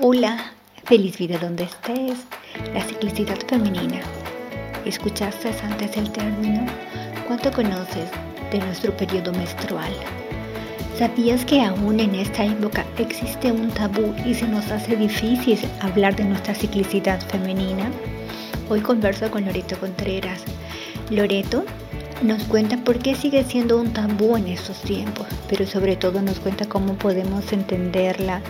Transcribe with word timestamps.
Hola, 0.00 0.52
feliz 0.84 1.18
vida 1.18 1.38
donde 1.38 1.64
estés. 1.64 2.20
La 2.72 2.84
ciclicidad 2.84 3.36
femenina. 3.48 4.00
¿Escuchaste 4.84 5.50
antes 5.60 5.96
el 5.96 6.12
término? 6.12 6.64
¿Cuánto 7.26 7.50
conoces 7.50 8.08
de 8.52 8.60
nuestro 8.60 8.96
periodo 8.96 9.32
menstrual? 9.32 9.90
¿Sabías 10.96 11.44
que 11.44 11.62
aún 11.62 11.98
en 11.98 12.14
esta 12.14 12.44
época 12.44 12.86
existe 12.96 13.50
un 13.50 13.70
tabú 13.70 14.14
y 14.24 14.34
se 14.34 14.46
nos 14.46 14.70
hace 14.70 14.94
difícil 14.94 15.58
hablar 15.80 16.14
de 16.14 16.26
nuestra 16.26 16.54
ciclicidad 16.54 17.20
femenina? 17.22 17.90
Hoy 18.70 18.80
converso 18.80 19.28
con 19.32 19.46
Loreto 19.46 19.76
Contreras. 19.80 20.44
Loreto 21.10 21.64
nos 22.22 22.44
cuenta 22.44 22.76
por 22.76 23.00
qué 23.00 23.16
sigue 23.16 23.42
siendo 23.42 23.80
un 23.80 23.92
tabú 23.92 24.36
en 24.36 24.46
estos 24.46 24.80
tiempos, 24.82 25.26
pero 25.48 25.66
sobre 25.66 25.96
todo 25.96 26.22
nos 26.22 26.38
cuenta 26.38 26.66
cómo 26.66 26.94
podemos 26.94 27.52
entenderla, 27.52 28.42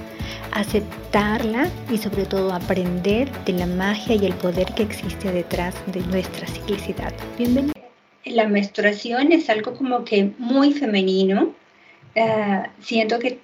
aceptarla 0.53 1.69
y 1.91 1.99
sobre 1.99 2.27
todo 2.27 2.53
aprender 2.53 3.31
de 3.45 3.53
la 3.53 3.67
magia 3.67 4.17
y 4.17 4.27
el 4.27 4.35
poder 4.35 4.73
que 4.75 4.83
existe 4.83 5.31
detrás 5.33 5.75
de 5.87 6.01
nuestra 6.01 6.47
ciclicidad. 6.47 7.13
Bienvenida. 7.37 7.73
La 8.25 8.47
menstruación 8.47 9.33
es 9.33 9.49
algo 9.49 9.75
como 9.75 10.05
que 10.05 10.33
muy 10.39 10.73
femenino. 10.73 11.55
Uh, 12.15 12.63
siento 12.81 13.19
que 13.19 13.39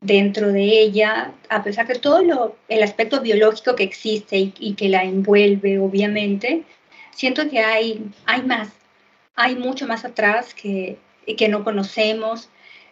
dentro 0.00 0.52
de 0.52 0.64
ella, 0.64 1.32
a 1.48 1.62
pesar 1.62 1.86
de 1.86 1.98
todo 1.98 2.22
lo, 2.22 2.56
el 2.68 2.82
aspecto 2.82 3.20
biológico 3.20 3.74
que 3.74 3.84
existe 3.84 4.38
y, 4.38 4.54
y, 4.58 4.74
que 4.74 4.88
la 4.88 5.04
envuelve, 5.04 5.78
obviamente, 5.78 6.64
siento 7.12 7.48
que 7.48 7.60
hay, 7.60 8.04
hay 8.26 8.42
más, 8.42 8.68
hay 9.34 9.56
mucho 9.56 9.86
más 9.86 10.04
atrás 10.04 10.54
que, 10.54 10.98
que 11.36 11.48
no 11.48 11.64
conocemos, 11.64 12.48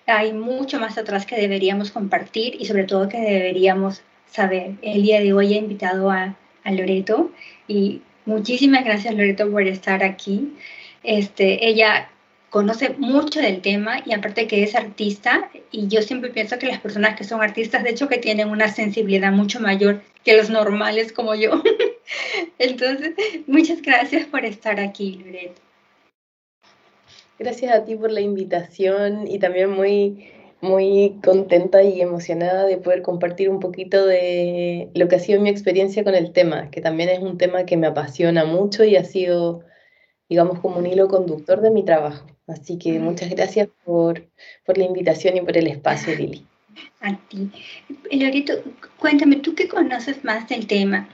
hay 0.07 0.33
mucho 0.33 0.79
más 0.79 0.99
atrás 0.99 1.27
que 1.27 1.37
deberíamos 1.37 1.91
compartir 1.91 2.57
y 2.61 2.67
sobre 2.67 2.85
todo 2.85 3.09
que 3.09 3.19
deberíamos 3.19 4.03
saber. 4.31 4.73
El 4.83 5.03
día 5.03 5.21
de 5.21 5.33
hoy 5.33 5.55
he 5.55 5.59
invitado 5.59 6.11
a, 6.11 6.37
Loreto 6.67 7.31
y 7.69 8.01
muchísimas 8.25 8.85
gracias 8.85 9.15
Loreto 9.15 9.51
por 9.51 9.63
estar 9.65 10.03
aquí. 10.03 10.55
Este, 11.03 11.69
ella 11.69 12.09
conoce 12.49 12.95
mucho 12.99 13.41
del 13.41 13.61
tema 13.61 13.99
y 14.07 14.15
aparte 14.15 14.47
que 14.47 14.63
es 14.63 14.75
artista 14.75 15.51
y 15.71 15.89
yo 15.89 16.01
siempre 16.01 16.31
pienso 16.31 16.59
que 16.59 16.67
las 16.67 16.81
personas 16.81 17.17
que 17.17 17.25
son 17.25 17.43
artistas 17.43 17.85
de 17.85 17.91
hecho 17.91 18.09
que 18.09 18.17
tienen 18.17 18.49
una 18.49 18.69
sensibilidad 18.69 19.31
mucho 19.31 19.61
mayor 19.61 20.01
que 20.25 20.37
los 20.37 20.49
normales 20.49 21.13
como 21.13 21.35
yo. 21.35 21.63
Entonces, 22.59 23.15
muchas 23.47 23.83
gracias 23.83 24.27
por 24.27 24.45
estar 24.47 24.81
aquí, 24.81 25.21
Loreto. 25.23 25.64
Gracias 27.39 27.75
a 27.75 27.85
ti 27.85 27.97
por 27.97 28.13
la 28.13 28.21
invitación 28.21 29.27
y 29.27 29.39
también 29.39 29.71
muy, 29.71 30.29
muy 30.61 31.17
contenta 31.25 31.83
y 31.83 32.01
emocionada 32.01 32.65
de 32.65 32.77
poder 32.77 33.03
compartir 33.03 33.51
un 33.51 33.59
poquito 33.59 34.07
de 34.07 34.89
lo 34.95 35.09
que 35.09 35.17
ha 35.17 35.21
sido 35.21 35.41
mi 35.41 35.51
experiencia 35.51 36.05
con 36.05 36.15
el 36.15 36.33
tema, 36.33 36.71
que 36.71 36.81
también 36.81 37.09
es 37.09 37.19
un 37.19 37.37
tema 37.37 37.67
que 37.67 37.77
me 37.77 37.89
apasiona 37.89 38.45
mucho 38.45 38.85
y 38.85 38.97
ha 38.97 39.05
sido, 39.05 39.65
digamos, 40.29 40.61
como 40.61 40.79
un 40.79 40.87
hilo 40.87 41.09
conductor 41.09 41.61
de 41.61 41.71
mi 41.71 41.85
trabajo. 41.85 42.27
Así 42.47 42.79
que 42.79 42.99
muchas 43.01 43.31
gracias 43.31 43.69
por, 43.85 44.27
por 44.65 44.79
la 44.79 44.85
invitación 44.85 45.37
y 45.37 45.41
por 45.41 45.57
el 45.57 45.67
espacio, 45.67 46.15
Lili. 46.15 46.47
A 47.01 47.17
ti. 47.29 47.51
Lorito, 48.13 48.55
cuéntame, 48.99 49.37
tú 49.37 49.55
que 49.55 49.67
conoces 49.67 50.25
más 50.25 50.49
del 50.49 50.67
tema, 50.67 51.09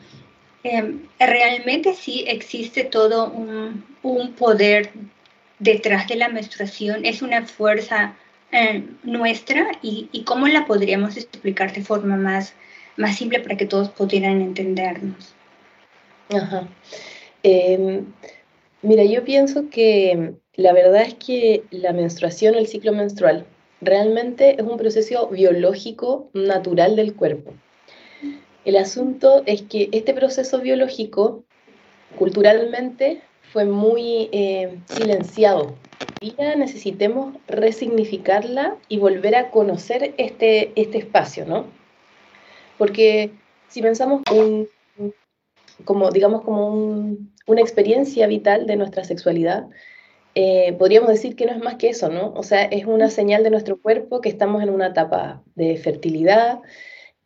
eh, 0.64 0.96
¿realmente 1.18 1.94
sí 1.94 2.24
existe 2.26 2.84
todo 2.84 3.30
un, 3.30 3.84
un 4.02 4.32
poder 4.34 4.90
detrás 5.60 6.08
de 6.08 6.16
la 6.16 6.28
menstruación 6.28 7.04
es 7.04 7.22
una 7.22 7.46
fuerza 7.46 8.16
eh, 8.50 8.84
nuestra 9.04 9.70
y, 9.80 10.24
cómo 10.24 10.48
la 10.48 10.66
podríamos 10.66 11.16
explicar 11.16 11.72
de 11.72 11.82
forma 11.82 12.16
más, 12.16 12.54
más 12.96 13.16
simple 13.16 13.38
para 13.38 13.56
que 13.56 13.66
todos 13.66 13.90
pudieran 13.90 14.40
entendernos. 14.40 15.34
Ajá. 16.30 16.66
Eh, 17.44 18.02
mira, 18.82 19.04
yo 19.04 19.24
pienso 19.24 19.70
que 19.70 20.34
la 20.56 20.72
verdad 20.72 21.02
es 21.02 21.14
que 21.14 21.62
la 21.70 21.92
menstruación 21.92 22.54
el 22.54 22.66
ciclo 22.66 22.92
menstrual 22.92 23.46
realmente 23.80 24.56
es 24.58 24.62
un 24.62 24.76
proceso 24.76 25.28
biológico 25.28 26.28
natural 26.32 26.96
del 26.96 27.14
cuerpo. 27.14 27.54
El 28.64 28.76
asunto 28.76 29.42
es 29.46 29.62
que 29.62 29.88
este 29.92 30.12
proceso 30.12 30.60
biológico 30.60 31.44
culturalmente 32.18 33.22
fue 33.52 33.64
muy 33.64 34.28
eh, 34.32 34.78
silenciado. 34.86 35.74
Y 36.20 36.34
ya 36.36 36.54
necesitemos 36.56 37.36
resignificarla 37.46 38.76
y 38.88 38.98
volver 38.98 39.34
a 39.36 39.50
conocer 39.50 40.14
este, 40.18 40.72
este 40.80 40.98
espacio, 40.98 41.46
¿no? 41.46 41.66
Porque 42.78 43.32
si 43.68 43.82
pensamos 43.82 44.22
en, 44.32 44.68
como, 45.84 46.10
digamos, 46.10 46.42
como 46.42 46.68
un, 46.68 47.32
una 47.46 47.60
experiencia 47.60 48.26
vital 48.26 48.66
de 48.66 48.76
nuestra 48.76 49.04
sexualidad, 49.04 49.66
eh, 50.34 50.74
podríamos 50.78 51.10
decir 51.10 51.36
que 51.36 51.46
no 51.46 51.52
es 51.52 51.58
más 51.58 51.74
que 51.74 51.88
eso, 51.88 52.08
¿no? 52.08 52.32
O 52.34 52.42
sea, 52.42 52.62
es 52.64 52.86
una 52.86 53.10
señal 53.10 53.42
de 53.42 53.50
nuestro 53.50 53.80
cuerpo 53.80 54.20
que 54.20 54.28
estamos 54.28 54.62
en 54.62 54.70
una 54.70 54.88
etapa 54.88 55.42
de 55.54 55.76
fertilidad, 55.76 56.60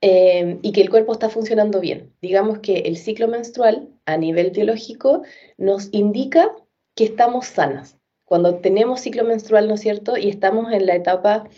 eh, 0.06 0.58
y 0.60 0.72
que 0.72 0.82
el 0.82 0.90
cuerpo 0.90 1.14
está 1.14 1.30
funcionando 1.30 1.80
bien. 1.80 2.12
Digamos 2.20 2.58
que 2.58 2.80
el 2.80 2.98
ciclo 2.98 3.26
menstrual 3.26 3.88
a 4.06 4.16
nivel 4.16 4.50
biológico 4.50 5.22
nos 5.56 5.88
indica 5.92 6.52
que 6.94 7.04
estamos 7.04 7.46
sanas. 7.46 7.98
Cuando 8.24 8.56
tenemos 8.56 9.00
ciclo 9.00 9.24
menstrual, 9.24 9.68
¿no 9.68 9.74
es 9.74 9.80
cierto? 9.80 10.16
Y 10.16 10.28
estamos 10.28 10.72
en 10.72 10.86
la 10.86 10.94
etapa, 10.94 11.48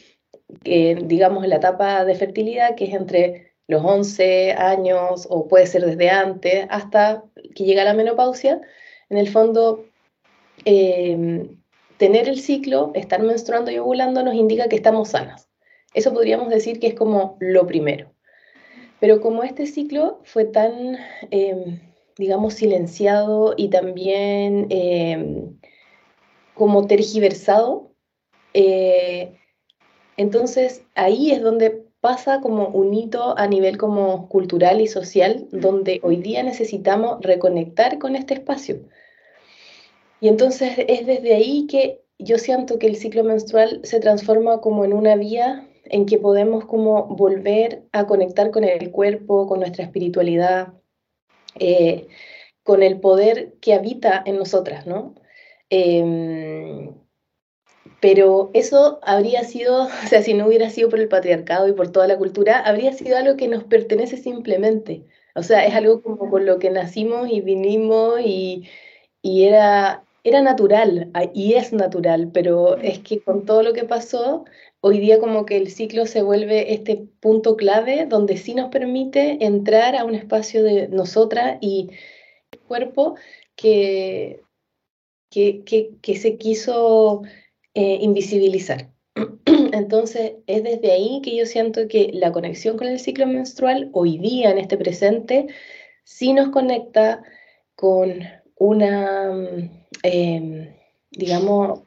eh, 0.64 0.96
digamos, 1.04 1.44
en 1.44 1.50
la 1.50 1.56
etapa 1.56 2.04
de 2.04 2.14
fertilidad, 2.14 2.74
que 2.74 2.86
es 2.86 2.94
entre 2.94 3.54
los 3.68 3.84
11 3.84 4.52
años 4.52 5.26
o 5.30 5.48
puede 5.48 5.66
ser 5.66 5.84
desde 5.84 6.10
antes 6.10 6.66
hasta 6.70 7.24
que 7.54 7.64
llega 7.64 7.84
la 7.84 7.94
menopausia, 7.94 8.60
en 9.08 9.18
el 9.18 9.28
fondo, 9.28 9.84
eh, 10.64 11.48
tener 11.96 12.28
el 12.28 12.40
ciclo, 12.40 12.92
estar 12.94 13.22
menstruando 13.22 13.70
y 13.70 13.78
ovulando 13.78 14.22
nos 14.22 14.34
indica 14.34 14.68
que 14.68 14.76
estamos 14.76 15.10
sanas. 15.10 15.48
Eso 15.94 16.12
podríamos 16.12 16.50
decir 16.50 16.78
que 16.78 16.88
es 16.88 16.94
como 16.94 17.36
lo 17.40 17.66
primero. 17.66 18.12
Pero 19.00 19.20
como 19.20 19.44
este 19.44 19.66
ciclo 19.66 20.20
fue 20.24 20.44
tan, 20.44 20.98
eh, 21.30 21.80
digamos, 22.16 22.54
silenciado 22.54 23.54
y 23.56 23.68
también 23.68 24.66
eh, 24.70 25.44
como 26.54 26.86
tergiversado, 26.86 27.92
eh, 28.54 29.38
entonces 30.16 30.82
ahí 30.94 31.30
es 31.30 31.42
donde 31.42 31.84
pasa 32.00 32.40
como 32.40 32.68
un 32.68 32.94
hito 32.94 33.36
a 33.36 33.46
nivel 33.46 33.76
como 33.76 34.28
cultural 34.28 34.80
y 34.80 34.86
social, 34.86 35.48
donde 35.50 36.00
hoy 36.02 36.16
día 36.16 36.42
necesitamos 36.42 37.18
reconectar 37.20 37.98
con 37.98 38.16
este 38.16 38.34
espacio. 38.34 38.80
Y 40.20 40.28
entonces 40.28 40.72
es 40.88 41.06
desde 41.06 41.34
ahí 41.34 41.66
que 41.66 42.00
yo 42.18 42.38
siento 42.38 42.78
que 42.78 42.86
el 42.86 42.96
ciclo 42.96 43.24
menstrual 43.24 43.80
se 43.84 44.00
transforma 44.00 44.60
como 44.60 44.84
en 44.84 44.92
una 44.94 45.16
vía 45.16 45.68
en 45.84 46.06
que 46.06 46.18
podemos 46.18 46.64
como 46.64 47.06
volver 47.06 47.82
a 47.92 48.06
conectar 48.06 48.50
con 48.50 48.64
el 48.64 48.90
cuerpo, 48.90 49.46
con 49.46 49.60
nuestra 49.60 49.84
espiritualidad, 49.84 50.72
eh, 51.60 52.08
con 52.64 52.82
el 52.82 53.00
poder 53.00 53.54
que 53.60 53.74
habita 53.74 54.22
en 54.26 54.38
nosotras, 54.38 54.86
¿no? 54.86 55.14
Eh, 55.70 56.92
pero 58.00 58.50
eso 58.54 58.98
habría 59.02 59.44
sido, 59.44 59.84
o 60.04 60.06
sea, 60.08 60.22
si 60.22 60.34
no 60.34 60.46
hubiera 60.46 60.70
sido 60.70 60.88
por 60.88 61.00
el 61.00 61.08
patriarcado 61.08 61.68
y 61.68 61.72
por 61.72 61.90
toda 61.92 62.06
la 62.08 62.18
cultura, 62.18 62.58
habría 62.60 62.92
sido 62.92 63.16
algo 63.16 63.36
que 63.36 63.48
nos 63.48 63.64
pertenece 63.64 64.16
simplemente. 64.16 65.04
O 65.34 65.42
sea, 65.42 65.66
es 65.66 65.74
algo 65.74 66.02
como 66.02 66.30
con 66.30 66.46
lo 66.46 66.58
que 66.58 66.70
nacimos 66.70 67.28
y 67.30 67.40
vinimos 67.42 68.20
y, 68.24 68.68
y 69.22 69.44
era, 69.44 70.04
era 70.24 70.42
natural 70.42 71.10
y 71.34 71.54
es 71.54 71.72
natural, 71.72 72.30
pero 72.32 72.76
es 72.78 73.00
que 73.00 73.20
con 73.22 73.44
todo 73.46 73.62
lo 73.62 73.72
que 73.74 73.84
pasó, 73.84 74.44
hoy 74.86 75.00
día 75.00 75.18
como 75.18 75.46
que 75.46 75.56
el 75.56 75.68
ciclo 75.68 76.06
se 76.06 76.22
vuelve 76.22 76.72
este 76.72 77.08
punto 77.20 77.56
clave 77.56 78.06
donde 78.06 78.36
sí 78.36 78.54
nos 78.54 78.70
permite 78.70 79.44
entrar 79.44 79.96
a 79.96 80.04
un 80.04 80.14
espacio 80.14 80.62
de 80.62 80.86
nosotras 80.86 81.58
y 81.60 81.90
el 82.52 82.60
cuerpo 82.60 83.16
que, 83.56 84.42
que, 85.28 85.64
que, 86.00 86.14
se 86.14 86.36
quiso 86.36 87.22
eh, 87.74 87.98
invisibilizar. 88.00 88.92
Entonces 89.72 90.34
es 90.46 90.62
desde 90.62 90.92
ahí 90.92 91.20
que 91.20 91.36
yo 91.36 91.46
siento 91.46 91.88
que 91.88 92.10
la 92.12 92.30
conexión 92.30 92.76
con 92.76 92.86
el 92.86 93.00
ciclo 93.00 93.26
menstrual 93.26 93.90
hoy 93.92 94.18
día, 94.18 94.50
en 94.52 94.58
este 94.58 94.76
presente, 94.76 95.48
sí 96.04 96.32
nos 96.32 96.50
conecta 96.50 97.24
con 97.74 98.20
una, 98.54 99.32
eh, 100.04 100.76
digamos, 101.10 101.85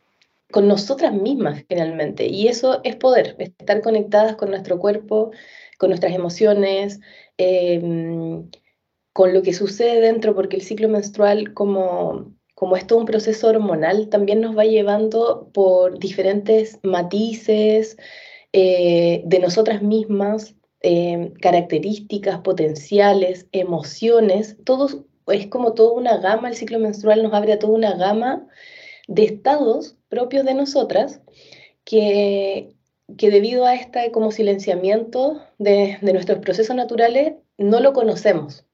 con 0.52 0.68
nosotras 0.68 1.14
mismas 1.14 1.64
finalmente. 1.68 2.28
Y 2.28 2.48
eso 2.48 2.82
es 2.84 2.96
poder, 2.96 3.36
estar 3.40 3.82
conectadas 3.82 4.36
con 4.36 4.50
nuestro 4.50 4.80
cuerpo, 4.80 5.32
con 5.78 5.90
nuestras 5.90 6.14
emociones, 6.14 7.00
em, 7.38 8.50
con 9.14 9.34
lo 9.34 9.42
que 9.44 9.54
sucede 9.54 10.02
dentro, 10.02 10.36
porque 10.36 10.56
el 10.56 10.62
ciclo 10.64 10.90
menstrual, 10.90 11.54
como, 11.54 12.34
como 12.56 12.76
es 12.78 12.88
todo 12.88 13.00
un 13.00 13.06
proceso 13.06 13.48
hormonal, 13.50 14.10
también 14.10 14.42
nos 14.42 14.58
va 14.58 14.66
llevando 14.66 15.50
por 15.54 16.00
diferentes 16.00 16.80
matices 16.84 17.98
eh, 18.54 19.24
de 19.26 19.40
nosotras 19.40 19.82
mismas. 19.82 20.56
eh, 20.82 21.34
características, 21.42 22.40
potenciales, 22.42 23.48
emociones, 23.52 24.58
todos, 24.66 25.00
es 25.28 25.48
como 25.48 25.74
toda 25.74 25.92
una 25.94 26.18
gama, 26.20 26.50
el 26.50 26.56
ciclo 26.56 26.80
menstrual 26.80 27.22
nos 27.24 27.34
abre 27.34 27.54
a 27.54 27.60
toda 27.60 27.74
una 27.74 27.96
gama 27.98 28.48
de 29.08 29.26
estados 29.26 29.99
propios 30.10 30.46
de 30.46 30.54
nosotras 30.54 31.22
que, 31.86 32.76
que 33.18 33.32
debido 33.32 33.66
a 33.66 33.76
este 33.76 34.12
como 34.12 34.32
silenciamiento 34.32 35.42
de, 35.58 35.98
de 36.02 36.14
nuestros 36.14 36.40
procesos 36.40 36.76
naturales 36.76 37.36
no 37.58 37.80
lo 37.80 37.94
conocemos, 37.94 38.66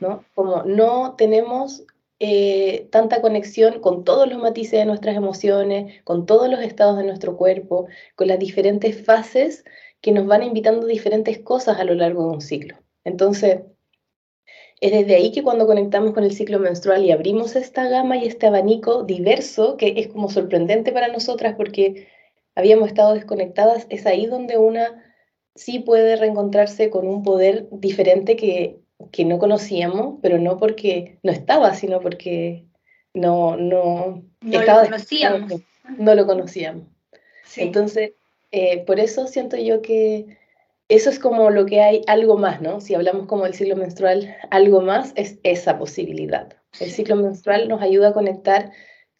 ¿no? 0.00 0.24
Como 0.34 0.62
no 0.64 1.14
tenemos 1.16 1.84
eh, 2.24 2.88
tanta 2.92 3.20
conexión 3.20 3.80
con 3.80 4.04
todos 4.04 4.28
los 4.28 4.40
matices 4.40 4.78
de 4.78 4.84
nuestras 4.86 5.16
emociones, 5.16 6.02
con 6.04 6.24
todos 6.24 6.48
los 6.48 6.60
estados 6.60 6.96
de 6.96 7.02
nuestro 7.02 7.36
cuerpo, 7.36 7.88
con 8.14 8.28
las 8.28 8.38
diferentes 8.38 9.04
fases 9.04 9.64
que 10.00 10.12
nos 10.12 10.26
van 10.26 10.44
invitando 10.44 10.86
diferentes 10.86 11.40
cosas 11.40 11.80
a 11.80 11.84
lo 11.84 11.94
largo 11.94 12.28
de 12.28 12.34
un 12.34 12.40
ciclo. 12.40 12.76
Entonces, 13.02 13.62
es 14.82 14.92
desde 14.92 15.16
ahí 15.16 15.32
que 15.32 15.42
cuando 15.42 15.66
conectamos 15.66 16.12
con 16.12 16.24
el 16.24 16.32
ciclo 16.32 16.58
menstrual 16.58 17.04
y 17.04 17.12
abrimos 17.12 17.56
esta 17.56 17.88
gama 17.88 18.18
y 18.18 18.26
este 18.26 18.46
abanico 18.46 19.04
diverso, 19.04 19.76
que 19.78 19.94
es 19.96 20.08
como 20.08 20.28
sorprendente 20.28 20.92
para 20.92 21.08
nosotras 21.08 21.54
porque 21.56 22.08
habíamos 22.54 22.88
estado 22.88 23.14
desconectadas, 23.14 23.86
es 23.88 24.04
ahí 24.04 24.26
donde 24.26 24.58
una 24.58 25.02
sí 25.54 25.78
puede 25.78 26.16
reencontrarse 26.16 26.90
con 26.90 27.06
un 27.06 27.22
poder 27.22 27.68
diferente 27.70 28.36
que 28.36 28.82
que 29.10 29.24
no 29.24 29.38
conocíamos, 29.38 30.18
pero 30.22 30.38
no 30.38 30.58
porque 30.58 31.18
no 31.22 31.32
estaba, 31.32 31.74
sino 31.74 32.00
porque 32.00 32.66
no, 33.14 33.56
no, 33.56 34.22
no 34.40 34.60
lo 34.62 34.82
conocíamos. 34.84 35.62
No 35.98 36.14
lo 36.14 36.26
conocíamos. 36.26 36.86
Entonces, 37.56 38.12
eh, 38.52 38.84
por 38.84 39.00
eso 39.00 39.26
siento 39.26 39.56
yo 39.56 39.82
que 39.82 40.38
eso 40.94 41.10
es 41.10 41.18
como 41.18 41.50
lo 41.50 41.66
que 41.66 41.80
hay 41.80 42.02
algo 42.06 42.36
más, 42.36 42.60
¿no? 42.60 42.80
Si 42.80 42.94
hablamos 42.94 43.26
como 43.26 43.44
del 43.44 43.54
ciclo 43.54 43.76
menstrual, 43.76 44.36
algo 44.50 44.80
más 44.80 45.12
es 45.16 45.38
esa 45.42 45.78
posibilidad. 45.78 46.56
El 46.80 46.90
ciclo 46.90 47.16
menstrual 47.16 47.68
nos 47.68 47.82
ayuda 47.82 48.08
a 48.08 48.12
conectar 48.12 48.72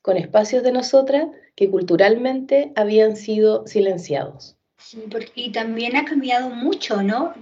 con 0.02 0.16
espacios 0.16 0.62
de 0.62 0.72
nosotras 0.72 1.26
que 1.54 1.70
culturalmente 1.70 2.72
habían 2.76 3.16
sido 3.16 3.66
silenciados. 3.66 4.56
Sí, 4.78 5.04
y 5.34 5.52
también 5.52 5.96
ha 5.96 6.04
cambiado 6.04 6.50
mucho, 6.50 7.02
¿no? 7.02 7.32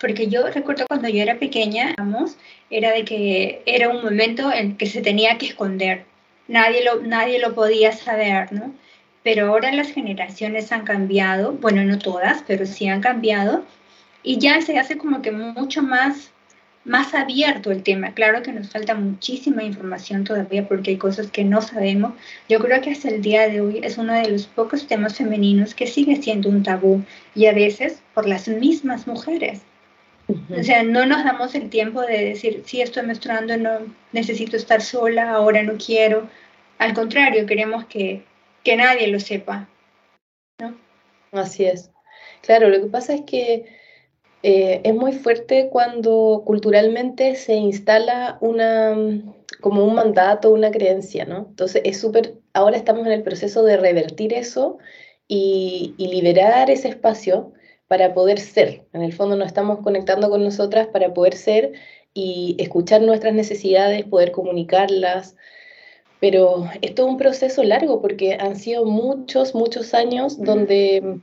porque 0.00 0.28
yo 0.28 0.48
recuerdo 0.48 0.86
cuando 0.88 1.08
yo 1.08 1.22
era 1.22 1.38
pequeña, 1.38 1.94
vamos, 1.98 2.36
era 2.70 2.90
de 2.92 3.04
que 3.04 3.62
era 3.66 3.90
un 3.90 4.02
momento 4.02 4.50
en 4.50 4.76
que 4.76 4.86
se 4.86 5.02
tenía 5.02 5.36
que 5.36 5.46
esconder, 5.46 6.04
nadie 6.48 6.82
lo, 6.82 7.02
nadie 7.02 7.38
lo 7.38 7.54
podía 7.54 7.92
saber, 7.92 8.50
¿no? 8.50 8.74
Pero 9.22 9.48
ahora 9.48 9.70
las 9.72 9.92
generaciones 9.92 10.72
han 10.72 10.84
cambiado, 10.84 11.52
bueno, 11.52 11.84
no 11.84 11.98
todas, 11.98 12.42
pero 12.46 12.64
sí 12.64 12.88
han 12.88 13.02
cambiado, 13.02 13.66
y 14.22 14.38
ya 14.38 14.60
se 14.60 14.78
hace 14.78 14.98
como 14.98 15.22
que 15.22 15.32
mucho 15.32 15.82
más, 15.82 16.32
más 16.84 17.14
abierto 17.14 17.70
el 17.70 17.82
tema. 17.82 18.12
Claro 18.14 18.42
que 18.42 18.52
nos 18.52 18.70
falta 18.70 18.94
muchísima 18.94 19.62
información 19.62 20.24
todavía 20.24 20.68
porque 20.68 20.92
hay 20.92 20.96
cosas 20.96 21.30
que 21.30 21.44
no 21.44 21.62
sabemos. 21.62 22.12
Yo 22.48 22.58
creo 22.58 22.80
que 22.80 22.90
hasta 22.90 23.08
el 23.08 23.22
día 23.22 23.48
de 23.48 23.60
hoy 23.60 23.80
es 23.82 23.98
uno 23.98 24.12
de 24.12 24.30
los 24.30 24.46
pocos 24.46 24.86
temas 24.86 25.16
femeninos 25.16 25.74
que 25.74 25.86
sigue 25.86 26.16
siendo 26.16 26.48
un 26.48 26.62
tabú 26.62 27.02
y 27.34 27.46
a 27.46 27.52
veces 27.52 28.02
por 28.14 28.28
las 28.28 28.48
mismas 28.48 29.06
mujeres. 29.06 29.62
O 30.56 30.62
sea, 30.62 30.84
no 30.84 31.06
nos 31.06 31.24
damos 31.24 31.56
el 31.56 31.70
tiempo 31.70 32.02
de 32.02 32.24
decir, 32.24 32.62
sí, 32.64 32.80
estoy 32.80 33.04
menstruando, 33.04 33.56
no 33.56 33.80
necesito 34.12 34.56
estar 34.56 34.80
sola, 34.80 35.30
ahora 35.30 35.64
no 35.64 35.72
quiero. 35.76 36.28
Al 36.78 36.94
contrario, 36.94 37.46
queremos 37.46 37.84
que, 37.86 38.22
que 38.62 38.76
nadie 38.76 39.08
lo 39.08 39.18
sepa. 39.18 39.68
¿no? 40.60 40.76
Así 41.32 41.64
es. 41.64 41.90
Claro, 42.42 42.68
lo 42.68 42.80
que 42.80 42.86
pasa 42.86 43.14
es 43.14 43.22
que 43.22 43.79
eh, 44.42 44.80
es 44.84 44.94
muy 44.94 45.12
fuerte 45.12 45.68
cuando 45.70 46.42
culturalmente 46.46 47.34
se 47.36 47.54
instala 47.54 48.38
una, 48.40 48.96
como 49.60 49.84
un 49.84 49.94
mandato, 49.94 50.50
una 50.50 50.70
creencia, 50.70 51.26
¿no? 51.26 51.46
Entonces 51.50 51.82
es 51.84 52.00
súper, 52.00 52.34
ahora 52.54 52.76
estamos 52.76 53.06
en 53.06 53.12
el 53.12 53.22
proceso 53.22 53.62
de 53.64 53.76
revertir 53.76 54.32
eso 54.32 54.78
y, 55.28 55.94
y 55.98 56.08
liberar 56.08 56.70
ese 56.70 56.88
espacio 56.88 57.52
para 57.86 58.14
poder 58.14 58.38
ser. 58.38 58.86
En 58.92 59.02
el 59.02 59.12
fondo 59.12 59.36
nos 59.36 59.48
estamos 59.48 59.80
conectando 59.80 60.30
con 60.30 60.42
nosotras 60.44 60.86
para 60.88 61.12
poder 61.12 61.34
ser 61.34 61.72
y 62.14 62.56
escuchar 62.58 63.02
nuestras 63.02 63.34
necesidades, 63.34 64.04
poder 64.04 64.32
comunicarlas. 64.32 65.36
Pero 66.20 66.68
es 66.82 66.94
todo 66.94 67.06
un 67.06 67.16
proceso 67.16 67.62
largo 67.62 68.00
porque 68.00 68.34
han 68.34 68.56
sido 68.56 68.84
muchos, 68.84 69.54
muchos 69.54 69.94
años 69.94 70.38
donde 70.42 71.20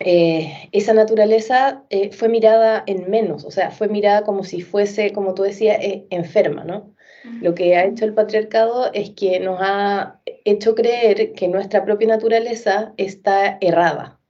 eh, 0.00 0.68
esa 0.72 0.92
naturaleza 0.92 1.84
eh, 1.88 2.10
fue 2.12 2.28
mirada 2.28 2.82
en 2.86 3.10
menos, 3.10 3.44
o 3.44 3.50
sea, 3.50 3.70
fue 3.70 3.88
mirada 3.88 4.22
como 4.22 4.42
si 4.42 4.60
fuese, 4.62 5.12
como 5.12 5.34
tú 5.34 5.42
decías, 5.42 5.78
eh, 5.80 6.06
enferma, 6.10 6.64
¿no? 6.64 6.92
Lo 7.40 7.54
que 7.54 7.74
ha 7.74 7.86
hecho 7.86 8.04
el 8.04 8.12
patriarcado 8.12 8.92
es 8.92 9.10
que 9.10 9.40
nos 9.40 9.58
ha 9.62 10.20
hecho 10.44 10.74
creer 10.74 11.32
que 11.32 11.48
nuestra 11.48 11.82
propia 11.82 12.08
naturaleza 12.08 12.92
está 12.98 13.56
errada, 13.62 14.20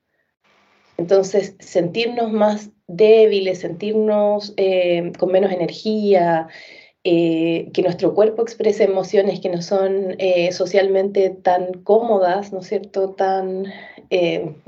entonces, 0.97 1.57
sentirnos 1.59 2.31
más 2.31 2.71
débiles, 2.87 3.59
sentirnos 3.59 4.55
eh, 4.57 5.11
con 5.19 5.33
menos 5.33 5.51
energía, 5.51 6.47
que 7.03 7.83
nuestro 7.83 8.15
cuerpo 8.15 8.43
exprese 8.43 8.85
emociones 8.85 9.41
que 9.41 9.51
no 9.51 9.61
son 9.61 10.17
socialmente 10.53 11.29
tan 11.29 11.75
cómodas, 11.83 12.51
¿no 12.51 12.61
es 12.61 12.69
cierto? 12.69 13.11
Tan, 13.11 13.67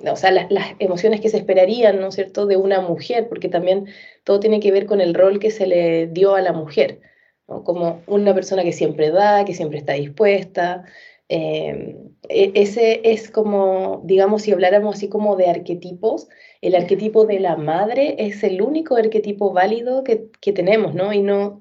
o 0.07 0.17
sea, 0.17 0.31
las, 0.31 0.75
emociones 0.79 1.21
que 1.21 1.29
se 1.29 1.39
esperarían, 1.39 2.01
¿no 2.01 2.09
es 2.09 2.15
cierto?, 2.15 2.47
de 2.47 2.57
una 2.57 2.81
mujer, 2.81 3.29
porque 3.29 3.49
también 3.49 3.87
todo 4.25 4.41
tiene 4.41 4.61
que 4.61 4.73
ver 4.73 4.87
con 4.87 5.01
el 5.01 5.15
rol 5.15 5.39
que 5.39 5.51
se 5.51 5.67
le 5.67 6.07
dio 6.09 6.35
a 6.35 6.43
la 6.43 6.53
mujer, 6.53 7.01
como 7.47 8.03
una 8.07 8.35
persona 8.35 8.65
que 8.65 8.73
siempre 8.73 9.11
da, 9.11 9.45
que 9.45 9.55
siempre 9.55 9.79
está 9.79 9.93
dispuesta, 9.95 10.85
Em, 11.29 12.15
e, 12.29 12.53
ese 12.55 13.01
es 13.05 13.31
como, 13.31 14.03
digamos, 14.05 14.43
si 14.43 14.53
habláramos 14.53 14.97
así 14.97 15.09
como 15.09 15.37
de 15.37 15.49
arquetipos, 15.49 16.29
el 16.61 16.75
arquetipo 16.77 17.27
de 17.27 17.41
la 17.41 17.57
madre 17.57 18.17
es 18.19 18.45
el 18.45 18.63
único 18.63 18.97
arquetipo 18.97 19.53
válido 19.53 20.05
que, 20.05 20.31
que 20.41 20.53
tenemos, 20.53 20.95
¿no? 20.95 21.13
Y 21.13 21.23
no, 21.23 21.59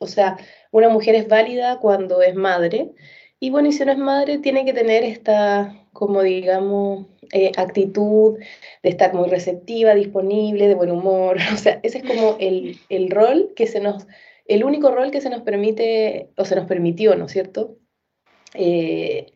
o 0.00 0.06
sea, 0.06 0.38
una 0.70 0.88
mujer 0.88 1.14
es 1.16 1.28
válida 1.28 1.78
cuando 1.80 2.22
es 2.22 2.34
madre, 2.34 2.92
y 3.40 3.50
bueno, 3.50 3.68
y 3.68 3.72
si 3.72 3.84
no 3.84 3.92
es 3.92 3.98
madre, 3.98 4.38
tiene 4.38 4.64
que 4.64 4.72
tener 4.72 5.02
esta, 5.04 5.81
como 6.02 6.24
digamos, 6.24 7.06
eh, 7.30 7.52
actitud 7.56 8.36
de 8.82 8.88
estar 8.88 9.14
muy 9.14 9.28
receptiva, 9.28 9.94
disponible, 9.94 10.66
de 10.66 10.74
buen 10.74 10.90
humor, 10.90 11.36
o 11.54 11.56
sea, 11.56 11.78
ese 11.84 11.98
es 11.98 12.04
como 12.04 12.34
el, 12.40 12.80
el 12.88 13.08
rol 13.08 13.52
que 13.54 13.68
se 13.68 13.78
nos, 13.78 14.08
el 14.46 14.64
único 14.64 14.90
rol 14.90 15.12
que 15.12 15.20
se 15.20 15.30
nos 15.30 15.42
permite, 15.42 16.30
o 16.36 16.44
se 16.44 16.56
nos 16.56 16.66
permitió, 16.66 17.14
¿no 17.14 17.26
es 17.26 17.32
cierto? 17.32 17.76
Eh, 18.54 19.26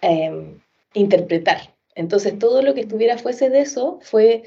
em, 0.00 0.62
interpretar. 0.94 1.76
Entonces 1.94 2.38
todo 2.38 2.62
lo 2.62 2.72
que 2.72 2.80
estuviera 2.80 3.18
fuese 3.18 3.50
de 3.50 3.60
eso 3.60 3.98
fue, 4.00 4.44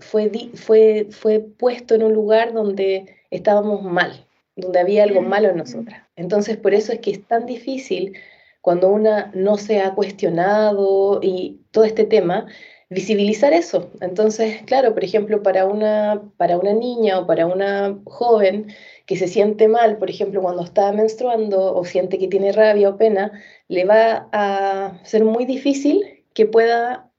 fue, 0.00 0.30
fue, 0.52 1.06
fue 1.08 1.40
puesto 1.40 1.94
en 1.94 2.02
un 2.02 2.12
lugar 2.12 2.52
donde 2.52 3.06
estábamos 3.30 3.82
mal, 3.82 4.26
donde 4.54 4.80
había 4.80 5.04
algo 5.04 5.22
malo 5.22 5.48
en 5.48 5.56
nosotras. 5.56 6.06
Entonces 6.14 6.58
por 6.58 6.74
eso 6.74 6.92
es 6.92 6.98
que 6.98 7.12
es 7.12 7.26
tan 7.26 7.46
difícil 7.46 8.18
cuando 8.60 8.88
una 8.88 9.30
no 9.34 9.56
se 9.56 9.80
ha 9.80 9.94
cuestionado 9.94 11.20
y 11.22 11.60
todo 11.70 11.84
este 11.84 12.04
tema, 12.04 12.46
visibilizar 12.90 13.52
eso. 13.52 13.90
Entonces, 14.00 14.62
claro, 14.66 14.94
por 14.94 15.04
ejemplo, 15.04 15.42
para 15.42 15.64
una, 15.64 16.22
para 16.36 16.58
una 16.58 16.72
niña 16.72 17.20
o 17.20 17.26
para 17.26 17.46
una 17.46 17.98
joven 18.04 18.74
que 19.06 19.16
se 19.16 19.28
siente 19.28 19.68
mal, 19.68 19.96
por 19.98 20.10
ejemplo, 20.10 20.42
cuando 20.42 20.64
está 20.64 20.92
menstruando 20.92 21.74
o 21.74 21.84
siente 21.84 22.18
que 22.18 22.28
tiene 22.28 22.52
rabia 22.52 22.90
o 22.90 22.96
pena, 22.96 23.32
le 23.68 23.84
va 23.84 24.28
a 24.32 25.00
ser 25.04 25.24
muy 25.24 25.44
difícil 25.44 26.24
que 26.34 26.46
pueda 26.46 27.10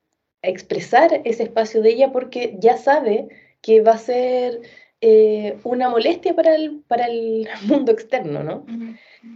expresar 0.41 1.21
ese 1.25 1.43
espacio 1.43 1.81
de 1.81 1.91
ella 1.91 2.11
porque 2.11 2.57
ya 2.59 2.77
sabe 2.77 3.29
que 3.61 3.81
va 3.81 3.93
a 3.93 3.97
ser 3.97 4.61
eh, 5.01 5.57
una 5.63 5.89
molestia 5.89 6.35
para 6.35 6.55
el, 6.55 6.83
para 6.87 7.07
el 7.07 7.47
mundo 7.65 7.91
externo, 7.91 8.43
¿no? 8.43 8.65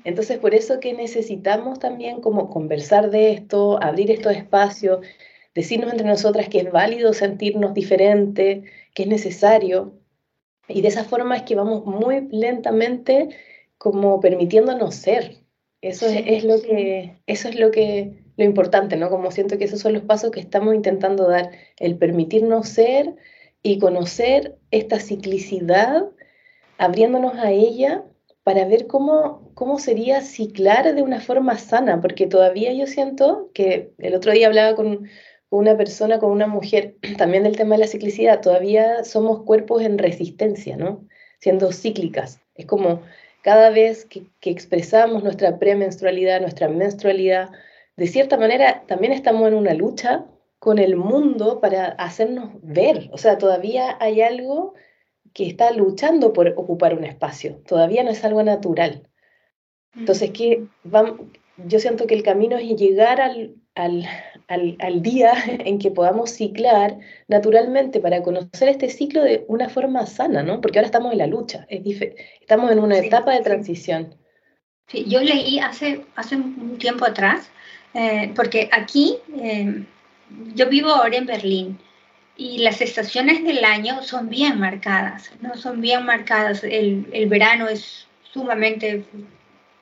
Entonces, 0.03 0.37
por 0.37 0.53
eso 0.53 0.79
que 0.79 0.93
necesitamos 0.93 1.79
también 1.79 2.21
como 2.21 2.49
conversar 2.49 3.09
de 3.09 3.31
esto, 3.31 3.81
abrir 3.81 4.11
estos 4.11 4.35
espacios, 4.35 5.05
decirnos 5.55 5.91
entre 5.91 6.07
nosotras 6.07 6.49
que 6.49 6.59
es 6.59 6.71
válido 6.71 7.13
sentirnos 7.13 7.73
diferente, 7.73 8.63
que 8.93 9.03
es 9.03 9.09
necesario, 9.09 9.93
y 10.67 10.81
de 10.81 10.87
esa 10.87 11.03
forma 11.03 11.35
es 11.35 11.43
que 11.43 11.55
vamos 11.55 11.85
muy 11.85 12.27
lentamente 12.31 13.29
como 13.77 14.19
permitiéndonos 14.19 14.95
ser. 14.95 15.37
Eso 15.81 16.07
es, 16.07 16.43
lo 16.43 16.61
que, 16.61 17.17
eso 17.27 17.49
es 17.49 17.59
lo 17.59 17.69
que, 17.69 18.23
lo 18.37 18.43
importante, 18.43 18.97
¿no? 18.97 19.09
Como 19.09 19.29
siento 19.31 19.57
que 19.57 19.65
esos 19.65 19.79
son 19.79 19.93
los 19.93 20.03
pasos 20.03 20.31
que 20.31 20.39
estamos 20.39 20.73
intentando 20.73 21.27
dar, 21.27 21.51
el 21.77 21.97
permitirnos 21.97 22.69
ser 22.69 23.15
y 23.65 23.79
conocer 23.79 24.59
esta 24.69 24.99
ciclicidad, 24.99 26.03
abriéndonos 26.77 27.33
a 27.39 27.49
ella 27.49 28.03
para 28.43 28.63
ver 28.65 28.85
cómo, 28.85 29.51
cómo 29.55 29.79
sería 29.79 30.21
ciclar 30.21 30.93
de 30.93 31.01
una 31.01 31.19
forma 31.19 31.57
sana, 31.57 31.99
porque 31.99 32.27
todavía 32.27 32.71
yo 32.73 32.85
siento 32.85 33.49
que 33.55 33.91
el 33.97 34.13
otro 34.13 34.33
día 34.33 34.45
hablaba 34.45 34.75
con, 34.75 35.09
una 35.49 35.75
persona, 35.75 36.19
con 36.19 36.29
una 36.29 36.45
mujer, 36.45 36.97
también 37.17 37.41
del 37.41 37.57
tema 37.57 37.73
de 37.73 37.81
la 37.81 37.87
ciclicidad, 37.87 38.39
todavía 38.39 39.03
somos 39.03 39.41
cuerpos 39.45 39.81
en 39.81 39.97
resistencia, 39.97 40.77
¿no? 40.77 41.03
Siendo 41.39 41.71
cíclicas. 41.71 42.39
Es 42.53 42.67
como 42.67 43.01
cada 43.41 43.71
vez 43.71 44.05
que, 44.05 44.27
que 44.41 44.51
expresamos 44.51 45.23
nuestra 45.23 45.57
premenstrualidad, 45.57 46.39
nuestra 46.39 46.69
menstrualidad, 46.69 47.49
de 47.97 48.05
cierta 48.05 48.37
manera 48.37 48.83
también 48.85 49.11
estamos 49.11 49.47
en 49.47 49.55
una 49.55 49.73
lucha 49.73 50.27
con 50.65 50.79
el 50.79 50.95
mundo 50.95 51.59
para 51.61 51.89
hacernos 51.89 52.49
ver. 52.63 53.11
O 53.11 53.19
sea, 53.19 53.37
todavía 53.37 53.97
hay 53.99 54.21
algo 54.21 54.73
que 55.31 55.45
está 55.45 55.69
luchando 55.69 56.33
por 56.33 56.47
ocupar 56.57 56.97
un 56.97 57.03
espacio. 57.03 57.61
Todavía 57.67 58.03
no 58.03 58.09
es 58.09 58.25
algo 58.25 58.41
natural. 58.41 59.07
Entonces, 59.95 60.31
que 60.31 60.65
yo 61.67 61.79
siento 61.79 62.07
que 62.07 62.15
el 62.15 62.23
camino 62.23 62.57
es 62.57 62.75
llegar 62.77 63.21
al, 63.21 63.57
al, 63.75 64.07
al, 64.47 65.01
día 65.03 65.33
en 65.45 65.77
que 65.77 65.91
podamos 65.91 66.31
ciclar 66.31 66.97
naturalmente 67.27 67.99
para 67.99 68.23
conocer 68.23 68.67
este 68.69 68.89
ciclo 68.89 69.21
de 69.21 69.45
una 69.47 69.69
forma 69.69 70.07
sana, 70.07 70.41
¿no? 70.41 70.61
Porque 70.61 70.79
ahora 70.79 70.87
estamos 70.87 71.11
en 71.11 71.19
la 71.19 71.27
lucha, 71.27 71.67
es 71.69 72.01
estamos 72.41 72.71
en 72.71 72.79
una 72.79 72.97
etapa 72.97 73.33
de 73.33 73.43
transición. 73.43 74.15
Sí, 74.87 75.05
yo 75.07 75.21
leí 75.21 75.59
hace, 75.59 76.07
hace 76.15 76.37
un 76.37 76.79
tiempo 76.79 77.05
atrás, 77.05 77.51
eh, 77.93 78.31
porque 78.35 78.67
aquí 78.71 79.19
em, 79.39 79.85
yo 80.53 80.69
vivo 80.69 80.89
ahora 80.89 81.17
en 81.17 81.25
Berlín 81.25 81.79
y 82.37 82.59
las 82.59 82.81
estaciones 82.81 83.43
del 83.43 83.63
año 83.63 84.03
son 84.03 84.29
bien 84.29 84.59
marcadas, 84.59 85.31
¿no? 85.41 85.55
Son 85.55 85.81
bien 85.81 86.05
marcadas. 86.05 86.63
El, 86.63 87.07
el 87.13 87.27
verano 87.27 87.67
es 87.67 88.07
sumamente 88.33 89.05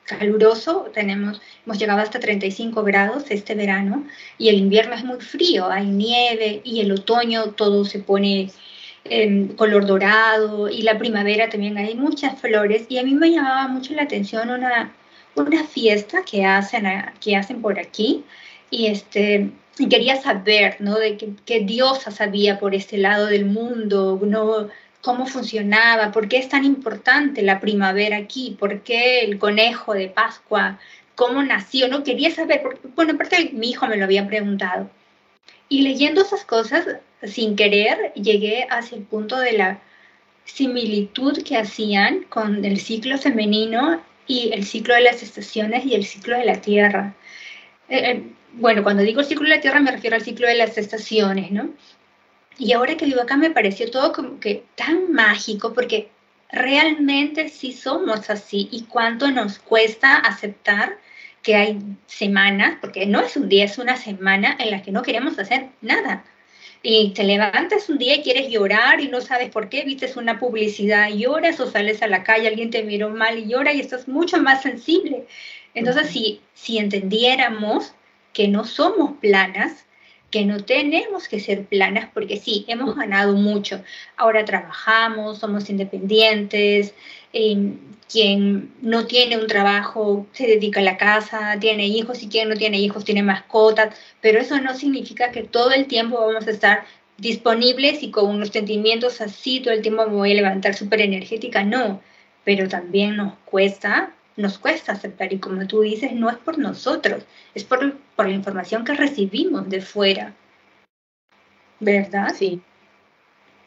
caluroso, 0.04 0.90
tenemos, 0.92 1.40
hemos 1.64 1.78
llegado 1.78 2.00
hasta 2.00 2.20
35 2.20 2.82
grados 2.82 3.24
este 3.30 3.54
verano 3.54 4.06
y 4.38 4.48
el 4.48 4.56
invierno 4.56 4.94
es 4.94 5.04
muy 5.04 5.20
frío, 5.20 5.70
hay 5.70 5.86
nieve 5.86 6.60
y 6.62 6.80
el 6.80 6.92
otoño 6.92 7.52
todo 7.52 7.84
se 7.84 7.98
pone 7.98 8.50
color 9.56 9.86
dorado 9.86 10.70
y 10.70 10.80
la 10.82 10.98
primavera 10.98 11.50
también 11.50 11.76
hay 11.76 11.94
muchas 11.94 12.40
flores 12.40 12.86
y 12.88 12.98
a 12.98 13.02
mí 13.02 13.14
me 13.14 13.30
llamaba 13.30 13.68
mucho 13.68 13.92
la 13.92 14.02
atención 14.02 14.48
una, 14.48 14.94
una 15.34 15.64
fiesta 15.64 16.22
que 16.24 16.44
hacen, 16.44 16.86
que 17.20 17.36
hacen 17.36 17.60
por 17.60 17.78
aquí 17.78 18.24
y 18.70 18.86
este 18.86 19.50
y 19.78 19.88
quería 19.88 20.16
saber, 20.20 20.76
¿no? 20.80 20.98
De 20.98 21.16
qué, 21.16 21.30
qué 21.44 21.60
diosa 21.60 22.10
sabía 22.10 22.58
por 22.58 22.74
este 22.74 22.98
lado 22.98 23.26
del 23.26 23.46
mundo, 23.46 24.20
¿no? 24.22 24.68
cómo 25.04 25.26
funcionaba, 25.26 26.12
por 26.12 26.28
qué 26.28 26.38
es 26.38 26.48
tan 26.48 26.64
importante 26.64 27.42
la 27.42 27.60
primavera 27.60 28.16
aquí, 28.16 28.56
por 28.58 28.80
qué 28.82 29.20
el 29.20 29.38
conejo 29.38 29.92
de 29.92 30.08
Pascua, 30.08 30.78
cómo 31.14 31.42
nació, 31.42 31.88
no 31.88 32.02
quería 32.02 32.30
saber, 32.30 32.62
porque, 32.62 32.88
bueno, 32.96 33.12
aparte 33.12 33.50
mi 33.52 33.70
hijo 33.70 33.86
me 33.86 33.98
lo 33.98 34.04
había 34.04 34.26
preguntado. 34.26 34.90
Y 35.68 35.82
leyendo 35.82 36.22
esas 36.22 36.44
cosas, 36.46 36.86
sin 37.22 37.54
querer, 37.54 38.14
llegué 38.14 38.66
hacia 38.70 38.96
el 38.96 39.04
punto 39.04 39.36
de 39.38 39.52
la 39.52 39.80
similitud 40.46 41.42
que 41.42 41.58
hacían 41.58 42.24
con 42.30 42.64
el 42.64 42.80
ciclo 42.80 43.18
femenino 43.18 44.02
y 44.26 44.52
el 44.54 44.64
ciclo 44.64 44.94
de 44.94 45.02
las 45.02 45.22
estaciones 45.22 45.84
y 45.84 45.94
el 45.94 46.06
ciclo 46.06 46.38
de 46.38 46.46
la 46.46 46.62
Tierra. 46.62 47.14
Eh, 47.90 48.10
eh, 48.10 48.22
bueno, 48.56 48.82
cuando 48.82 49.02
digo 49.02 49.22
ciclo 49.22 49.48
de 49.48 49.56
la 49.56 49.60
Tierra 49.60 49.80
me 49.80 49.90
refiero 49.90 50.16
al 50.16 50.22
ciclo 50.22 50.46
de 50.46 50.54
las 50.54 50.78
estaciones, 50.78 51.50
¿no? 51.50 51.70
Y 52.58 52.72
ahora 52.72 52.96
que 52.96 53.06
vivo 53.06 53.20
acá 53.20 53.36
me 53.36 53.50
pareció 53.50 53.90
todo 53.90 54.12
como 54.12 54.38
que 54.38 54.64
tan 54.76 55.12
mágico 55.12 55.72
porque 55.72 56.08
realmente 56.50 57.48
sí 57.48 57.72
somos 57.72 58.30
así 58.30 58.68
y 58.70 58.84
cuánto 58.84 59.30
nos 59.30 59.58
cuesta 59.58 60.16
aceptar 60.16 60.98
que 61.42 61.56
hay 61.56 61.78
semanas, 62.06 62.78
porque 62.80 63.06
no 63.06 63.20
es 63.20 63.36
un 63.36 63.48
día, 63.48 63.64
es 63.64 63.78
una 63.78 63.96
semana 63.96 64.56
en 64.58 64.70
la 64.70 64.82
que 64.82 64.92
no 64.92 65.02
queremos 65.02 65.38
hacer 65.38 65.68
nada. 65.82 66.24
Y 66.82 67.10
te 67.10 67.24
levantas 67.24 67.88
un 67.88 67.98
día 67.98 68.16
y 68.16 68.22
quieres 68.22 68.50
llorar 68.50 69.00
y 69.00 69.08
no 69.08 69.20
sabes 69.20 69.50
por 69.50 69.68
qué, 69.68 69.84
vistes 69.84 70.16
una 70.16 70.38
publicidad 70.38 71.08
y 71.08 71.18
lloras 71.20 71.60
o 71.60 71.70
sales 71.70 72.02
a 72.02 72.06
la 72.06 72.24
calle, 72.24 72.48
alguien 72.48 72.70
te 72.70 72.82
miró 72.82 73.10
mal 73.10 73.38
y 73.38 73.48
llora 73.48 73.72
y 73.72 73.80
estás 73.80 74.06
mucho 74.08 74.38
más 74.38 74.62
sensible. 74.62 75.26
Entonces, 75.74 76.08
si, 76.08 76.40
si 76.54 76.78
entendiéramos 76.78 77.94
que 78.34 78.48
no 78.48 78.64
somos 78.66 79.12
planas, 79.20 79.86
que 80.30 80.44
no 80.44 80.64
tenemos 80.64 81.28
que 81.28 81.40
ser 81.40 81.64
planas 81.64 82.10
porque 82.12 82.36
sí, 82.38 82.64
hemos 82.68 82.96
ganado 82.96 83.34
mucho. 83.34 83.82
Ahora 84.16 84.44
trabajamos, 84.44 85.38
somos 85.38 85.70
independientes, 85.70 86.92
em, 87.32 87.78
quien 88.10 88.72
no 88.82 89.06
tiene 89.06 89.38
un 89.38 89.46
trabajo 89.46 90.26
se 90.32 90.46
dedica 90.46 90.80
a 90.80 90.82
la 90.82 90.96
casa, 90.96 91.56
tiene 91.60 91.86
hijos 91.86 92.22
y 92.22 92.28
quien 92.28 92.48
no 92.48 92.56
tiene 92.56 92.78
hijos 92.80 93.04
tiene 93.04 93.22
mascotas, 93.22 93.96
pero 94.20 94.40
eso 94.40 94.60
no 94.60 94.74
significa 94.74 95.30
que 95.30 95.44
todo 95.44 95.70
el 95.70 95.86
tiempo 95.86 96.18
vamos 96.18 96.46
a 96.46 96.50
estar 96.50 96.84
disponibles 97.16 98.02
y 98.02 98.10
con 98.10 98.26
unos 98.28 98.48
sentimientos 98.48 99.20
así 99.20 99.60
todo 99.60 99.72
el 99.72 99.82
tiempo 99.82 100.04
me 100.06 100.16
voy 100.16 100.32
a 100.32 100.34
levantar 100.34 100.74
súper 100.74 101.00
energética, 101.00 101.62
no, 101.64 102.02
pero 102.44 102.68
también 102.68 103.16
nos 103.16 103.34
cuesta 103.44 104.12
nos 104.36 104.58
cuesta 104.58 104.92
aceptar 104.92 105.32
y 105.32 105.38
como 105.38 105.66
tú 105.66 105.82
dices, 105.82 106.12
no 106.12 106.28
es 106.30 106.36
por 106.36 106.58
nosotros, 106.58 107.24
es 107.54 107.64
por, 107.64 107.98
por 108.16 108.26
la 108.26 108.34
información 108.34 108.84
que 108.84 108.94
recibimos 108.94 109.68
de 109.68 109.80
fuera. 109.80 110.34
¿Verdad? 111.80 112.34
Sí, 112.34 112.62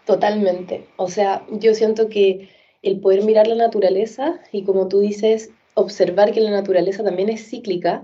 totalmente. 0.05 0.87
O 0.95 1.09
sea, 1.09 1.45
yo 1.51 1.73
siento 1.73 2.09
que 2.09 2.49
el 2.81 2.99
poder 2.99 3.23
mirar 3.23 3.47
la 3.47 3.55
naturaleza 3.55 4.39
y 4.51 4.63
como 4.63 4.87
tú 4.87 4.99
dices, 4.99 5.51
observar 5.73 6.31
que 6.31 6.41
la 6.41 6.51
naturaleza 6.51 7.03
también 7.03 7.29
es 7.29 7.47
cíclica, 7.49 8.03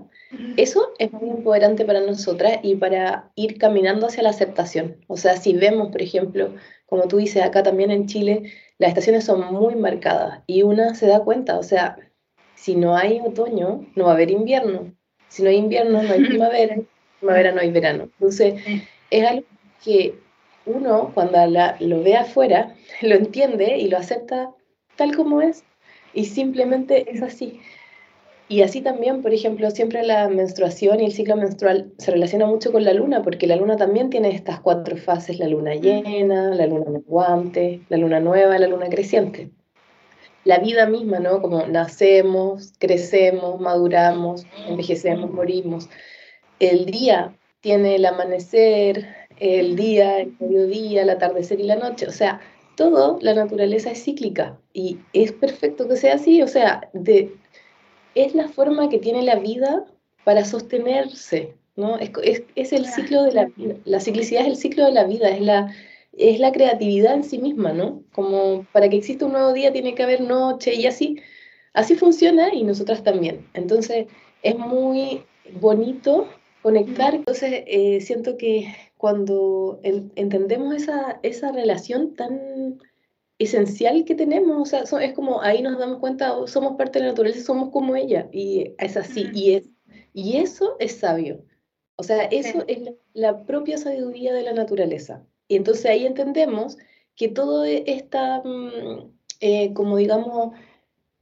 eso 0.56 0.92
es 0.98 1.12
muy 1.12 1.30
empoderante 1.30 1.84
para 1.84 2.00
nosotras 2.00 2.58
y 2.62 2.76
para 2.76 3.30
ir 3.34 3.58
caminando 3.58 4.06
hacia 4.06 4.22
la 4.22 4.30
aceptación. 4.30 4.96
O 5.06 5.16
sea, 5.16 5.36
si 5.36 5.54
vemos, 5.54 5.90
por 5.90 6.02
ejemplo, 6.02 6.54
como 6.86 7.08
tú 7.08 7.18
dices, 7.18 7.42
acá 7.42 7.62
también 7.62 7.90
en 7.90 8.06
Chile, 8.06 8.52
las 8.78 8.88
estaciones 8.88 9.24
son 9.24 9.52
muy 9.52 9.74
marcadas 9.76 10.42
y 10.46 10.62
una 10.62 10.94
se 10.94 11.06
da 11.06 11.20
cuenta, 11.20 11.58
o 11.58 11.62
sea, 11.62 11.96
si 12.64 12.76
no 12.76 12.96
hay 12.96 13.20
otoño, 13.20 13.84
no 13.94 14.04
va 14.04 14.12
a 14.12 14.14
haber 14.14 14.30
invierno. 14.30 14.90
Si 15.28 15.42
no 15.42 15.50
hay 15.50 15.56
invierno, 15.56 16.02
no 16.02 16.10
hay 16.10 16.24
primavera. 16.24 16.76
primavera 17.18 17.52
no 17.52 17.60
hay 17.60 17.70
verano. 17.70 18.04
Entonces, 18.04 18.54
es 19.10 19.26
algo 19.26 19.44
que 19.84 20.14
uno, 20.64 21.10
cuando 21.12 21.38
lo 21.80 22.02
ve 22.02 22.16
afuera, 22.16 22.74
lo 23.02 23.16
entiende 23.16 23.76
y 23.76 23.88
lo 23.88 23.98
acepta 23.98 24.50
tal 24.96 25.14
como 25.14 25.42
es. 25.42 25.62
Y 26.14 26.24
simplemente 26.24 27.10
es 27.10 27.20
así. 27.20 27.60
Y 28.48 28.62
así 28.62 28.80
también, 28.80 29.20
por 29.20 29.34
ejemplo, 29.34 29.70
siempre 29.70 30.02
la 30.02 30.28
menstruación 30.30 31.00
y 31.00 31.04
el 31.04 31.12
ciclo 31.12 31.36
menstrual 31.36 31.92
se 31.98 32.12
relaciona 32.12 32.46
mucho 32.46 32.72
con 32.72 32.84
la 32.84 32.94
luna, 32.94 33.20
porque 33.20 33.46
la 33.46 33.56
luna 33.56 33.76
también 33.76 34.08
tiene 34.08 34.34
estas 34.34 34.60
cuatro 34.60 34.96
fases, 34.96 35.38
la 35.38 35.48
luna 35.48 35.74
llena, 35.74 36.54
la 36.54 36.66
luna 36.66 36.90
menguante, 36.90 37.82
la 37.90 37.98
luna 37.98 38.20
nueva, 38.20 38.58
la 38.58 38.68
luna 38.68 38.88
creciente 38.88 39.50
la 40.44 40.58
vida 40.58 40.86
misma, 40.86 41.18
¿no? 41.18 41.40
Como 41.40 41.66
nacemos, 41.66 42.72
crecemos, 42.78 43.60
maduramos, 43.60 44.46
envejecemos, 44.68 45.32
morimos. 45.32 45.88
El 46.60 46.86
día 46.86 47.34
tiene 47.60 47.96
el 47.96 48.06
amanecer, 48.06 49.08
el 49.38 49.74
día, 49.74 50.20
el 50.20 50.36
mediodía, 50.38 51.02
el 51.02 51.10
atardecer 51.10 51.60
y 51.60 51.64
la 51.64 51.76
noche. 51.76 52.06
O 52.06 52.12
sea, 52.12 52.40
todo, 52.76 53.18
la 53.22 53.34
naturaleza 53.34 53.90
es 53.90 54.04
cíclica 54.04 54.58
y 54.72 54.98
es 55.12 55.32
perfecto 55.32 55.88
que 55.88 55.96
sea 55.96 56.14
así. 56.14 56.42
O 56.42 56.48
sea, 56.48 56.88
de, 56.92 57.34
es 58.14 58.34
la 58.34 58.48
forma 58.48 58.88
que 58.88 58.98
tiene 58.98 59.22
la 59.22 59.36
vida 59.36 59.86
para 60.24 60.44
sostenerse, 60.44 61.54
¿no? 61.76 61.98
Es, 61.98 62.10
es, 62.22 62.42
es 62.54 62.72
el 62.72 62.86
ciclo 62.86 63.22
de 63.22 63.32
la 63.32 63.46
vida. 63.46 63.76
La 63.84 64.00
ciclicidad 64.00 64.42
es 64.42 64.48
el 64.48 64.56
ciclo 64.56 64.84
de 64.84 64.92
la 64.92 65.04
vida, 65.04 65.28
es 65.30 65.40
la 65.40 65.74
es 66.18 66.38
la 66.38 66.52
creatividad 66.52 67.14
en 67.14 67.24
sí 67.24 67.38
misma, 67.38 67.72
¿no? 67.72 68.02
Como 68.12 68.66
para 68.72 68.88
que 68.88 68.96
exista 68.96 69.26
un 69.26 69.32
nuevo 69.32 69.52
día 69.52 69.72
tiene 69.72 69.94
que 69.94 70.02
haber 70.02 70.20
noche 70.20 70.74
y 70.74 70.86
así. 70.86 71.18
Así 71.72 71.96
funciona 71.96 72.54
y 72.54 72.64
nosotras 72.64 73.02
también. 73.02 73.48
Entonces 73.54 74.06
es 74.42 74.58
muy 74.58 75.22
bonito 75.60 76.28
conectar. 76.62 77.14
Entonces 77.14 77.64
eh, 77.66 78.00
siento 78.00 78.36
que 78.36 78.74
cuando 78.96 79.80
entendemos 79.82 80.74
esa, 80.74 81.18
esa 81.22 81.52
relación 81.52 82.14
tan 82.14 82.78
esencial 83.38 84.04
que 84.04 84.14
tenemos, 84.14 84.72
o 84.72 84.86
sea, 84.86 85.04
es 85.04 85.12
como 85.12 85.42
ahí 85.42 85.62
nos 85.62 85.78
damos 85.78 85.98
cuenta, 85.98 86.36
oh, 86.36 86.46
somos 86.46 86.76
parte 86.76 86.98
de 86.98 87.06
la 87.06 87.10
naturaleza, 87.10 87.44
somos 87.44 87.70
como 87.70 87.96
ella, 87.96 88.28
y 88.32 88.74
es 88.78 88.96
así, 88.96 89.28
y, 89.34 89.54
es, 89.54 89.68
y 90.12 90.38
eso 90.38 90.76
es 90.78 90.98
sabio. 90.98 91.44
O 91.96 92.02
sea, 92.02 92.24
eso 92.24 92.64
es 92.66 92.90
la 93.12 93.44
propia 93.44 93.76
sabiduría 93.78 94.32
de 94.32 94.42
la 94.42 94.52
naturaleza. 94.52 95.24
Y 95.54 95.56
entonces 95.56 95.86
ahí 95.86 96.04
entendemos 96.04 96.78
que 97.14 97.28
todo 97.28 97.64
e, 97.64 97.84
esta, 97.86 98.42
mm, 98.44 99.08
eh, 99.40 99.72
como 99.72 99.96
digamos, 99.96 100.52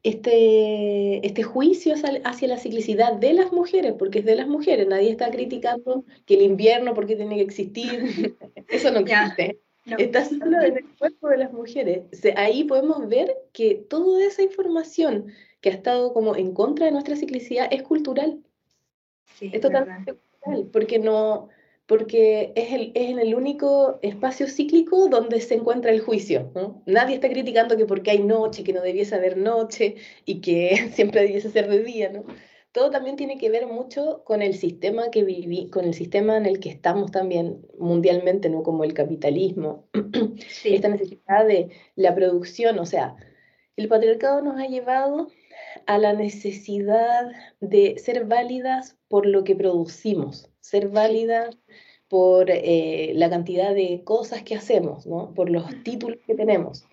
este, 0.03 1.25
este 1.25 1.43
juicio 1.43 1.95
hacia 2.25 2.49
la 2.49 2.57
ciclicidad 2.57 3.13
de 3.13 3.35
las 3.35 3.53
mujeres, 3.53 3.93
porque 3.99 4.21
es 4.21 4.25
de 4.25 4.35
las 4.35 4.49
mujeres, 4.49 4.89
nadie 4.89 5.11
está 5.11 5.31
criticando 5.31 6.07
que 6.25 6.35
el 6.35 6.43
invierno, 6.43 6.95
porque 6.95 7.15
tiene 7.15 7.37
que 7.37 7.43
existir, 7.43 7.91
eso 8.71 8.91
no 8.91 9.01
existe. 9.01 9.61
Está 9.99 10.25
solo 10.25 10.63
en 10.63 10.79
el 10.79 10.87
cuerpo 10.97 11.29
de 11.29 11.37
las 11.37 11.53
mujeres. 11.53 12.05
ahí 12.37 12.65
podemos 12.65 13.07
ver 13.09 13.37
que 13.53 13.75
toda 13.75 14.25
esa 14.25 14.43
información 14.43 15.27
que 15.61 15.69
ha 15.69 15.73
estado 15.75 16.15
como 16.15 16.37
en 16.37 16.55
contra 16.55 16.87
de 16.87 16.93
nuestra 16.93 17.17
ciclicidad 17.17 17.69
es 17.71 17.83
cultural. 17.83 18.41
es 19.43 19.61
totalmente 19.61 20.15
cultural, 20.15 20.71
porque 20.73 20.99
no, 20.99 21.51
porque 21.87 22.53
es, 22.55 22.73
el, 22.73 22.93
es 22.95 23.11
en 23.11 23.19
el 23.19 23.35
único 23.35 23.99
espacio 24.03 24.47
cíclico 24.47 25.09
donde 25.09 25.41
se 25.41 25.55
encuentra 25.55 25.91
el 25.91 26.01
juicio. 26.01 26.51
¿no? 26.55 26.83
Nadie 26.87 27.17
está 27.17 27.29
criticando 27.29 27.77
que 27.77 27.87
porque 27.87 28.13
hay 28.13 28.23
noche, 28.23 28.65
que 28.65 28.73
no 28.73 28.83
debiese 28.83 29.15
haber 29.15 29.37
noche 29.37 29.97
y 30.25 30.41
que 30.41 30.91
siempre 30.93 31.23
debiese 31.23 31.51
ser 31.51 31.69
de 31.69 31.83
día. 31.83 32.11
¿no? 32.11 32.25
Todo 32.73 32.91
también 32.91 33.17
tiene 33.17 33.37
que 33.37 33.51
ver 33.51 33.67
mucho 33.67 34.23
con 34.25 34.41
el 34.41 34.55
sistema 34.55 35.11
que 35.11 35.25
viví, 35.25 35.69
con 35.69 35.85
el 35.85 35.95
sistema 35.95 36.37
en 36.37 36.47
el 36.47 36.61
que 36.61 36.71
estamos 36.71 37.11
también 37.11 37.67
mundialmente, 37.79 38.49
¿no? 38.49 38.63
como 38.63 38.85
el 38.85 38.95
capitalismo, 38.95 39.89
esta 40.65 40.89
necesidad 40.89 41.47
de 41.47 41.69
la 41.97 42.15
producción, 42.15 42.79
o 42.79 42.87
sea, 42.87 43.17
el 43.77 43.89
patriarcado 43.89 44.41
nos 44.43 44.61
ha 44.61 44.67
llevado 44.67 45.29
a 45.87 45.99
la 45.99 46.13
necesidad 46.13 47.33
de 47.61 47.99
ser 47.99 48.25
válidas 48.27 48.99
por 49.09 49.27
lo 49.27 49.45
que 49.45 49.57
producimos, 49.57 50.52
ser 50.63 50.89
válidas 50.89 51.59
por 52.09 52.51
eh, 52.51 53.13
la 53.15 53.29
cantidad 53.29 53.75
de 53.75 54.03
cosas 54.05 54.43
que 54.43 54.55
hacemos, 54.55 55.07
¿no? 55.07 55.35
por 55.35 55.51
los 55.51 55.65
títulos 55.83 56.19
que 56.27 56.35
tenemos. 56.35 56.87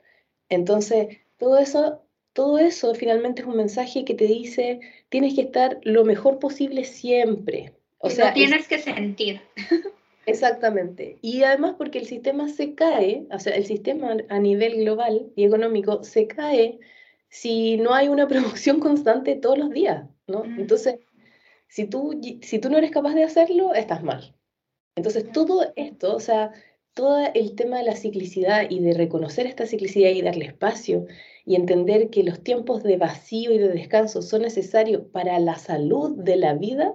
Entonces, 0.49 1.17
todo 1.37 1.57
eso, 1.57 2.01
todo 2.33 2.57
eso 2.57 2.93
finalmente 2.95 3.41
es 3.41 3.47
un 3.47 3.57
mensaje 3.57 4.03
que 4.03 4.13
te 4.13 4.25
dice, 4.25 4.79
tienes 5.09 5.35
que 5.35 5.41
estar 5.41 5.79
lo 5.83 6.03
mejor 6.03 6.39
posible 6.39 6.83
siempre. 6.83 7.73
O 7.99 8.09
sea, 8.09 8.33
tienes 8.33 8.67
que 8.67 8.79
sentir. 8.79 9.41
Exactamente. 10.25 11.17
Y 11.21 11.43
además 11.43 11.75
porque 11.77 11.99
el 11.99 12.05
sistema 12.05 12.47
se 12.47 12.75
cae, 12.75 13.25
o 13.31 13.39
sea, 13.39 13.55
el 13.55 13.65
sistema 13.65 14.15
a 14.29 14.39
nivel 14.39 14.77
global 14.77 15.31
y 15.35 15.43
económico 15.43 16.03
se 16.03 16.27
cae 16.27 16.79
si 17.29 17.77
no 17.77 17.93
hay 17.93 18.07
una 18.07 18.27
producción 18.29 18.79
constante 18.79 19.35
todos 19.35 19.57
los 19.57 19.71
días, 19.71 20.07
¿no? 20.27 20.45
Entonces, 20.45 20.99
si 21.69 21.85
tú, 21.85 22.19
si 22.41 22.59
tú 22.59 22.69
no 22.69 22.77
eres 22.77 22.91
capaz 22.91 23.13
de 23.13 23.23
hacerlo, 23.23 23.73
estás 23.73 24.03
mal. 24.03 24.35
Entonces, 24.95 25.31
todo 25.31 25.71
esto, 25.75 26.15
o 26.15 26.19
sea, 26.19 26.51
todo 26.93 27.19
el 27.33 27.55
tema 27.55 27.77
de 27.77 27.85
la 27.85 27.95
ciclicidad 27.95 28.69
y 28.69 28.79
de 28.79 28.93
reconocer 28.93 29.45
esta 29.45 29.65
ciclicidad 29.65 30.09
y 30.09 30.21
darle 30.21 30.45
espacio 30.45 31.05
y 31.45 31.55
entender 31.55 32.09
que 32.09 32.23
los 32.23 32.43
tiempos 32.43 32.83
de 32.83 32.97
vacío 32.97 33.53
y 33.53 33.59
de 33.59 33.69
descanso 33.69 34.21
son 34.21 34.41
necesarios 34.41 35.03
para 35.13 35.39
la 35.39 35.55
salud 35.55 36.17
de 36.17 36.35
la 36.35 36.55
vida, 36.55 36.93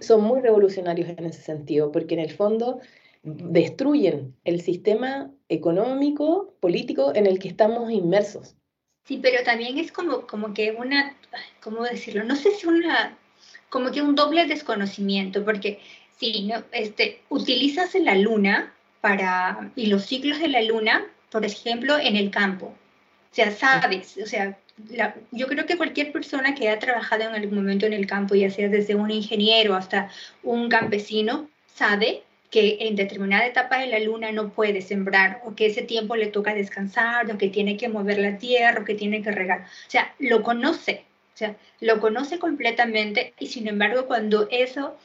son 0.00 0.24
muy 0.24 0.40
revolucionarios 0.40 1.08
en 1.10 1.26
ese 1.26 1.42
sentido, 1.42 1.92
porque 1.92 2.14
en 2.14 2.20
el 2.20 2.30
fondo 2.30 2.80
destruyen 3.22 4.34
el 4.44 4.60
sistema 4.60 5.30
económico, 5.48 6.54
político 6.60 7.14
en 7.14 7.26
el 7.26 7.38
que 7.38 7.48
estamos 7.48 7.90
inmersos. 7.90 8.56
Sí, 9.04 9.18
pero 9.22 9.42
también 9.44 9.78
es 9.78 9.92
como, 9.92 10.26
como 10.26 10.52
que 10.52 10.72
una, 10.72 11.16
¿cómo 11.62 11.84
decirlo? 11.84 12.24
No 12.24 12.36
sé 12.36 12.50
si 12.50 12.66
una, 12.66 13.18
como 13.68 13.90
que 13.90 14.02
un 14.02 14.14
doble 14.14 14.46
desconocimiento, 14.46 15.44
porque 15.44 15.80
si 16.18 16.42
¿no? 16.42 16.62
este, 16.72 17.20
utilizas 17.28 17.94
la 17.94 18.14
luna 18.14 18.72
para, 19.00 19.70
y 19.76 19.86
los 19.86 20.04
ciclos 20.04 20.38
de 20.38 20.48
la 20.48 20.62
luna, 20.62 21.04
por 21.30 21.44
ejemplo, 21.44 21.98
en 21.98 22.16
el 22.16 22.30
campo. 22.30 22.66
O 22.66 23.34
sea, 23.34 23.50
sabes, 23.52 24.18
o 24.22 24.26
sea, 24.26 24.58
yo 25.30 25.46
creo 25.46 25.66
que 25.66 25.76
cualquier 25.76 26.12
persona 26.12 26.54
que 26.54 26.68
haya 26.68 26.78
trabajado 26.78 27.22
en 27.22 27.34
algún 27.34 27.58
momento 27.58 27.86
en 27.86 27.92
el 27.92 28.06
campo, 28.06 28.34
ya 28.34 28.50
sea 28.50 28.68
desde 28.68 28.94
un 28.94 29.10
ingeniero 29.10 29.74
hasta 29.74 30.10
un 30.42 30.68
campesino, 30.68 31.48
sabe 31.74 32.22
que 32.50 32.78
en 32.80 32.96
determinada 32.96 33.46
etapa 33.46 33.78
de 33.78 33.88
la 33.88 33.98
luna 33.98 34.32
no 34.32 34.50
puede 34.50 34.80
sembrar 34.80 35.42
o 35.44 35.54
que 35.54 35.66
ese 35.66 35.82
tiempo 35.82 36.16
le 36.16 36.28
toca 36.28 36.54
descansar 36.54 37.30
o 37.30 37.36
que 37.36 37.48
tiene 37.48 37.76
que 37.76 37.88
mover 37.88 38.18
la 38.18 38.38
tierra 38.38 38.80
o 38.80 38.84
que 38.84 38.94
tiene 38.94 39.22
que 39.22 39.30
regar. 39.30 39.60
O 39.60 39.90
sea, 39.90 40.14
lo 40.18 40.42
conoce, 40.42 41.04
sea, 41.38 41.56
lo 41.80 42.00
conoce 42.00 42.38
completamente 42.38 43.34
y 43.38 43.46
sin 43.46 43.68
embargo 43.68 44.06
cuando 44.06 44.48
eso, 44.50 44.96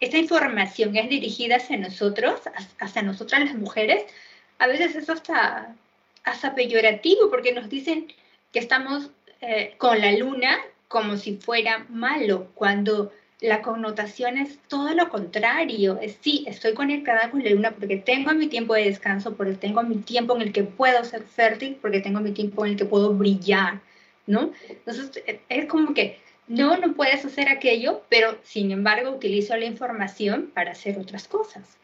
esa 0.00 0.18
información 0.18 0.96
es 0.96 1.08
dirigida 1.08 1.56
hacia 1.56 1.76
nosotros, 1.78 2.40
hacia 2.78 3.02
nosotras 3.02 3.44
las 3.44 3.54
mujeres, 3.54 4.04
a 4.58 4.66
veces 4.66 4.94
eso 4.94 5.12
hasta, 5.12 5.74
hasta 6.24 6.54
peyorativo 6.54 7.30
porque 7.30 7.52
nos 7.52 7.68
dicen 7.68 8.12
que 8.52 8.58
estamos 8.58 9.10
eh, 9.40 9.74
con 9.78 10.00
la 10.00 10.12
luna 10.12 10.58
como 10.88 11.16
si 11.16 11.36
fuera 11.36 11.86
malo, 11.88 12.48
cuando 12.54 13.12
la 13.40 13.62
connotación 13.62 14.36
es 14.38 14.58
todo 14.68 14.92
lo 14.94 15.08
contrario. 15.08 15.98
Es 16.00 16.18
sí, 16.20 16.44
estoy 16.46 16.74
conectada 16.74 17.30
con 17.30 17.42
la 17.42 17.50
luna 17.50 17.70
porque 17.70 17.96
tengo 17.96 18.32
mi 18.34 18.48
tiempo 18.48 18.74
de 18.74 18.84
descanso, 18.84 19.34
porque 19.34 19.54
tengo 19.54 19.82
mi 19.82 19.96
tiempo 19.96 20.36
en 20.36 20.42
el 20.42 20.52
que 20.52 20.64
puedo 20.64 21.04
ser 21.04 21.22
fértil, 21.22 21.78
porque 21.80 22.00
tengo 22.00 22.20
mi 22.20 22.32
tiempo 22.32 22.64
en 22.64 22.72
el 22.72 22.76
que 22.76 22.84
puedo 22.84 23.14
brillar, 23.14 23.80
¿no? 24.30 24.52
Entonces, 24.68 25.22
es 25.48 25.66
como 25.66 25.92
que 25.92 26.18
no, 26.46 26.76
no 26.76 26.94
puedes 26.94 27.24
hacer 27.24 27.48
aquello, 27.48 28.02
pero 28.08 28.38
sin 28.42 28.70
embargo 28.70 29.10
utilizo 29.10 29.56
la 29.56 29.66
información 29.66 30.50
para 30.54 30.70
hacer 30.70 30.98
otras 30.98 31.28
cosas, 31.28 31.78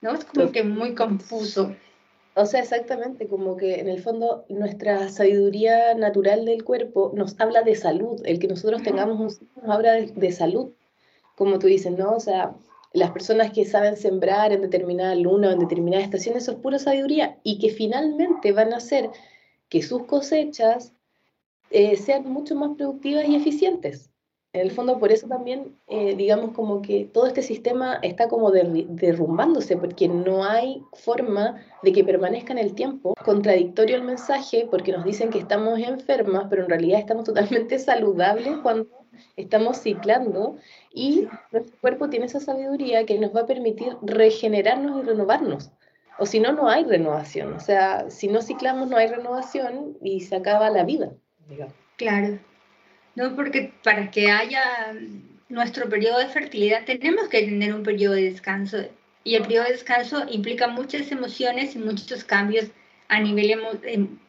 ¿no? 0.00 0.12
Es 0.12 0.24
como 0.24 0.52
que 0.52 0.62
muy 0.62 0.94
confuso. 0.94 1.74
O 2.34 2.46
sea, 2.46 2.60
exactamente, 2.60 3.26
como 3.26 3.56
que 3.56 3.80
en 3.80 3.88
el 3.88 4.02
fondo 4.02 4.44
nuestra 4.48 5.08
sabiduría 5.10 5.94
natural 5.94 6.44
del 6.44 6.64
cuerpo 6.64 7.12
nos 7.14 7.38
habla 7.40 7.62
de 7.62 7.74
salud, 7.74 8.20
el 8.24 8.38
que 8.38 8.48
nosotros 8.48 8.82
tengamos 8.82 9.18
un 9.18 9.48
nos 9.62 9.70
habla 9.70 9.92
de, 9.92 10.32
salud, 10.32 10.72
como 11.36 11.58
tú 11.58 11.66
dices, 11.66 11.92
¿no? 11.92 12.12
O 12.12 12.20
sea, 12.20 12.54
las 12.92 13.10
personas 13.10 13.52
que 13.52 13.64
saben 13.64 13.96
sembrar 13.96 14.52
en 14.52 14.62
determinada 14.62 15.14
luna 15.14 15.48
o 15.48 15.52
en 15.52 15.58
determinada 15.58 16.02
estación, 16.02 16.36
eso 16.36 16.52
es 16.52 16.58
pura 16.58 16.78
sabiduría, 16.78 17.38
y 17.42 17.58
que 17.58 17.70
finalmente 17.70 18.52
van 18.52 18.72
a 18.72 18.78
hacer 18.78 19.10
que 19.68 19.82
sus 19.82 20.04
cosechas 20.04 20.94
eh, 21.72 21.96
sean 21.96 22.30
mucho 22.30 22.54
más 22.54 22.76
productivas 22.76 23.26
y 23.26 23.36
eficientes. 23.36 24.12
En 24.54 24.60
el 24.60 24.70
fondo, 24.70 24.98
por 24.98 25.10
eso 25.10 25.28
también, 25.28 25.78
eh, 25.86 26.14
digamos, 26.14 26.50
como 26.50 26.82
que 26.82 27.06
todo 27.06 27.26
este 27.26 27.40
sistema 27.40 27.98
está 28.02 28.28
como 28.28 28.50
derrumbándose, 28.50 29.78
porque 29.78 30.08
no 30.08 30.44
hay 30.44 30.82
forma 30.92 31.64
de 31.82 31.92
que 31.92 32.04
permanezca 32.04 32.52
en 32.52 32.58
el 32.58 32.74
tiempo. 32.74 33.14
Contradictorio 33.24 33.96
el 33.96 34.02
mensaje, 34.02 34.68
porque 34.70 34.92
nos 34.92 35.06
dicen 35.06 35.30
que 35.30 35.38
estamos 35.38 35.78
enfermas, 35.78 36.48
pero 36.50 36.64
en 36.64 36.68
realidad 36.68 37.00
estamos 37.00 37.24
totalmente 37.32 37.78
saludables 37.78 38.58
cuando 38.62 38.88
estamos 39.36 39.78
ciclando 39.78 40.56
y 40.92 41.28
nuestro 41.50 41.78
cuerpo 41.80 42.10
tiene 42.10 42.26
esa 42.26 42.40
sabiduría 42.40 43.06
que 43.06 43.18
nos 43.18 43.34
va 43.34 43.40
a 43.42 43.46
permitir 43.46 43.96
regenerarnos 44.02 45.02
y 45.02 45.06
renovarnos. 45.06 45.70
O 46.18 46.26
si 46.26 46.40
no, 46.40 46.52
no 46.52 46.68
hay 46.68 46.84
renovación. 46.84 47.54
O 47.54 47.60
sea, 47.60 48.10
si 48.10 48.28
no 48.28 48.42
ciclamos, 48.42 48.88
no 48.90 48.98
hay 48.98 49.06
renovación 49.08 49.96
y 50.02 50.20
se 50.20 50.36
acaba 50.36 50.68
la 50.68 50.84
vida. 50.84 51.14
Claro. 51.96 52.38
No, 53.14 53.36
porque 53.36 53.72
para 53.82 54.10
que 54.10 54.30
haya 54.30 54.94
nuestro 55.48 55.88
periodo 55.88 56.18
de 56.18 56.28
fertilidad 56.28 56.84
tenemos 56.84 57.28
que 57.28 57.42
tener 57.42 57.74
un 57.74 57.82
periodo 57.82 58.14
de 58.14 58.30
descanso. 58.30 58.78
Y 59.24 59.36
el 59.36 59.42
periodo 59.42 59.66
de 59.66 59.72
descanso 59.72 60.24
implica 60.28 60.66
muchas 60.66 61.12
emociones 61.12 61.76
y 61.76 61.78
muchos 61.78 62.24
cambios 62.24 62.66
a 63.08 63.20
nivel, 63.20 63.60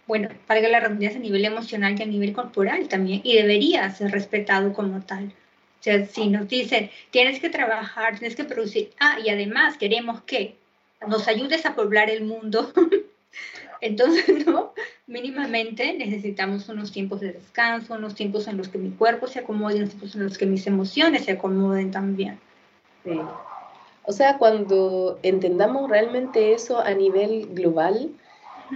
bueno, 0.06 0.30
para 0.45 0.62
que 0.62 0.69
la 0.69 0.82
redundancia, 0.82 1.19
a 1.19 1.23
nivel 1.23 1.45
emocional 1.45 1.95
y 1.97 2.04
a 2.04 2.06
nivel 2.06 2.34
corporal 2.34 2.88
también. 2.89 3.21
Y 3.23 3.36
debería 3.36 3.89
ser 3.89 4.12
respetado 4.12 4.73
como 4.73 5.02
tal. 5.02 5.34
O 5.80 5.84
sea, 5.84 6.06
si 6.06 6.28
nos 6.28 6.47
dicen, 6.47 6.91
tienes 7.12 7.39
que 7.39 7.49
trabajar, 7.49 8.17
tienes 8.19 8.36
que 8.36 8.43
producir, 8.43 8.91
ah, 8.99 9.17
y 9.23 9.30
además 9.30 9.78
queremos 9.78 10.21
que 10.23 10.56
nos 11.08 11.28
ayudes 11.28 11.65
a 11.65 11.76
poblar 11.76 12.10
el 12.10 12.23
mundo, 12.23 12.71
entonces, 13.84 14.26
¿no? 14.48 14.74
Mínimamente 15.08 15.93
necesitamos 15.93 16.69
unos 16.69 16.91
tiempos 16.91 17.19
de 17.19 17.34
descanso, 17.34 17.96
unos 17.96 18.15
tiempos 18.15 18.48
en 18.48 18.58
los 18.58 18.69
que 18.69 18.78
mi 18.78 18.91
cuerpo 18.91 19.28
se 19.28 19.39
acomode, 19.39 19.76
unos 19.76 19.89
tiempos 19.89 20.15
en 20.15 20.24
los 20.24 20.38
que 20.38 20.46
mis 20.46 20.65
emociones 20.65 21.26
se 21.26 21.34
acomoden 21.34 21.91
también. 21.91 22.39
Sí. 23.04 23.19
O 24.06 24.12
sea, 24.12 24.38
cuando 24.38 25.19
entendamos 25.24 25.89
realmente 25.89 26.54
eso 26.54 26.80
a 26.80 26.93
nivel 26.93 27.48
global, 27.52 28.12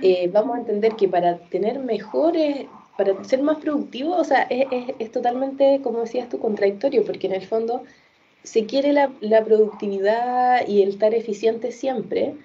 eh, 0.02 0.30
vamos 0.32 0.56
a 0.56 0.60
entender 0.60 0.96
que 0.96 1.08
para 1.08 1.38
tener 1.38 1.80
mejores, 1.80 2.65
para 2.98 3.24
ser 3.24 3.41
más 3.41 3.58
productivos, 3.58 4.20
o 4.20 4.24
sea, 4.24 4.43
es, 4.43 4.67
es, 5.00 5.12
totalmente, 5.12 5.82
como 5.84 6.02
decías 6.02 6.30
tú, 6.30 6.39
contradictorio, 6.39 7.06
porque 7.06 7.28
en 7.28 7.34
el 7.34 7.46
fondo 7.46 7.84
se 8.43 8.65
quiere 8.65 8.93
la, 8.93 9.12
la 9.20 9.43
productividad 9.43 10.67
y 10.67 10.82
el 10.82 10.89
estar 10.89 11.13
eficiente 11.13 11.72
siempre, 11.72 12.36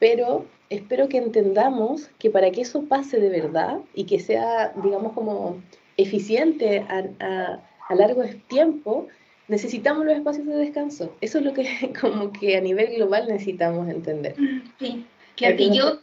pero 0.00 0.46
espero 0.70 1.08
que 1.08 1.18
entendamos 1.18 2.08
que 2.18 2.30
para 2.30 2.50
que 2.50 2.62
eso 2.62 2.82
pase 2.84 3.20
de 3.20 3.28
verdad 3.28 3.78
y 3.94 4.04
que 4.04 4.18
sea, 4.18 4.72
digamos, 4.82 5.12
como 5.12 5.62
eficiente 5.96 6.84
a, 6.88 7.60
a, 7.88 7.94
largo 7.94 8.24
tiempo, 8.48 9.08
necesitamos 9.46 10.06
los 10.06 10.14
espacios 10.14 10.46
de 10.46 10.56
descanso. 10.56 11.14
Eso 11.20 11.38
es 11.38 11.44
lo 11.44 11.52
que 11.52 11.92
como 12.00 12.32
que 12.32 12.56
a 12.56 12.60
nivel 12.60 12.94
global 12.94 13.28
necesitamos 13.28 13.88
entender. 13.88 14.34
Sí, 14.78 15.04
claro, 15.36 15.56
y 15.58 15.76
yo, 15.76 16.00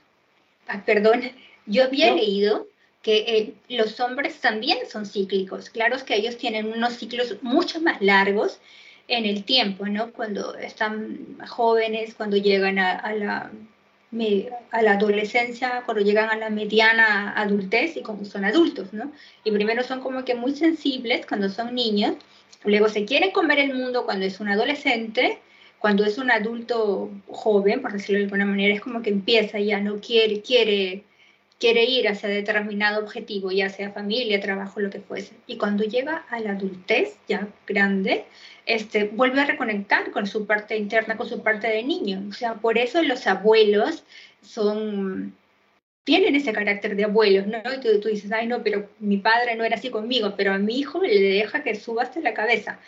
ah, 0.67 0.83
perdón, 0.85 1.23
yo 1.65 1.83
había 1.83 2.13
leído 2.13 2.67
que 3.01 3.17
eh, 3.17 3.53
los 3.69 3.99
hombres 3.99 4.39
también 4.41 4.79
son 4.87 5.05
cíclicos. 5.05 5.71
Claro 5.71 5.95
es 5.95 6.03
que 6.03 6.15
ellos 6.15 6.37
tienen 6.37 6.71
unos 6.71 6.93
ciclos 6.93 7.37
mucho 7.41 7.81
más 7.81 7.99
largos 8.01 8.59
en 9.07 9.25
el 9.25 9.45
tiempo, 9.45 9.87
¿no? 9.87 10.11
Cuando 10.11 10.55
están 10.55 11.37
jóvenes, 11.47 12.13
cuando 12.13 12.35
llegan 12.35 12.77
a 12.77 13.13
la 13.13 13.49
a 14.71 14.81
la 14.81 14.93
adolescencia, 14.93 15.83
cuando 15.85 16.03
llegan 16.03 16.29
a 16.29 16.37
la 16.37 16.49
mediana 16.49 17.33
adultez 17.33 17.97
y 17.97 18.01
cuando 18.01 18.23
son 18.25 18.45
adultos, 18.45 18.93
¿no? 18.93 19.11
Y 19.43 19.51
primero 19.51 19.83
son 19.83 19.99
como 19.99 20.23
que 20.23 20.33
muy 20.33 20.55
sensibles 20.55 21.25
cuando 21.25 21.49
son 21.49 21.75
niños, 21.75 22.15
luego 22.63 22.87
se 22.87 23.05
quieren 23.05 23.31
comer 23.31 23.59
el 23.59 23.73
mundo 23.73 24.05
cuando 24.05 24.25
es 24.25 24.39
un 24.39 24.47
adolescente, 24.47 25.39
cuando 25.79 26.05
es 26.05 26.17
un 26.17 26.31
adulto 26.31 27.11
joven, 27.27 27.81
por 27.81 27.91
decirlo 27.93 28.19
de 28.19 28.25
alguna 28.25 28.45
manera, 28.45 28.73
es 28.73 28.81
como 28.81 29.01
que 29.01 29.09
empieza 29.09 29.59
ya, 29.59 29.79
no 29.79 29.99
quiere, 29.99 30.41
quiere, 30.41 31.03
quiere 31.59 31.85
ir 31.85 32.07
hacia 32.07 32.29
determinado 32.29 33.03
objetivo, 33.03 33.51
ya 33.51 33.69
sea 33.69 33.91
familia, 33.91 34.39
trabajo, 34.39 34.79
lo 34.79 34.89
que 34.89 34.99
fuese. 34.99 35.35
Y 35.47 35.57
cuando 35.57 35.83
llega 35.83 36.25
a 36.29 36.39
la 36.39 36.51
adultez 36.51 37.17
ya 37.27 37.47
grande, 37.65 38.25
este, 38.65 39.05
vuelve 39.05 39.41
a 39.41 39.45
reconectar 39.45 40.11
con 40.11 40.27
su 40.27 40.45
parte 40.45 40.77
interna, 40.77 41.17
con 41.17 41.27
su 41.27 41.41
parte 41.41 41.67
de 41.67 41.83
niño. 41.83 42.23
O 42.29 42.33
sea, 42.33 42.55
por 42.55 42.77
eso 42.77 43.01
los 43.01 43.25
abuelos 43.27 44.03
son 44.41 45.35
tienen 46.07 46.35
ese 46.35 46.53
carácter 46.53 46.95
de 46.95 47.03
abuelos, 47.03 47.47
¿no? 47.47 47.57
Y 47.73 47.81
tú, 47.81 47.99
tú, 47.99 48.07
dices, 48.07 48.31
ay, 48.31 48.47
no, 48.47 48.63
pero 48.63 48.89
mi 48.99 49.17
padre 49.17 49.57
no 49.57 49.65
era 49.65 49.75
así 49.75 49.89
conmigo, 49.89 50.35
pero 50.37 50.53
a 50.53 50.57
mi 50.57 50.79
hijo 50.79 51.01
le 51.03 51.19
deja 51.19 51.63
que 51.63 51.75
suba 51.75 52.03
hasta 52.03 52.21
la 52.21 52.33
cabeza. 52.33 52.79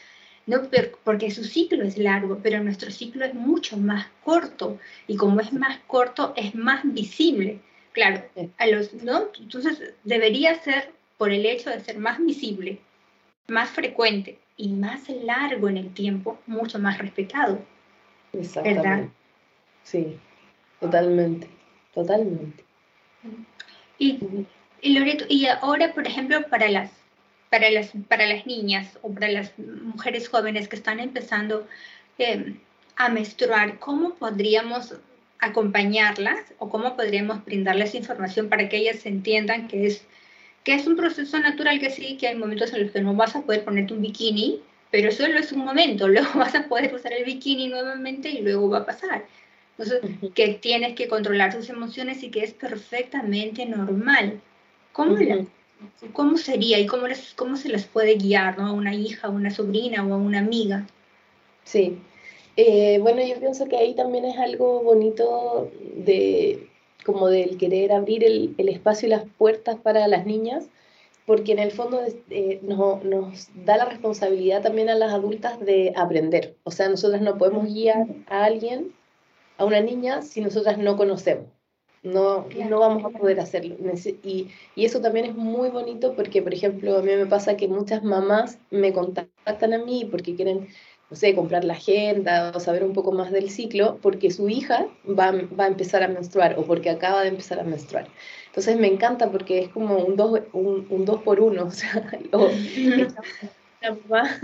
No, 0.45 0.62
porque 1.03 1.29
su 1.29 1.43
ciclo 1.43 1.84
es 1.84 1.97
largo, 1.97 2.39
pero 2.41 2.63
nuestro 2.63 2.91
ciclo 2.91 3.25
es 3.25 3.34
mucho 3.34 3.75
más 3.75 4.08
corto 4.23 4.79
y 5.05 5.17
como 5.17 5.41
es 5.41 5.51
más 5.51 5.79
corto 5.86 6.34
es 6.38 6.55
más 6.55 6.82
visible. 6.86 7.60
Claro, 7.91 8.23
a 8.58 8.67
los, 8.67 8.93
¿no? 8.93 9.30
Entonces 9.39 9.93
debería 10.04 10.56
ser 10.56 10.91
por 11.17 11.32
el 11.32 11.45
hecho 11.45 11.69
de 11.69 11.80
ser 11.80 11.97
más 11.97 12.19
visible, 12.19 12.80
más 13.47 13.69
frecuente 13.69 14.39
y 14.58 14.69
más 14.69 15.10
largo 15.10 15.69
en 15.69 15.78
el 15.78 15.93
tiempo, 15.93 16.39
mucho 16.45 16.80
más 16.80 16.97
respetado. 16.97 17.60
Exactamente. 18.34 18.88
¿Verdad? 18.88 19.10
Sí, 19.84 20.17
totalmente, 20.80 21.47
totalmente. 21.93 22.63
Y, 23.97 24.19
y, 24.82 24.97
Loreto, 24.97 25.25
y 25.28 25.47
ahora, 25.47 25.93
por 25.93 26.08
ejemplo, 26.08 26.43
para 26.49 26.69
las 26.69 26.91
para 27.49 27.69
las, 27.71 27.91
para 28.08 28.28
las 28.28 28.45
niñas 28.45 28.99
o 29.02 29.12
para 29.12 29.28
las 29.28 29.58
mujeres 29.58 30.30
jóvenes 30.30 30.67
que 30.67 30.75
están 30.75 30.99
empezando 30.99 31.67
eh, 32.17 32.56
a 32.95 33.10
menstruar, 33.10 33.80
¿cómo 33.80 34.13
podríamos 34.15 34.93
acompañarlas 35.39 36.39
o 36.60 36.69
cómo 36.69 36.95
podríamos 36.95 37.43
brindarles 37.45 37.95
información 37.95 38.49
para 38.49 38.69
que 38.69 38.78
ellas 38.78 39.06
entiendan 39.06 39.67
que 39.67 39.88
es, 39.88 40.06
que 40.63 40.73
es 40.73 40.86
un 40.86 40.95
proceso 40.95 41.39
natural, 41.39 41.80
que 41.80 41.89
sí, 41.89 42.17
que 42.17 42.28
hay 42.28 42.36
momentos 42.36 42.73
en 42.73 42.84
los 42.84 42.91
que 42.91 43.02
no 43.02 43.13
vas 43.15 43.36
a 43.36 43.41
poder 43.41 43.63
ponerte 43.63 43.93
un 43.93 44.02
bikini, 44.02 44.62
pero 44.91 45.12
solo 45.12 45.39
es 45.39 45.52
un 45.52 45.63
momento, 45.65 46.08
luego 46.10 46.30
vas 46.36 46.56
a 46.56 46.67
poder 46.67 46.93
usar 46.93 47.13
el 47.13 47.25
bikini 47.25 47.67
nuevamente 47.67 48.30
y 48.30 48.41
luego 48.41 48.69
va 48.69 48.80
a 48.80 48.86
pasar. 48.86 49.25
Entonces, 49.78 50.02
que 50.36 50.56
tienes 50.56 50.93
que 50.95 51.08
controlar 51.08 51.56
tus 51.56 51.69
emociones 51.69 52.21
y 52.23 52.30
que 52.30 52.43
es 52.43 52.52
perfectamente 52.52 53.65
normal. 53.65 54.41
¿Cómo, 54.91 55.15
¿Cómo 56.12 56.38
sería 56.38 56.80
y 56.80 56.86
cómo, 56.86 57.08
les, 57.08 57.34
cómo 57.34 57.56
se 57.56 57.69
les 57.69 57.86
puede 57.86 58.15
guiar 58.15 58.58
¿no? 58.58 58.67
a 58.67 58.71
una 58.73 58.93
hija, 58.93 59.28
a 59.28 59.30
una 59.30 59.52
sobrina 59.52 60.06
o 60.06 60.13
a 60.13 60.17
una 60.17 60.39
amiga? 60.39 60.86
Sí, 61.63 61.97
eh, 62.61 62.99
bueno, 62.99 63.21
yo 63.25 63.39
pienso 63.39 63.67
que 63.69 63.77
ahí 63.77 63.95
también 63.95 64.25
es 64.25 64.37
algo 64.37 64.83
bonito 64.83 65.71
de 65.95 66.67
como 67.05 67.29
del 67.29 67.57
querer 67.57 67.93
abrir 67.93 68.25
el, 68.25 68.53
el 68.57 68.67
espacio 68.67 69.07
y 69.07 69.11
las 69.11 69.23
puertas 69.37 69.77
para 69.77 70.07
las 70.09 70.25
niñas, 70.25 70.69
porque 71.25 71.53
en 71.53 71.59
el 71.59 71.71
fondo 71.71 72.01
eh, 72.29 72.59
nos, 72.61 73.03
nos, 73.05 73.47
da 73.65 73.77
la 73.77 73.85
responsabilidad 73.85 74.61
también 74.61 74.89
a 74.89 74.95
las 74.95 75.13
adultas 75.13 75.59
de 75.61 75.93
aprender. 75.95 76.57
O 76.63 76.71
sea, 76.71 76.89
nosotras 76.89 77.21
no 77.21 77.37
podemos 77.37 77.65
guiar 77.65 78.07
a 78.27 78.43
alguien, 78.43 78.93
a 79.57 79.63
una 79.63 79.79
niña, 79.79 80.21
si 80.21 80.41
nosotras 80.41 80.77
no 80.77 80.97
conocemos 80.97 81.47
no, 82.03 82.47
no 82.69 82.79
vamos 82.79 83.03
a 83.05 83.09
poder 83.17 83.39
hacerlo. 83.39 83.75
Y, 84.23 84.47
y, 84.75 84.85
eso 84.85 85.01
también 85.01 85.25
es 85.25 85.35
muy 85.35 85.69
bonito 85.69 86.15
porque, 86.15 86.41
por 86.41 86.53
ejemplo, 86.53 86.97
a 86.97 87.01
mí 87.01 87.11
me 87.15 87.25
pasa 87.25 87.57
que 87.57 87.67
muchas 87.67 88.03
mamás 88.03 88.59
me 88.71 88.93
contactan 88.93 89.73
a 89.73 89.79
mí 89.79 90.07
porque 90.09 90.35
quieren, 90.35 90.67
no 91.09 91.17
sé, 91.17 91.33
comprar 91.35 91.63
la 91.63 91.73
agenda 91.73 92.51
o 92.55 92.59
saber 92.59 92.83
un 92.83 92.93
poco 92.93 93.11
más 93.11 93.31
del 93.31 93.49
ciclo 93.49 93.97
porque 94.01 94.31
su 94.31 94.49
hija 94.49 94.87
va, 95.07 95.31
va 95.59 95.65
a 95.65 95.67
empezar 95.67 96.03
a 96.03 96.07
menstruar 96.07 96.57
o 96.57 96.63
porque 96.65 96.89
acaba 96.89 97.23
de 97.23 97.29
empezar 97.29 97.59
a 97.59 97.63
menstruar. 97.63 98.07
Entonces 98.47 98.77
me 98.77 98.87
encanta 98.87 99.31
porque 99.31 99.59
es 99.59 99.69
como 99.69 99.97
un 99.97 100.15
dos, 100.15 100.41
un, 100.53 100.85
un 100.89 101.05
dos 101.05 101.21
por 101.21 101.39
uno, 101.39 101.65
o 101.67 101.71
sea, 101.71 102.05
la 103.81 103.97
mamá 104.07 104.39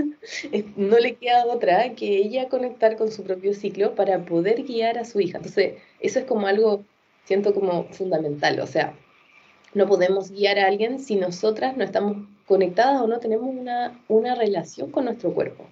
no 0.75 0.97
le 0.97 1.15
queda 1.15 1.45
otra 1.45 1.93
que 1.93 2.17
ella 2.17 2.49
conectar 2.49 2.95
con 2.97 3.11
su 3.11 3.23
propio 3.23 3.53
ciclo 3.53 3.93
para 3.95 4.25
poder 4.25 4.63
guiar 4.63 4.97
a 4.97 5.05
su 5.05 5.19
hija. 5.19 5.37
Entonces, 5.37 5.75
eso 5.99 6.19
es 6.19 6.25
como 6.25 6.47
algo 6.47 6.83
siento 7.25 7.53
como 7.53 7.85
fundamental. 7.85 8.59
O 8.61 8.67
sea, 8.67 8.95
no 9.73 9.87
podemos 9.87 10.31
guiar 10.31 10.57
a 10.59 10.67
alguien 10.67 10.99
si 10.99 11.15
nosotras 11.15 11.75
no 11.75 11.83
estamos 11.83 12.27
conectadas 12.47 13.01
o 13.01 13.07
no 13.07 13.19
tenemos 13.19 13.47
una, 13.53 13.99
una 14.07 14.35
relación 14.35 14.91
con 14.91 15.05
nuestro 15.05 15.33
cuerpo. 15.33 15.65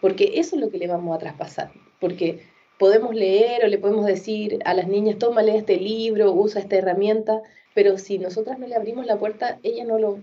Porque 0.00 0.32
eso 0.36 0.56
es 0.56 0.62
lo 0.62 0.70
que 0.70 0.78
le 0.78 0.86
vamos 0.86 1.14
a 1.14 1.18
traspasar. 1.18 1.70
Porque 2.00 2.42
podemos 2.78 3.14
leer 3.14 3.64
o 3.64 3.68
le 3.68 3.78
podemos 3.78 4.06
decir 4.06 4.58
a 4.64 4.74
las 4.74 4.88
niñas, 4.88 5.18
tómale 5.18 5.56
este 5.56 5.76
libro, 5.76 6.32
usa 6.32 6.60
esta 6.60 6.76
herramienta, 6.76 7.42
pero 7.74 7.98
si 7.98 8.18
nosotras 8.18 8.58
no 8.58 8.66
le 8.66 8.74
abrimos 8.74 9.06
la 9.06 9.18
puerta, 9.18 9.58
ella 9.62 9.84
no 9.84 9.98
lo... 9.98 10.20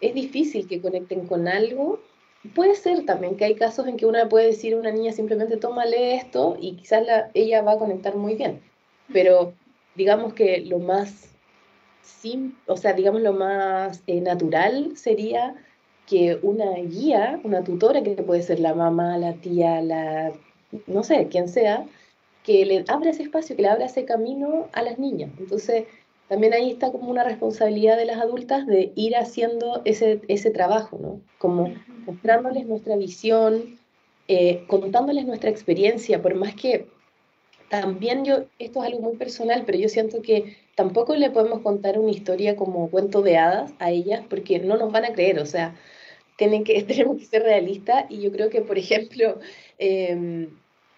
Es 0.00 0.14
difícil 0.14 0.68
que 0.68 0.80
conecten 0.80 1.26
con 1.26 1.48
algo. 1.48 2.00
Puede 2.54 2.74
ser 2.74 3.06
también 3.06 3.36
que 3.36 3.44
hay 3.44 3.54
casos 3.54 3.86
en 3.86 3.96
que 3.96 4.06
una 4.06 4.28
puede 4.28 4.46
decir 4.46 4.74
a 4.74 4.78
una 4.78 4.90
niña 4.90 5.12
simplemente 5.12 5.56
tómale 5.56 6.16
esto 6.16 6.56
y 6.60 6.72
quizás 6.72 7.06
la, 7.06 7.30
ella 7.32 7.62
va 7.62 7.72
a 7.72 7.78
conectar 7.78 8.16
muy 8.16 8.34
bien. 8.34 8.60
Pero 9.12 9.54
digamos 9.94 10.34
que 10.34 10.60
lo 10.60 10.78
más 10.78 11.34
sim, 12.04 12.54
o 12.66 12.76
sea, 12.76 12.92
digamos 12.92 13.22
lo 13.22 13.32
más 13.32 14.02
eh, 14.06 14.20
natural 14.20 14.96
sería 14.96 15.54
que 16.14 16.38
una 16.42 16.74
guía, 16.74 17.40
una 17.42 17.64
tutora, 17.64 18.04
que 18.04 18.14
puede 18.22 18.40
ser 18.40 18.60
la 18.60 18.72
mamá, 18.72 19.18
la 19.18 19.32
tía, 19.32 19.80
la, 19.82 20.32
no 20.86 21.02
sé, 21.02 21.26
quien 21.26 21.48
sea, 21.48 21.86
que 22.44 22.64
le 22.64 22.84
abra 22.86 23.10
ese 23.10 23.24
espacio, 23.24 23.56
que 23.56 23.62
le 23.62 23.68
abra 23.68 23.86
ese 23.86 24.04
camino 24.04 24.68
a 24.72 24.82
las 24.82 24.96
niñas. 25.00 25.32
Entonces, 25.40 25.86
también 26.28 26.52
ahí 26.52 26.70
está 26.70 26.92
como 26.92 27.10
una 27.10 27.24
responsabilidad 27.24 27.96
de 27.96 28.04
las 28.04 28.20
adultas 28.20 28.64
de 28.64 28.92
ir 28.94 29.16
haciendo 29.16 29.82
ese, 29.84 30.20
ese 30.28 30.52
trabajo, 30.52 31.00
¿no? 31.02 31.20
Como 31.38 31.74
mostrándoles 32.06 32.64
nuestra 32.64 32.94
visión, 32.94 33.76
eh, 34.28 34.62
contándoles 34.68 35.26
nuestra 35.26 35.50
experiencia, 35.50 36.22
por 36.22 36.36
más 36.36 36.54
que 36.54 36.86
también 37.70 38.24
yo, 38.24 38.44
esto 38.60 38.84
es 38.84 38.86
algo 38.86 39.00
muy 39.00 39.16
personal, 39.16 39.64
pero 39.66 39.78
yo 39.78 39.88
siento 39.88 40.22
que 40.22 40.56
tampoco 40.76 41.16
le 41.16 41.30
podemos 41.30 41.60
contar 41.62 41.98
una 41.98 42.12
historia 42.12 42.54
como 42.54 42.88
cuento 42.88 43.20
de 43.20 43.36
hadas 43.36 43.72
a 43.80 43.90
ellas 43.90 44.22
porque 44.30 44.60
no 44.60 44.76
nos 44.76 44.92
van 44.92 45.06
a 45.06 45.12
creer, 45.12 45.40
o 45.40 45.46
sea, 45.46 45.74
tienen 46.36 46.64
que, 46.64 46.82
tenemos 46.84 47.18
que 47.18 47.26
ser 47.26 47.42
realistas 47.42 48.06
y 48.08 48.20
yo 48.20 48.32
creo 48.32 48.50
que, 48.50 48.60
por 48.60 48.78
ejemplo, 48.78 49.38
em, 49.78 50.48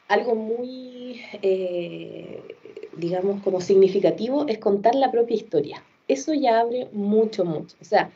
algo 0.08 0.34
muy, 0.34 1.20
eh, 1.42 2.42
digamos, 2.96 3.42
como 3.42 3.60
significativo 3.60 4.46
es 4.48 4.58
contar 4.58 4.94
la 4.94 5.10
propia 5.10 5.36
historia. 5.36 5.82
Eso 6.08 6.32
ya 6.34 6.60
abre 6.60 6.88
mucho, 6.92 7.44
mucho. 7.44 7.76
O 7.80 7.84
sea, 7.84 8.10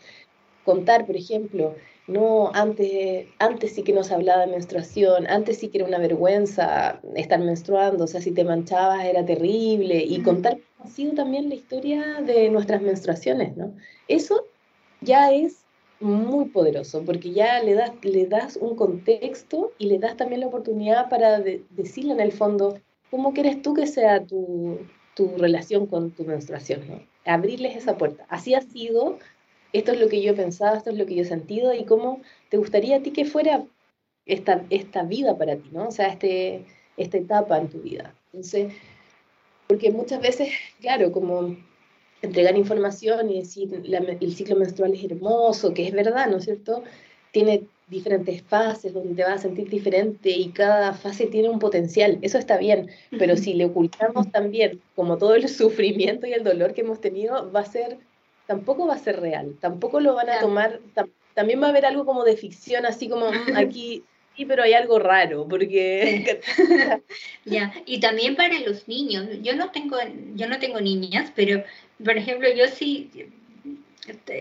contar, 0.64 1.06
por 1.06 1.16
ejemplo, 1.16 1.74
no, 2.06 2.50
antes, 2.54 3.26
antes 3.38 3.74
sí 3.74 3.82
que 3.82 3.92
no 3.92 4.04
se 4.04 4.14
hablaba 4.14 4.46
de 4.46 4.52
menstruación, 4.52 5.26
antes 5.28 5.58
sí 5.58 5.68
que 5.68 5.78
era 5.78 5.86
una 5.86 5.98
vergüenza 5.98 7.00
estar 7.14 7.40
menstruando, 7.40 8.04
o 8.04 8.06
sea, 8.06 8.20
si 8.20 8.32
te 8.32 8.44
manchabas 8.44 9.04
era 9.04 9.24
terrible, 9.24 10.02
y 10.02 10.22
contar 10.22 10.58
ha 10.82 10.88
sido 10.88 11.12
también 11.14 11.48
la 11.48 11.54
historia 11.54 12.20
de 12.22 12.48
nuestras 12.50 12.80
menstruaciones, 12.82 13.56
¿no? 13.56 13.74
Eso 14.08 14.46
ya 15.02 15.32
es 15.32 15.59
muy 16.00 16.46
poderoso, 16.46 17.04
porque 17.04 17.32
ya 17.32 17.62
le 17.62 17.74
das, 17.74 17.92
le 18.02 18.26
das 18.26 18.56
un 18.56 18.74
contexto 18.74 19.72
y 19.78 19.86
le 19.86 19.98
das 19.98 20.16
también 20.16 20.40
la 20.40 20.46
oportunidad 20.46 21.08
para 21.08 21.40
decirle 21.40 22.12
en 22.12 22.20
el 22.20 22.32
fondo 22.32 22.78
cómo 23.10 23.32
quieres 23.32 23.60
tú 23.62 23.74
que 23.74 23.86
sea 23.86 24.24
tu, 24.24 24.78
tu 25.14 25.36
relación 25.36 25.86
con 25.86 26.10
tu 26.10 26.24
menstruación, 26.24 26.88
¿no? 26.88 27.02
Abrirles 27.26 27.76
esa 27.76 27.98
puerta. 27.98 28.24
Así 28.30 28.54
ha 28.54 28.62
sido 28.62 29.18
esto 29.72 29.92
es 29.92 30.00
lo 30.00 30.08
que 30.08 30.20
yo 30.20 30.32
he 30.32 30.36
pensado, 30.36 30.76
esto 30.76 30.90
es 30.90 30.96
lo 30.96 31.06
que 31.06 31.14
yo 31.14 31.22
he 31.22 31.26
sentido 31.26 31.72
y 31.74 31.84
cómo 31.84 32.20
te 32.48 32.56
gustaría 32.56 32.96
a 32.96 33.02
ti 33.02 33.12
que 33.12 33.24
fuera 33.24 33.64
esta, 34.26 34.64
esta 34.70 35.04
vida 35.04 35.36
para 35.36 35.56
ti, 35.56 35.68
¿no? 35.72 35.88
O 35.88 35.90
sea, 35.90 36.08
este, 36.08 36.64
esta 36.96 37.18
etapa 37.18 37.58
en 37.58 37.68
tu 37.68 37.80
vida. 37.80 38.14
Entonces, 38.32 38.72
porque 39.68 39.90
muchas 39.90 40.20
veces, 40.20 40.50
claro, 40.80 41.12
como 41.12 41.56
entregar 42.22 42.56
información 42.56 43.30
y 43.30 43.40
decir 43.40 43.82
el 44.20 44.34
ciclo 44.34 44.56
menstrual 44.56 44.94
es 44.94 45.04
hermoso, 45.04 45.72
que 45.72 45.86
es 45.86 45.92
verdad, 45.92 46.28
¿no 46.28 46.38
es 46.38 46.44
cierto? 46.44 46.82
Tiene 47.32 47.64
diferentes 47.88 48.42
fases 48.42 48.92
donde 48.92 49.14
te 49.14 49.22
vas 49.22 49.34
a 49.34 49.38
sentir 49.38 49.68
diferente 49.68 50.30
y 50.30 50.50
cada 50.50 50.94
fase 50.94 51.26
tiene 51.26 51.48
un 51.48 51.58
potencial, 51.58 52.18
eso 52.22 52.38
está 52.38 52.56
bien, 52.56 52.88
pero 53.18 53.36
si 53.36 53.54
le 53.54 53.64
ocultamos 53.64 54.30
también 54.30 54.80
como 54.94 55.18
todo 55.18 55.34
el 55.34 55.48
sufrimiento 55.48 56.26
y 56.26 56.32
el 56.32 56.44
dolor 56.44 56.72
que 56.72 56.82
hemos 56.82 57.00
tenido, 57.00 57.50
va 57.50 57.60
a 57.60 57.64
ser 57.66 57.98
tampoco 58.46 58.86
va 58.86 58.94
a 58.94 58.98
ser 58.98 59.20
real, 59.20 59.56
tampoco 59.60 60.00
lo 60.00 60.14
van 60.14 60.28
a 60.28 60.40
tomar, 60.40 60.80
también 61.34 61.62
va 61.62 61.66
a 61.66 61.70
haber 61.70 61.86
algo 61.86 62.04
como 62.04 62.24
de 62.24 62.36
ficción, 62.36 62.84
así 62.84 63.08
como 63.08 63.30
mm, 63.30 63.34
aquí, 63.56 64.02
sí, 64.36 64.44
pero 64.44 64.64
hay 64.64 64.72
algo 64.72 64.98
raro, 64.98 65.46
porque... 65.48 66.40
ya, 67.44 67.72
y 67.86 68.00
también 68.00 68.34
para 68.34 68.58
los 68.60 68.88
niños, 68.88 69.28
yo 69.42 69.54
no 69.54 69.70
tengo, 69.70 69.98
yo 70.34 70.48
no 70.48 70.58
tengo 70.58 70.80
niñas, 70.80 71.32
pero, 71.36 71.62
por 72.04 72.16
ejemplo, 72.16 72.48
yo 72.54 72.66
sí, 72.68 73.10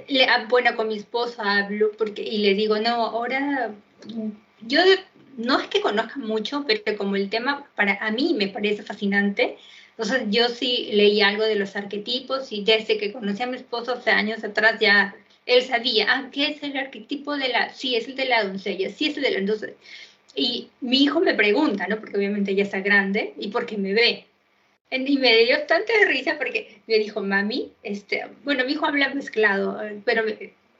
le, 0.08 0.26
ah, 0.26 0.46
bueno, 0.50 0.76
con 0.76 0.88
mi 0.88 0.98
esposa 0.98 1.60
hablo 1.60 1.92
porque, 1.98 2.22
y 2.22 2.40
le 2.40 2.54
digo, 2.54 2.80
no, 2.80 2.96
ahora 2.96 3.74
yo 4.62 4.80
no 5.38 5.60
es 5.60 5.68
que 5.68 5.82
conozca 5.82 6.18
mucho, 6.18 6.66
pero 6.68 6.98
como 6.98 7.16
el 7.16 7.30
tema 7.30 7.68
para 7.76 7.96
a 7.96 8.12
mí 8.12 8.34
me 8.38 8.48
parece 8.48 8.84
fascinante, 8.84 9.58
entonces 9.92 10.24
yo 10.30 10.48
sí 10.50 10.90
leí 10.94 11.22
algo 11.22 11.44
de 11.44 11.56
los 11.56 11.76
arquetipos 11.76 12.52
y 12.52 12.64
desde 12.64 12.98
que 12.98 13.12
conocí 13.12 13.44
a 13.44 13.48
mi 13.48 13.58
esposo 13.58 13.94
hace 13.94 14.12
años 14.12 14.44
atrás 14.44 14.80
ya 14.80 15.16
él 15.46 15.64
sabía, 15.64 16.06
ah, 16.10 16.30
¿qué 16.32 16.48
es 16.48 16.64
el 16.64 16.78
arquetipo 16.78 17.36
de 17.36 17.50
la, 17.50 17.74
sí, 17.74 17.96
es 17.96 18.08
el 18.08 18.16
de 18.16 18.26
la 18.26 18.44
doncella, 18.44 18.90
sí, 18.92 19.08
es 19.08 19.18
el 19.18 19.24
de 19.24 19.32
la, 19.32 19.40
entonces, 19.40 19.74
y 20.36 20.70
mi 20.80 21.04
hijo 21.04 21.20
me 21.20 21.34
pregunta, 21.34 21.88
¿no? 21.88 22.00
Porque 22.00 22.18
obviamente 22.18 22.56
ya 22.56 22.64
está 22.64 22.80
grande 22.82 23.34
y 23.40 23.50
porque 23.50 23.78
me 23.78 23.94
ve. 23.94 24.26
Y 24.92 25.18
me 25.20 25.38
dio 25.44 25.64
tanta 25.68 25.94
risa 26.08 26.38
porque 26.38 26.82
me 26.88 26.98
dijo, 26.98 27.22
mami, 27.22 27.72
este, 27.84 28.26
bueno, 28.44 28.66
mi 28.66 28.72
hijo 28.74 28.88
habla 28.88 29.14
mezclado, 29.14 29.80
pero 30.04 30.24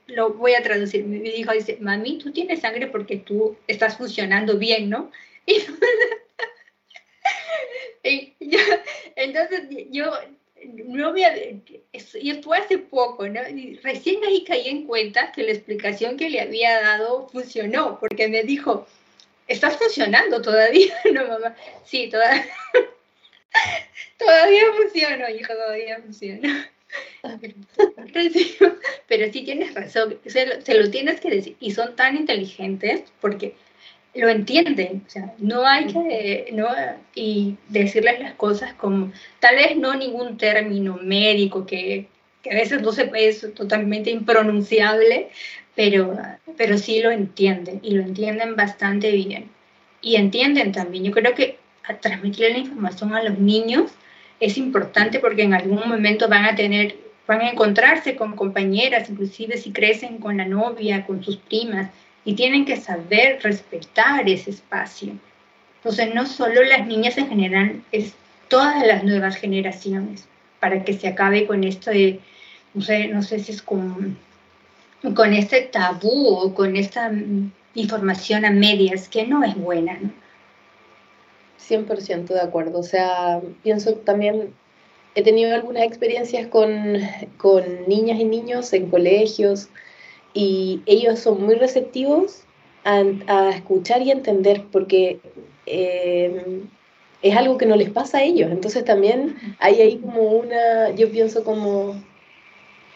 lo 0.06 0.30
voy 0.30 0.54
a 0.54 0.62
traducir. 0.62 1.04
Mi 1.04 1.28
hijo 1.28 1.52
dice, 1.52 1.78
mami, 1.80 2.18
tú 2.18 2.32
tienes 2.32 2.60
sangre 2.60 2.88
porque 2.88 3.18
tú 3.18 3.56
estás 3.68 3.96
funcionando 3.96 4.58
bien, 4.58 4.90
¿no? 4.90 5.10
Y, 8.02 8.32
entonces 9.14 9.62
yo 9.90 10.10
no 10.62 11.12
me 11.12 11.60
y 12.14 12.32
fue 12.42 12.58
hace 12.58 12.78
poco, 12.78 13.28
¿no? 13.28 13.46
Y 13.48 13.76
recién 13.76 14.24
ahí 14.24 14.44
caí 14.44 14.68
en 14.68 14.86
cuenta 14.86 15.32
que 15.32 15.42
la 15.42 15.52
explicación 15.52 16.16
que 16.16 16.30
le 16.30 16.40
había 16.40 16.80
dado 16.80 17.28
funcionó, 17.28 17.98
porque 18.00 18.28
me 18.28 18.42
dijo, 18.42 18.86
¿estás 19.48 19.76
funcionando 19.76 20.40
todavía? 20.42 20.94
No, 21.12 21.26
mamá, 21.26 21.56
sí, 21.84 22.08
todavía, 22.08 22.46
todavía 24.20 24.62
funciona, 24.76 25.30
hijo, 25.30 25.52
todavía 25.52 25.98
funciona. 26.00 26.70
Pero 29.08 29.32
sí 29.32 29.42
tienes 29.42 29.74
razón, 29.74 30.18
se 30.26 30.62
se 30.62 30.74
lo 30.74 30.90
tienes 30.90 31.20
que 31.20 31.30
decir, 31.30 31.56
y 31.60 31.70
son 31.72 31.96
tan 31.96 32.16
inteligentes 32.16 33.04
porque 33.20 33.54
lo 34.14 34.28
entienden, 34.28 35.04
o 35.06 35.10
sea, 35.10 35.34
no 35.38 35.64
hay 35.66 35.86
que, 35.86 36.48
no, 36.52 36.68
y 37.14 37.56
decirles 37.68 38.20
las 38.20 38.34
cosas 38.34 38.74
como, 38.74 39.12
tal 39.38 39.56
vez 39.56 39.76
no 39.76 39.94
ningún 39.94 40.36
término 40.36 40.98
médico 41.00 41.64
que, 41.64 42.08
que 42.42 42.50
a 42.50 42.54
veces 42.54 42.82
no 42.82 42.92
se, 42.92 43.10
es 43.14 43.54
totalmente 43.54 44.10
impronunciable, 44.10 45.28
pero, 45.76 46.18
pero 46.56 46.76
sí 46.76 47.00
lo 47.00 47.10
entienden 47.10 47.80
y 47.82 47.92
lo 47.92 48.02
entienden 48.02 48.56
bastante 48.56 49.12
bien. 49.12 49.48
Y 50.02 50.16
entienden 50.16 50.72
también, 50.72 51.04
yo 51.04 51.12
creo 51.12 51.34
que 51.34 51.58
transmitir 52.00 52.50
la 52.50 52.58
información 52.58 53.14
a 53.14 53.22
los 53.22 53.38
niños 53.38 53.92
es 54.40 54.56
importante 54.56 55.20
porque 55.20 55.42
en 55.42 55.54
algún 55.54 55.86
momento 55.88 56.28
van 56.28 56.46
a 56.46 56.54
tener, 56.54 56.96
van 57.26 57.42
a 57.42 57.50
encontrarse 57.50 58.16
con 58.16 58.34
compañeras, 58.34 59.10
inclusive 59.10 59.58
si 59.58 59.70
crecen 59.70 60.18
con 60.18 60.38
la 60.38 60.46
novia, 60.46 61.04
con 61.06 61.22
sus 61.22 61.36
primas, 61.36 61.90
y 62.24 62.34
tienen 62.34 62.64
que 62.64 62.76
saber 62.76 63.38
respetar 63.42 64.28
ese 64.28 64.50
espacio. 64.50 65.12
Entonces, 65.76 66.14
no 66.14 66.26
solo 66.26 66.62
las 66.62 66.86
niñas 66.86 67.16
en 67.18 67.28
general, 67.28 67.82
es 67.92 68.14
todas 68.48 68.84
las 68.86 69.04
nuevas 69.04 69.36
generaciones, 69.36 70.26
para 70.58 70.84
que 70.84 70.94
se 70.94 71.08
acabe 71.08 71.46
con 71.46 71.64
esto 71.64 71.90
de, 71.90 72.20
no 72.74 72.82
sé, 72.82 73.08
no 73.08 73.22
sé 73.22 73.38
si 73.38 73.52
es 73.52 73.62
con, 73.62 74.18
con 75.14 75.32
este 75.32 75.62
tabú 75.62 76.28
o 76.28 76.54
con 76.54 76.76
esta 76.76 77.10
información 77.74 78.44
a 78.44 78.50
medias 78.50 79.08
que 79.08 79.26
no 79.26 79.44
es 79.44 79.54
buena, 79.54 79.98
¿no? 80.00 80.10
100% 81.68 82.26
de 82.26 82.40
acuerdo. 82.40 82.78
O 82.78 82.82
sea, 82.82 83.40
pienso 83.62 83.94
también, 83.94 84.54
he 85.14 85.22
tenido 85.22 85.54
algunas 85.54 85.84
experiencias 85.84 86.46
con, 86.48 86.98
con 87.36 87.64
niñas 87.88 88.18
y 88.20 88.24
niños 88.24 88.72
en 88.72 88.90
colegios, 88.90 89.68
y 90.34 90.82
ellos 90.86 91.18
son 91.18 91.44
muy 91.44 91.54
receptivos 91.54 92.44
a, 92.84 93.50
escuchar 93.50 94.02
y 94.02 94.10
entender 94.10 94.64
porque 94.70 95.20
eh, 95.66 96.62
es 97.22 97.36
algo 97.36 97.58
que 97.58 97.66
no 97.66 97.76
les 97.76 97.90
pasa 97.90 98.18
a 98.18 98.22
ellos. 98.22 98.50
Entonces 98.50 98.84
también 98.84 99.36
hay 99.58 99.80
ahí 99.80 99.98
como 99.98 100.22
una, 100.22 100.90
yo 100.90 101.10
pienso 101.10 101.44
como 101.44 102.02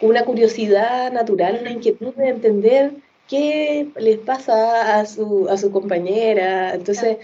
una 0.00 0.24
curiosidad 0.24 1.12
natural, 1.12 1.58
una 1.60 1.72
inquietud 1.72 2.14
de 2.14 2.28
entender 2.28 2.92
qué 3.28 3.88
les 3.96 4.18
pasa 4.18 4.98
a 4.98 5.06
su, 5.06 5.48
a 5.48 5.56
su 5.56 5.70
compañera. 5.70 6.74
Entonces 6.74 7.18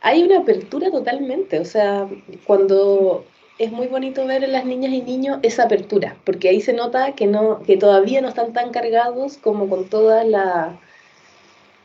hay 0.00 0.22
una 0.22 0.38
apertura 0.38 0.90
totalmente. 0.90 1.60
O 1.60 1.64
sea, 1.64 2.08
cuando 2.46 3.24
es 3.58 3.70
muy 3.70 3.88
bonito 3.88 4.26
ver 4.26 4.42
en 4.44 4.52
las 4.52 4.64
niñas 4.64 4.92
y 4.92 5.02
niños 5.02 5.38
esa 5.42 5.64
apertura, 5.64 6.16
porque 6.24 6.48
ahí 6.48 6.60
se 6.60 6.72
nota 6.72 7.12
que, 7.14 7.26
no, 7.26 7.62
que 7.62 7.76
todavía 7.76 8.22
no 8.22 8.28
están 8.28 8.52
tan 8.52 8.70
cargados 8.70 9.36
como 9.36 9.68
con 9.68 9.88
toda 9.88 10.24
la 10.24 10.80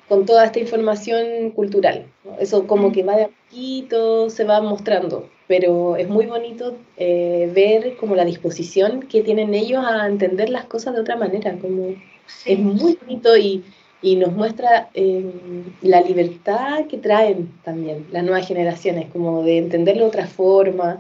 con 0.07 0.25
toda 0.25 0.45
esta 0.45 0.59
información 0.59 1.49
cultural. 1.51 2.05
Eso 2.39 2.67
como 2.67 2.91
que 2.91 3.03
va 3.03 3.15
de 3.15 3.23
a 3.23 3.29
poquito, 3.29 4.29
se 4.29 4.43
va 4.43 4.61
mostrando, 4.61 5.27
pero 5.47 5.95
es 5.95 6.07
muy 6.07 6.27
bonito 6.27 6.77
eh, 6.97 7.51
ver 7.53 7.97
como 7.97 8.15
la 8.15 8.23
disposición 8.23 9.01
que 9.01 9.21
tienen 9.23 9.53
ellos 9.55 9.83
a 9.83 10.07
entender 10.07 10.49
las 10.49 10.65
cosas 10.65 10.93
de 10.93 11.01
otra 11.01 11.15
manera, 11.15 11.57
como 11.59 11.95
es 12.45 12.59
muy 12.59 12.97
bonito 13.01 13.35
y, 13.35 13.63
y 14.05 14.17
nos 14.17 14.33
muestra 14.33 14.89
eh, 14.93 15.25
la 15.81 15.99
libertad 16.01 16.85
que 16.85 16.99
traen 16.99 17.51
también 17.63 18.05
las 18.11 18.23
nuevas 18.23 18.47
generaciones, 18.47 19.09
como 19.11 19.41
de 19.41 19.57
entenderlo 19.57 20.03
de 20.03 20.09
otra 20.09 20.27
forma, 20.27 20.99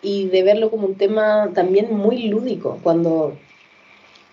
y 0.00 0.28
de 0.28 0.44
verlo 0.44 0.70
como 0.70 0.86
un 0.86 0.94
tema 0.94 1.50
también 1.54 1.92
muy 1.92 2.28
lúdico, 2.28 2.78
cuando, 2.84 3.36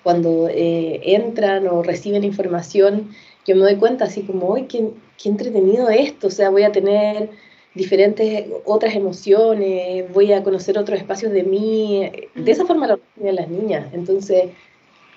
cuando 0.04 0.48
eh, 0.48 1.02
entran 1.04 1.68
o 1.68 1.82
reciben 1.82 2.24
información, 2.24 3.10
yo 3.48 3.56
me 3.56 3.64
doy 3.64 3.78
cuenta 3.78 4.06
así 4.06 4.22
como, 4.22 4.54
¡ay, 4.54 4.68
qué, 4.68 4.92
qué 5.18 5.30
entretenido 5.30 5.90
esto! 5.90 6.28
O 6.28 6.32
sea, 6.32 6.52
voy 6.52 6.62
a 6.62 6.72
tener 6.72 7.32
diferentes 7.74 8.46
otras 8.64 8.94
emociones, 8.94 10.14
voy 10.14 10.34
a 10.34 10.44
conocer 10.44 10.78
otros 10.78 11.00
espacios 11.00 11.32
de 11.32 11.42
mí. 11.42 12.12
De 12.36 12.52
esa 12.52 12.68
forma 12.68 12.86
lo 12.86 12.98
reciben 12.98 13.36
las 13.38 13.50
niñas. 13.50 13.88
Entonces, 13.92 14.52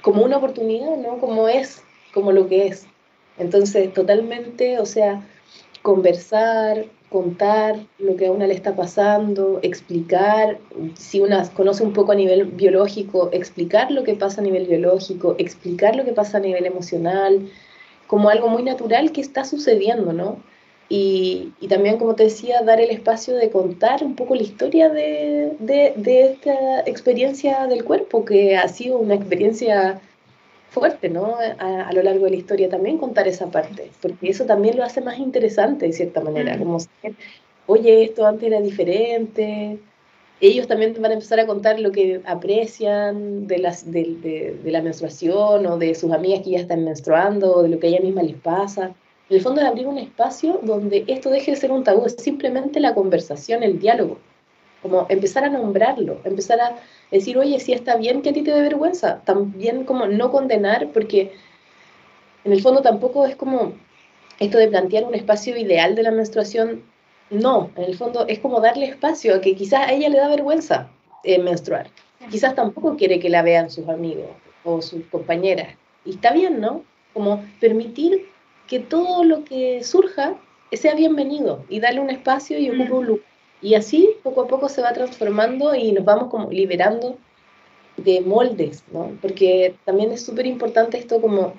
como 0.00 0.24
una 0.24 0.38
oportunidad, 0.38 0.96
¿no? 0.96 1.18
Como 1.18 1.46
es, 1.46 1.82
como 2.16 2.32
lo 2.32 2.48
que 2.48 2.66
es. 2.66 2.86
Entonces, 3.38 3.92
totalmente, 3.92 4.78
o 4.78 4.86
sea, 4.86 5.22
conversar, 5.82 6.86
contar 7.10 7.76
lo 7.98 8.16
que 8.16 8.26
a 8.26 8.32
una 8.32 8.46
le 8.46 8.54
está 8.54 8.74
pasando, 8.74 9.60
explicar, 9.62 10.58
si 10.94 11.20
una 11.20 11.46
conoce 11.50 11.84
un 11.84 11.92
poco 11.92 12.12
a 12.12 12.14
nivel 12.14 12.46
biológico, 12.46 13.28
explicar 13.32 13.90
lo 13.90 14.02
que 14.02 14.14
pasa 14.14 14.40
a 14.40 14.44
nivel 14.44 14.66
biológico, 14.66 15.36
explicar 15.38 15.94
lo 15.94 16.04
que 16.06 16.12
pasa 16.12 16.38
a 16.38 16.40
nivel 16.40 16.64
emocional, 16.64 17.48
como 18.06 18.30
algo 18.30 18.48
muy 18.48 18.62
natural 18.62 19.12
que 19.12 19.20
está 19.20 19.44
sucediendo, 19.44 20.12
¿no? 20.14 20.38
Y, 20.88 21.52
y 21.60 21.68
también, 21.68 21.98
como 21.98 22.14
te 22.14 22.24
decía, 22.24 22.62
dar 22.62 22.80
el 22.80 22.90
espacio 22.90 23.34
de 23.34 23.50
contar 23.50 24.02
un 24.02 24.14
poco 24.14 24.34
la 24.34 24.42
historia 24.42 24.88
de, 24.88 25.52
de, 25.58 25.92
de 25.96 26.32
esta 26.32 26.80
experiencia 26.86 27.66
del 27.66 27.84
cuerpo, 27.84 28.24
que 28.24 28.56
ha 28.56 28.68
sido 28.68 28.98
una 28.98 29.14
experiencia 29.14 30.00
fuerte, 30.70 31.08
¿no? 31.08 31.36
A, 31.58 31.92
lo 31.92 32.02
largo 32.02 32.24
de 32.24 32.32
la 32.32 32.36
historia 32.36 32.68
también 32.68 32.98
contar 32.98 33.26
esa 33.28 33.50
parte, 33.50 33.90
porque 34.02 34.28
eso 34.28 34.44
también 34.44 34.76
lo 34.76 34.84
hace 34.84 35.00
más 35.00 35.18
interesante 35.18 35.86
de 35.86 35.92
cierta 35.92 36.20
manera, 36.20 36.58
como 36.58 36.78
oye, 37.66 38.04
esto 38.04 38.26
antes 38.26 38.46
era 38.46 38.60
diferente. 38.60 39.78
Ellos 40.40 40.66
también 40.66 40.94
van 41.00 41.12
a 41.12 41.14
empezar 41.14 41.40
a 41.40 41.46
contar 41.46 41.80
lo 41.80 41.92
que 41.92 42.20
aprecian 42.26 43.46
de, 43.46 43.58
las, 43.58 43.90
de, 43.90 44.58
de, 44.62 44.70
la 44.70 44.82
menstruación 44.82 45.66
o 45.66 45.78
de 45.78 45.94
sus 45.94 46.12
amigas 46.12 46.42
que 46.42 46.50
ya 46.50 46.60
están 46.60 46.84
menstruando 46.84 47.54
o 47.54 47.62
de 47.62 47.70
lo 47.70 47.78
que 47.78 47.86
a 47.86 47.90
ella 47.90 48.00
misma 48.00 48.22
les 48.22 48.36
pasa. 48.36 48.94
En 49.28 49.36
el 49.36 49.42
fondo 49.42 49.60
es 49.60 49.66
abrir 49.66 49.86
un 49.86 49.98
espacio 49.98 50.60
donde 50.62 51.04
esto 51.08 51.30
deje 51.30 51.52
de 51.52 51.56
ser 51.56 51.72
un 51.72 51.84
tabú, 51.84 52.04
es 52.04 52.16
simplemente 52.18 52.80
la 52.80 52.94
conversación, 52.94 53.62
el 53.62 53.80
diálogo, 53.80 54.18
como 54.82 55.06
empezar 55.08 55.44
a 55.44 55.48
nombrarlo, 55.48 56.20
empezar 56.24 56.60
a 56.60 56.76
decir, 57.10 57.38
oye, 57.38 57.60
si 57.60 57.72
está 57.72 57.96
bien 57.96 58.22
que 58.22 58.30
a 58.30 58.32
ti 58.32 58.42
te 58.42 58.52
dé 58.52 58.60
vergüenza, 58.62 59.22
también 59.24 59.84
como 59.84 60.06
no 60.06 60.30
condenar, 60.30 60.88
porque 60.92 61.32
en 62.44 62.52
el 62.52 62.62
fondo 62.62 62.82
tampoco 62.82 63.26
es 63.26 63.36
como 63.36 63.74
esto 64.38 64.58
de 64.58 64.68
plantear 64.68 65.04
un 65.04 65.14
espacio 65.14 65.56
ideal 65.56 65.94
de 65.94 66.02
la 66.02 66.10
menstruación, 66.10 66.82
no, 67.30 67.70
en 67.76 67.84
el 67.84 67.96
fondo 67.96 68.26
es 68.28 68.38
como 68.38 68.60
darle 68.60 68.86
espacio 68.86 69.34
a 69.34 69.40
que 69.40 69.56
quizás 69.56 69.88
a 69.88 69.92
ella 69.92 70.08
le 70.08 70.18
da 70.18 70.28
vergüenza 70.28 70.88
eh, 71.24 71.38
menstruar, 71.38 71.88
quizás 72.30 72.54
tampoco 72.54 72.96
quiere 72.96 73.18
que 73.18 73.30
la 73.30 73.42
vean 73.42 73.70
sus 73.70 73.88
amigos 73.88 74.30
o 74.64 74.82
sus 74.82 75.04
compañeras, 75.06 75.74
y 76.04 76.10
está 76.10 76.32
bien, 76.32 76.60
¿no? 76.60 76.84
Como 77.14 77.44
permitir 77.60 78.28
que 78.68 78.80
todo 78.80 79.24
lo 79.24 79.44
que 79.44 79.82
surja 79.82 80.34
sea 80.72 80.94
bienvenido 80.94 81.64
y 81.68 81.80
darle 81.80 82.00
un 82.00 82.10
espacio 82.10 82.58
y 82.58 82.68
ocupe 82.68 82.92
un 82.92 83.06
lugar 83.06 83.35
y 83.62 83.74
así 83.74 84.10
poco 84.22 84.42
a 84.42 84.48
poco 84.48 84.68
se 84.68 84.82
va 84.82 84.92
transformando 84.92 85.74
y 85.74 85.92
nos 85.92 86.04
vamos 86.04 86.30
como 86.30 86.50
liberando 86.50 87.18
de 87.96 88.20
moldes, 88.20 88.84
¿no? 88.92 89.16
Porque 89.22 89.74
también 89.84 90.12
es 90.12 90.24
súper 90.24 90.46
importante 90.46 90.98
esto 90.98 91.20
como 91.20 91.54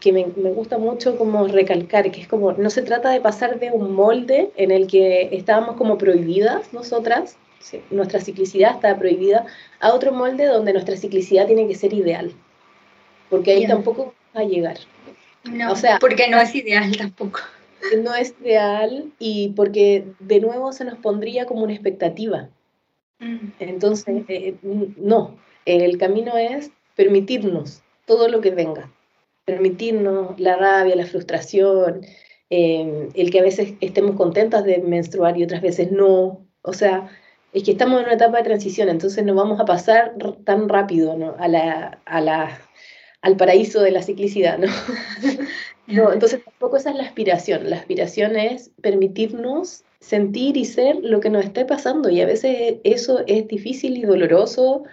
que 0.00 0.12
me, 0.12 0.26
me, 0.36 0.50
gusta 0.50 0.78
mucho 0.78 1.16
como 1.16 1.46
recalcar, 1.48 2.10
que 2.10 2.20
es 2.20 2.28
como, 2.28 2.52
no 2.52 2.70
se 2.70 2.82
trata 2.82 3.10
de 3.10 3.20
pasar 3.20 3.58
de 3.58 3.70
un 3.72 3.92
molde 3.94 4.50
en 4.56 4.70
el 4.70 4.86
que 4.86 5.28
estábamos 5.32 5.76
como 5.76 5.98
prohibidas 5.98 6.72
nosotras, 6.72 7.36
nuestra 7.90 8.20
ciclicidad 8.20 8.76
está 8.76 8.96
prohibida, 8.96 9.46
a 9.80 9.92
otro 9.92 10.12
molde 10.12 10.46
donde 10.46 10.72
nuestra 10.72 10.96
ciclicidad 10.96 11.46
tiene 11.46 11.66
que 11.66 11.74
ser 11.74 11.92
ideal, 11.92 12.32
porque 13.28 13.52
ahí 13.52 13.66
tampoco 13.66 14.14
va 14.36 14.42
a 14.42 14.44
llegar. 14.44 14.78
No, 15.44 15.72
o 15.72 15.76
sea, 15.76 15.98
porque 15.98 16.28
no 16.28 16.40
es 16.40 16.54
ideal 16.54 16.96
tampoco. 16.96 17.40
No 18.02 18.14
es 18.14 18.34
real 18.40 19.12
y 19.18 19.50
porque 19.50 20.06
de 20.20 20.40
nuevo 20.40 20.72
se 20.72 20.84
nos 20.84 20.98
pondría 20.98 21.46
como 21.46 21.64
una 21.64 21.72
expectativa. 21.72 22.48
Mm. 23.18 23.52
Entonces, 23.58 24.24
eh, 24.28 24.54
no, 24.62 25.36
el 25.64 25.98
camino 25.98 26.36
es 26.36 26.70
permitirnos 26.96 27.82
todo 28.06 28.28
lo 28.28 28.40
que 28.40 28.50
venga, 28.50 28.90
permitirnos 29.44 30.38
la 30.40 30.56
rabia, 30.56 30.96
la 30.96 31.06
frustración, 31.06 32.02
eh, 32.50 33.08
el 33.14 33.30
que 33.30 33.40
a 33.40 33.42
veces 33.42 33.74
estemos 33.80 34.16
contentas 34.16 34.64
de 34.64 34.78
menstruar 34.78 35.36
y 35.36 35.44
otras 35.44 35.62
veces 35.62 35.92
no. 35.92 36.46
O 36.62 36.72
sea, 36.72 37.08
es 37.52 37.62
que 37.62 37.72
estamos 37.72 38.00
en 38.00 38.06
una 38.06 38.14
etapa 38.14 38.38
de 38.38 38.44
transición, 38.44 38.88
entonces 38.88 39.24
no 39.24 39.34
vamos 39.34 39.60
a 39.60 39.64
pasar 39.64 40.14
tan 40.44 40.68
rápido 40.68 41.16
¿no? 41.16 41.34
a 41.38 41.48
la, 41.48 41.98
a 42.04 42.20
la, 42.20 42.58
al 43.22 43.36
paraíso 43.36 43.80
de 43.80 43.90
la 43.90 44.02
ciclicidad, 44.02 44.58
¿no? 44.58 44.68
no, 45.86 46.12
entonces 46.12 46.44
tampoco 46.44 46.76
esa 46.76 46.90
es 46.90 46.96
la 46.96 47.04
aspiración. 47.04 47.68
La 47.68 47.76
aspiración 47.76 48.36
es 48.36 48.70
permitirnos 48.80 49.84
sentir 50.00 50.56
y 50.56 50.64
ser 50.64 50.96
lo 51.02 51.20
que 51.20 51.30
nos 51.30 51.44
esté 51.44 51.64
pasando 51.64 52.08
y 52.08 52.20
a 52.20 52.26
veces 52.26 52.76
eso 52.84 53.24
es 53.26 53.48
difícil 53.48 53.96
y 53.96 54.02
doloroso 54.02 54.84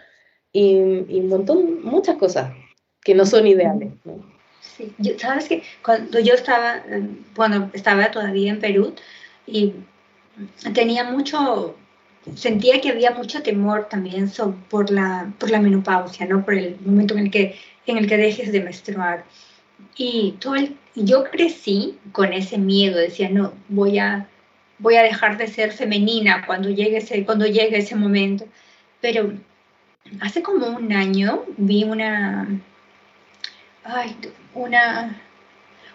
y, 0.51 0.75
un 0.75 1.27
montón, 1.27 1.83
muchas 1.83 2.15
cosas 2.17 2.53
que 3.03 3.13
no 3.13 3.25
son 3.25 3.45
ideales. 3.45 3.91
Sí, 4.61 4.91
sabes 5.17 5.47
que 5.47 5.63
cuando 5.83 6.19
yo 6.19 6.33
estaba, 6.33 6.83
cuando 7.35 7.69
estaba 7.73 8.09
todavía 8.09 8.51
en 8.51 8.59
Perú 8.59 8.93
y 9.45 9.73
tenía 10.73 11.03
mucho, 11.03 11.75
sentía 12.35 12.81
que 12.81 12.89
había 12.89 13.11
mucho 13.11 13.43
temor 13.43 13.87
también 13.89 14.31
por, 14.69 14.89
la, 14.89 15.31
por 15.37 15.51
la 15.51 15.59
menopausia, 15.59 16.25
¿no? 16.25 16.43
Por 16.43 16.55
el 16.55 16.77
momento 16.83 17.13
en 17.13 17.19
el 17.25 17.31
que, 17.31 17.55
en 17.87 17.97
el 17.97 18.07
que 18.07 18.17
dejes 18.17 18.51
de 18.51 18.61
menstruar. 18.61 19.25
Y 19.95 20.35
todo 20.39 20.55
yo 20.95 21.25
crecí 21.25 21.97
con 22.11 22.33
ese 22.33 22.57
miedo, 22.57 22.97
decía, 22.97 23.29
no, 23.29 23.53
voy 23.67 23.99
a, 23.99 24.27
voy 24.79 24.95
a 24.95 25.03
dejar 25.03 25.37
de 25.37 25.47
ser 25.47 25.71
femenina 25.71 26.45
cuando 26.45 26.69
llegue 26.69 26.97
ese, 26.97 27.25
cuando 27.25 27.45
llegue 27.45 27.77
ese 27.77 27.95
momento. 27.95 28.45
Pero 29.01 29.33
hace 30.21 30.41
como 30.41 30.67
un 30.67 30.93
año 30.93 31.43
vi 31.57 31.83
una, 31.83 32.47
ay, 33.83 34.15
una, 34.53 35.21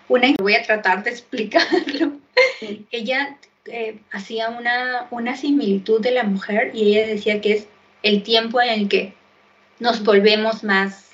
una, 0.09 0.35
voy 0.39 0.55
a 0.55 0.63
tratar 0.63 1.03
de 1.03 1.11
explicarlo. 1.11 2.19
Ella 2.91 3.39
eh, 3.67 4.01
hacía 4.13 4.49
una, 4.51 5.07
una 5.11 5.37
similitud 5.37 6.01
de 6.01 6.13
la 6.13 6.25
mujer 6.25 6.73
y 6.75 6.93
ella 6.95 7.07
decía 7.07 7.41
que 7.41 7.53
es 7.53 7.67
el 8.03 8.23
tiempo 8.23 8.61
en 8.61 8.71
el 8.71 8.89
que 8.89 9.15
nos 9.79 10.03
volvemos 10.05 10.65
más, 10.65 11.10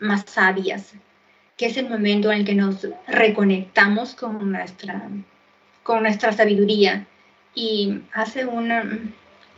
más 0.00 0.24
sabias, 0.26 0.94
que 1.56 1.66
es 1.66 1.76
el 1.76 1.88
momento 1.88 2.32
en 2.32 2.40
el 2.40 2.44
que 2.44 2.54
nos 2.54 2.86
reconectamos 3.06 4.14
con 4.14 4.50
nuestra, 4.50 5.08
con 5.82 6.02
nuestra 6.02 6.32
sabiduría. 6.32 7.06
Y 7.54 8.00
hace 8.12 8.46
una, 8.46 8.84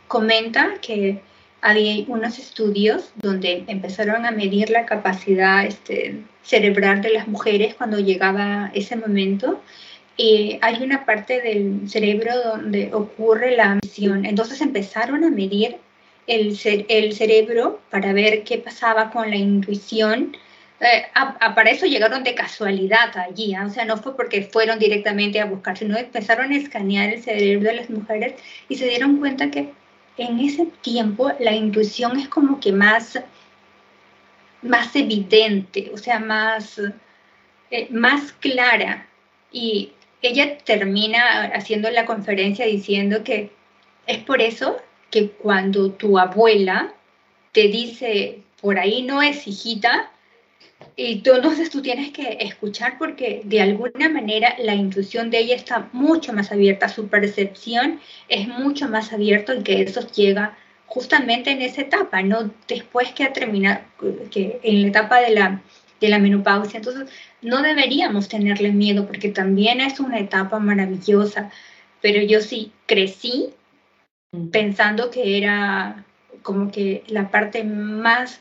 comenta 0.08 0.74
que 0.80 1.22
había 1.60 2.04
unos 2.08 2.38
estudios 2.38 3.12
donde 3.16 3.64
empezaron 3.68 4.26
a 4.26 4.32
medir 4.32 4.70
la 4.70 4.84
capacidad 4.84 5.64
este, 5.64 6.22
cerebral 6.42 7.02
de 7.02 7.10
las 7.10 7.28
mujeres 7.28 7.74
cuando 7.74 8.00
llegaba 8.00 8.70
ese 8.74 8.96
momento. 8.96 9.60
Y 10.16 10.58
hay 10.60 10.82
una 10.82 11.06
parte 11.06 11.40
del 11.40 11.88
cerebro 11.88 12.32
donde 12.42 12.92
ocurre 12.92 13.56
la 13.56 13.78
misión. 13.82 14.26
Entonces 14.26 14.60
empezaron 14.60 15.24
a 15.24 15.30
medir 15.30 15.76
el, 16.26 16.56
cerebro 16.56 17.80
para 17.90 18.12
ver 18.12 18.44
qué 18.44 18.58
pasaba 18.58 19.10
con 19.10 19.30
la 19.30 19.36
intuición. 19.36 20.36
Eh, 20.80 21.04
para 21.54 21.70
eso 21.70 21.86
llegaron 21.86 22.24
de 22.24 22.34
casualidad 22.34 23.16
allí, 23.16 23.54
¿ah? 23.54 23.66
o 23.66 23.70
sea, 23.70 23.84
no 23.84 23.98
fue 23.98 24.16
porque 24.16 24.42
fueron 24.42 24.80
directamente 24.80 25.40
a 25.40 25.44
buscar, 25.44 25.78
sino 25.78 25.96
empezaron 25.96 26.50
a 26.50 26.56
escanear 26.56 27.12
el 27.12 27.22
cerebro 27.22 27.68
de 27.68 27.76
las 27.76 27.90
mujeres 27.90 28.34
y 28.68 28.74
se 28.74 28.88
dieron 28.88 29.18
cuenta 29.18 29.50
que 29.50 29.72
en 30.16 30.40
ese 30.40 30.66
tiempo 30.82 31.30
la 31.38 31.52
intuición 31.52 32.18
es 32.18 32.28
como 32.28 32.58
que 32.58 32.72
más, 32.72 33.20
más 34.62 34.94
evidente, 34.96 35.90
o 35.94 35.98
sea, 35.98 36.18
más, 36.18 36.80
eh, 37.70 37.88
más 37.90 38.32
clara. 38.32 39.06
Y 39.52 39.92
ella 40.20 40.58
termina 40.58 41.44
haciendo 41.54 41.90
la 41.90 42.06
conferencia 42.06 42.66
diciendo 42.66 43.22
que 43.24 43.52
es 44.06 44.18
por 44.18 44.40
eso 44.40 44.80
que 45.12 45.28
cuando 45.28 45.92
tu 45.92 46.18
abuela 46.18 46.94
te 47.52 47.68
dice, 47.68 48.40
por 48.60 48.78
ahí 48.78 49.02
no 49.02 49.22
es 49.22 49.46
hijita, 49.46 50.10
y 50.96 51.20
tú, 51.20 51.34
entonces 51.34 51.70
tú 51.70 51.82
tienes 51.82 52.10
que 52.12 52.38
escuchar 52.40 52.98
porque 52.98 53.42
de 53.44 53.60
alguna 53.60 54.08
manera 54.08 54.56
la 54.58 54.74
intuición 54.74 55.30
de 55.30 55.38
ella 55.38 55.54
está 55.54 55.88
mucho 55.92 56.32
más 56.32 56.50
abierta, 56.50 56.88
su 56.88 57.08
percepción 57.08 58.00
es 58.28 58.48
mucho 58.48 58.88
más 58.88 59.12
abierta 59.12 59.54
y 59.54 59.62
que 59.62 59.82
eso 59.82 60.00
llega 60.08 60.56
justamente 60.86 61.50
en 61.50 61.62
esa 61.62 61.82
etapa, 61.82 62.22
no 62.22 62.50
después 62.66 63.12
que 63.12 63.24
ha 63.24 63.32
terminado, 63.32 63.80
que 64.30 64.60
en 64.62 64.82
la 64.82 64.88
etapa 64.88 65.20
de 65.20 65.30
la, 65.30 65.62
de 66.00 66.08
la 66.08 66.18
menopausia. 66.18 66.78
Entonces 66.78 67.08
no 67.42 67.62
deberíamos 67.62 68.28
tenerle 68.28 68.72
miedo 68.72 69.06
porque 69.06 69.28
también 69.28 69.80
es 69.80 70.00
una 70.00 70.18
etapa 70.18 70.58
maravillosa, 70.58 71.50
pero 72.00 72.20
yo 72.22 72.40
sí 72.40 72.72
crecí 72.86 73.50
pensando 74.50 75.10
que 75.10 75.38
era 75.38 76.04
como 76.42 76.70
que 76.70 77.04
la 77.08 77.30
parte 77.30 77.64
más 77.64 78.40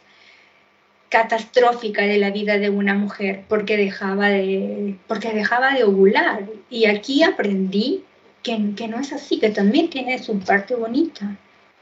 catastrófica 1.09 2.03
de 2.03 2.17
la 2.17 2.31
vida 2.31 2.57
de 2.57 2.69
una 2.69 2.93
mujer 2.93 3.43
porque 3.49 3.75
dejaba 3.75 4.29
de, 4.29 4.95
porque 5.07 5.33
dejaba 5.33 5.73
de 5.73 5.83
ovular. 5.83 6.47
Y 6.69 6.85
aquí 6.85 7.23
aprendí 7.23 8.05
que, 8.43 8.73
que 8.75 8.87
no 8.87 8.99
es 8.99 9.11
así, 9.11 9.39
que 9.39 9.49
también 9.49 9.89
tiene 9.89 10.17
su 10.19 10.39
parte 10.39 10.75
bonita. 10.75 11.37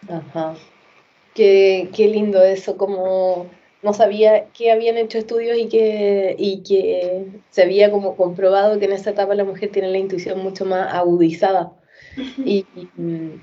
Ajá. 0.08 0.56
Qué, 1.36 1.89
qué 1.95 2.08
lindo 2.08 2.43
eso, 2.43 2.76
como 2.76 3.48
no 3.84 3.93
sabía 3.93 4.45
que 4.48 4.72
habían 4.72 4.98
hecho 4.98 5.19
estudios 5.19 5.58
y 5.58 5.67
que, 5.67 6.36
y 6.38 6.63
que 6.63 7.28
se 7.52 7.62
había 7.62 7.91
como 7.91 8.15
comprobado 8.17 8.80
que 8.80 8.86
en 8.86 8.93
esa 8.93 9.12
etapa 9.12 9.36
la 9.36 9.45
mujer 9.45 9.69
tiene 9.72 9.89
la 9.89 10.00
intuición 10.00 10.39
mucho 10.39 10.65
más 10.65 10.91
agudizada. 10.91 11.72
y, 12.43 12.65
y 12.76 13.39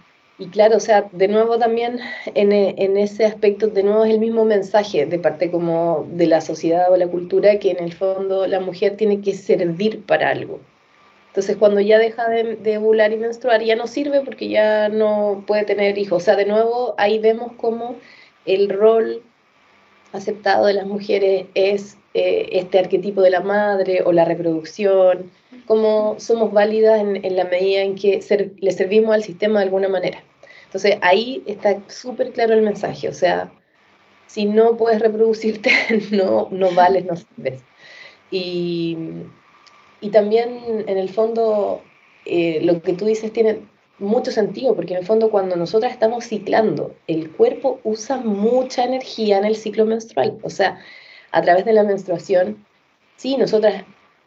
claro, 0.53 0.77
o 0.77 0.81
sea, 0.81 1.09
de 1.13 1.29
nuevo 1.29 1.59
también 1.59 1.99
en, 2.35 2.53
en, 2.53 2.97
ese 2.97 3.25
aspecto, 3.25 3.69
de 3.69 3.83
nuevo 3.83 4.05
es 4.05 4.11
el 4.13 4.21
mismo 4.21 4.45
mensaje 4.45 5.07
de 5.07 5.19
parte 5.19 5.51
como 5.51 6.07
de 6.11 6.27
la 6.27 6.41
sociedad 6.41 6.93
o 6.93 6.97
la 6.97 7.09
cultura, 7.09 7.59
que 7.59 7.71
en 7.71 7.83
el 7.83 7.93
fondo 7.93 8.47
la 8.47 8.61
mujer 8.61 8.97
tiene 8.97 9.21
que 9.21 9.35
servir 9.35 10.05
para 10.05 10.31
algo. 10.31 10.61
Entonces 11.29 11.57
cuando 11.57 11.81
ya 11.81 11.99
deja 11.99 12.29
de, 12.29 12.57
de 12.57 12.79
ovular 12.79 13.13
y 13.13 13.19
menstruar 13.19 13.63
ya 13.63 13.77
no 13.77 13.87
sirve 13.87 14.23
porque 14.23 14.49
ya 14.49 14.89
no 14.89 15.45
puede 15.47 15.65
tener 15.65 15.99
hijos. 15.99 16.23
O 16.23 16.25
sea, 16.25 16.37
de 16.37 16.47
nuevo 16.47 16.95
ahí 16.99 17.19
vemos 17.19 17.53
como 17.53 17.97
el 18.47 18.71
rol 18.71 19.23
aceptado 20.13 20.67
de 20.67 20.75
las 20.75 20.87
mujeres 20.87 21.47
es 21.55 21.99
eh, 22.19 22.49
este 22.53 22.79
arquetipo 22.79 23.21
de 23.21 23.29
la 23.29 23.41
madre 23.41 24.03
o 24.07 24.11
la 24.11 24.25
reproducción, 24.25 25.31
cómo 25.67 26.17
somos 26.19 26.51
válidas 26.51 26.99
en, 26.99 27.23
en 27.23 27.37
la 27.37 27.45
medida 27.45 27.83
en 27.83 27.95
que 27.95 28.21
le 28.59 28.71
servimos 28.71 29.15
al 29.15 29.23
sistema 29.23 29.59
de 29.59 29.67
alguna 29.67 29.89
manera. 29.89 30.25
Entonces 30.65 30.97
ahí 31.03 31.43
está 31.45 31.83
súper 31.89 32.33
claro 32.33 32.55
el 32.55 32.63
mensaje, 32.63 33.09
o 33.09 33.13
sea, 33.13 33.53
si 34.27 34.47
no 34.47 34.79
puedes 34.79 35.01
reproducirte, 35.01 35.71
no, 36.11 36.49
no 36.51 36.71
vales, 36.73 37.05
no 37.05 37.17
sirves. 37.17 37.61
Y, 38.31 38.97
y 40.01 40.09
también 40.09 40.85
en 40.87 40.97
el 40.97 41.11
fondo 41.11 41.83
eh, 42.25 42.61
lo 42.63 42.81
que 42.81 42.95
tú 42.95 43.05
dices 43.05 43.31
tiene 43.31 43.61
mucho 43.99 44.31
sentido, 44.31 44.75
porque 44.75 44.95
en 44.95 45.01
el 45.01 45.07
fondo 45.07 45.31
cuando 45.31 45.55
nosotras 45.57 45.93
estamos 45.93 46.25
ciclando, 46.25 46.95
el 47.09 47.31
cuerpo 47.31 47.79
usa 47.85 48.17
mucha 48.17 48.85
energía 48.85 49.37
en 49.37 49.45
el 49.45 49.57
ciclo 49.57 49.85
menstrual, 49.85 50.39
o 50.43 50.49
sea, 50.49 50.81
a 51.33 51.43
través 51.43 51.65
de 51.65 51.73
la 51.73 51.83
menstruación, 51.83 52.65
sí, 53.17 53.37
nosotras 53.37 53.85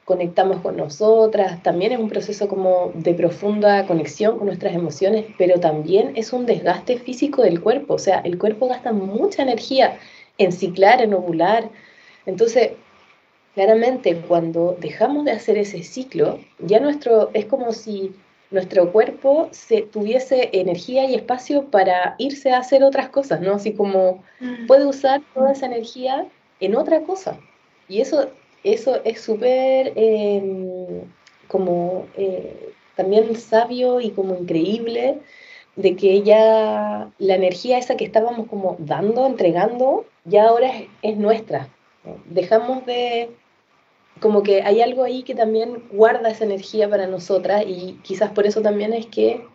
conectamos 0.09 0.61
con 0.61 0.75
nosotras, 0.75 1.61
también 1.61 1.91
es 1.91 1.99
un 1.99 2.09
proceso 2.09 2.47
como 2.47 2.91
de 2.95 3.13
profunda 3.13 3.85
conexión 3.85 4.39
con 4.39 4.47
nuestras 4.47 4.73
emociones, 4.73 5.25
pero 5.37 5.59
también 5.59 6.13
es 6.15 6.33
un 6.33 6.47
desgaste 6.47 6.97
físico 6.97 7.43
del 7.43 7.61
cuerpo, 7.61 7.93
o 7.93 7.99
sea, 7.99 8.19
el 8.21 8.39
cuerpo 8.39 8.67
gasta 8.67 8.91
mucha 8.91 9.43
energía 9.43 9.99
en 10.39 10.51
ciclar, 10.51 11.03
en 11.03 11.13
ovular. 11.13 11.69
Entonces, 12.25 12.71
claramente 13.53 14.15
cuando 14.27 14.75
dejamos 14.79 15.25
de 15.25 15.31
hacer 15.31 15.59
ese 15.59 15.83
ciclo, 15.83 16.39
ya 16.57 16.79
nuestro 16.79 17.29
es 17.35 17.45
como 17.45 17.71
si 17.71 18.15
nuestro 18.49 18.91
cuerpo 18.91 19.49
se 19.51 19.83
tuviese 19.83 20.49
energía 20.53 21.05
y 21.05 21.13
espacio 21.13 21.65
para 21.65 22.15
irse 22.17 22.51
a 22.51 22.59
hacer 22.59 22.83
otras 22.83 23.09
cosas, 23.09 23.41
¿no? 23.41 23.53
Así 23.53 23.73
como 23.73 24.23
mm. 24.39 24.65
puede 24.65 24.87
usar 24.87 25.21
toda 25.35 25.51
esa 25.51 25.67
energía 25.67 26.25
en 26.59 26.75
otra 26.75 27.01
cosa. 27.01 27.39
Y 27.87 28.01
eso 28.01 28.29
eso 28.63 29.01
es 29.05 29.21
súper 29.21 29.93
em, 29.95 31.01
como 31.47 32.07
eh, 32.17 32.73
también 32.95 33.35
sabio 33.35 34.01
y 34.01 34.11
como 34.11 34.35
increíble 34.35 35.19
de 35.75 35.95
que 35.95 36.23
ya 36.23 37.11
la 37.17 37.35
energía 37.35 37.77
esa 37.77 37.95
que 37.95 38.05
estábamos 38.05 38.47
como 38.47 38.75
dando, 38.79 39.25
entregando, 39.25 40.05
ya 40.25 40.49
ahora 40.49 40.71
es, 41.01 41.17
nuestra. 41.17 41.69
Dejamos 42.25 42.85
de 42.85 43.29
como 44.19 44.43
que 44.43 44.61
hay 44.63 44.81
algo 44.81 45.03
ahí 45.03 45.23
que 45.23 45.35
también 45.35 45.87
guarda 45.91 46.29
esa 46.29 46.43
energía 46.43 46.89
para 46.89 47.07
nosotras 47.07 47.63
y 47.65 47.99
quizás 48.03 48.31
por 48.31 48.45
eso 48.45 48.61
también 48.61 48.93
es 48.93 49.05
que 49.05 49.45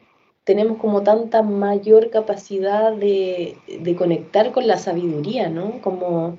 tenemos 0.44 0.78
como 0.78 1.02
tanta 1.02 1.42
mayor 1.42 2.10
capacidad 2.10 2.92
de, 2.92 3.56
de 3.80 3.96
conectar 3.96 4.52
con 4.52 4.66
la 4.66 4.78
sabiduría, 4.78 5.50
¿no? 5.50 5.80
Como 5.82 6.38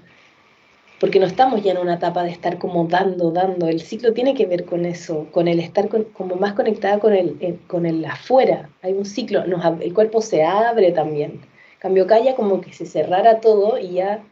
porque 1.06 1.20
no 1.20 1.28
estamos 1.28 1.62
ya 1.62 1.74
en 1.74 1.78
una 1.78 1.98
etapa 1.98 2.24
de 2.24 2.32
estar 2.32 2.58
como 2.58 2.88
dando, 2.88 3.30
dando. 3.30 3.68
El 3.68 3.80
ciclo 3.80 4.14
tiene 4.14 4.34
que 4.34 4.48
ver 4.48 4.66
con 4.66 4.88
eso, 4.88 5.28
con 5.32 5.48
el 5.48 5.60
estar 5.60 5.88
como 5.88 6.36
más 6.36 6.54
conectada 6.54 6.98
con 6.98 7.14
el, 7.14 7.60
con 7.68 7.86
el 7.86 8.04
afuera. 8.06 8.72
Hay 8.82 8.94
un 8.94 9.06
ciclo, 9.06 9.46
nos, 9.46 9.64
el 9.82 9.94
cuerpo 9.94 10.20
se 10.20 10.44
abre 10.44 10.92
también. 10.94 11.42
Cambio 11.78 12.08
calla 12.08 12.34
como 12.34 12.60
que 12.60 12.74
se 12.74 12.88
cerrara 12.88 13.40
todo 13.40 13.78
y 13.78 13.92
ya, 13.92 14.24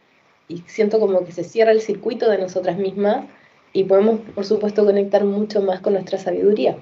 y 0.47 0.63
siento 0.65 0.99
como 0.99 1.23
que 1.23 1.31
se 1.31 1.43
cierra 1.43 1.69
el 1.73 1.79
circuito 1.79 2.27
de 2.27 2.39
nosotras 2.39 2.75
mismas 2.75 3.27
y 3.71 3.83
podemos, 3.83 4.21
por 4.33 4.43
supuesto, 4.43 4.83
conectar 4.83 5.25
mucho 5.25 5.61
más 5.61 5.79
con 5.79 5.93
nuestra 5.93 6.17
sabiduría. 6.17 6.75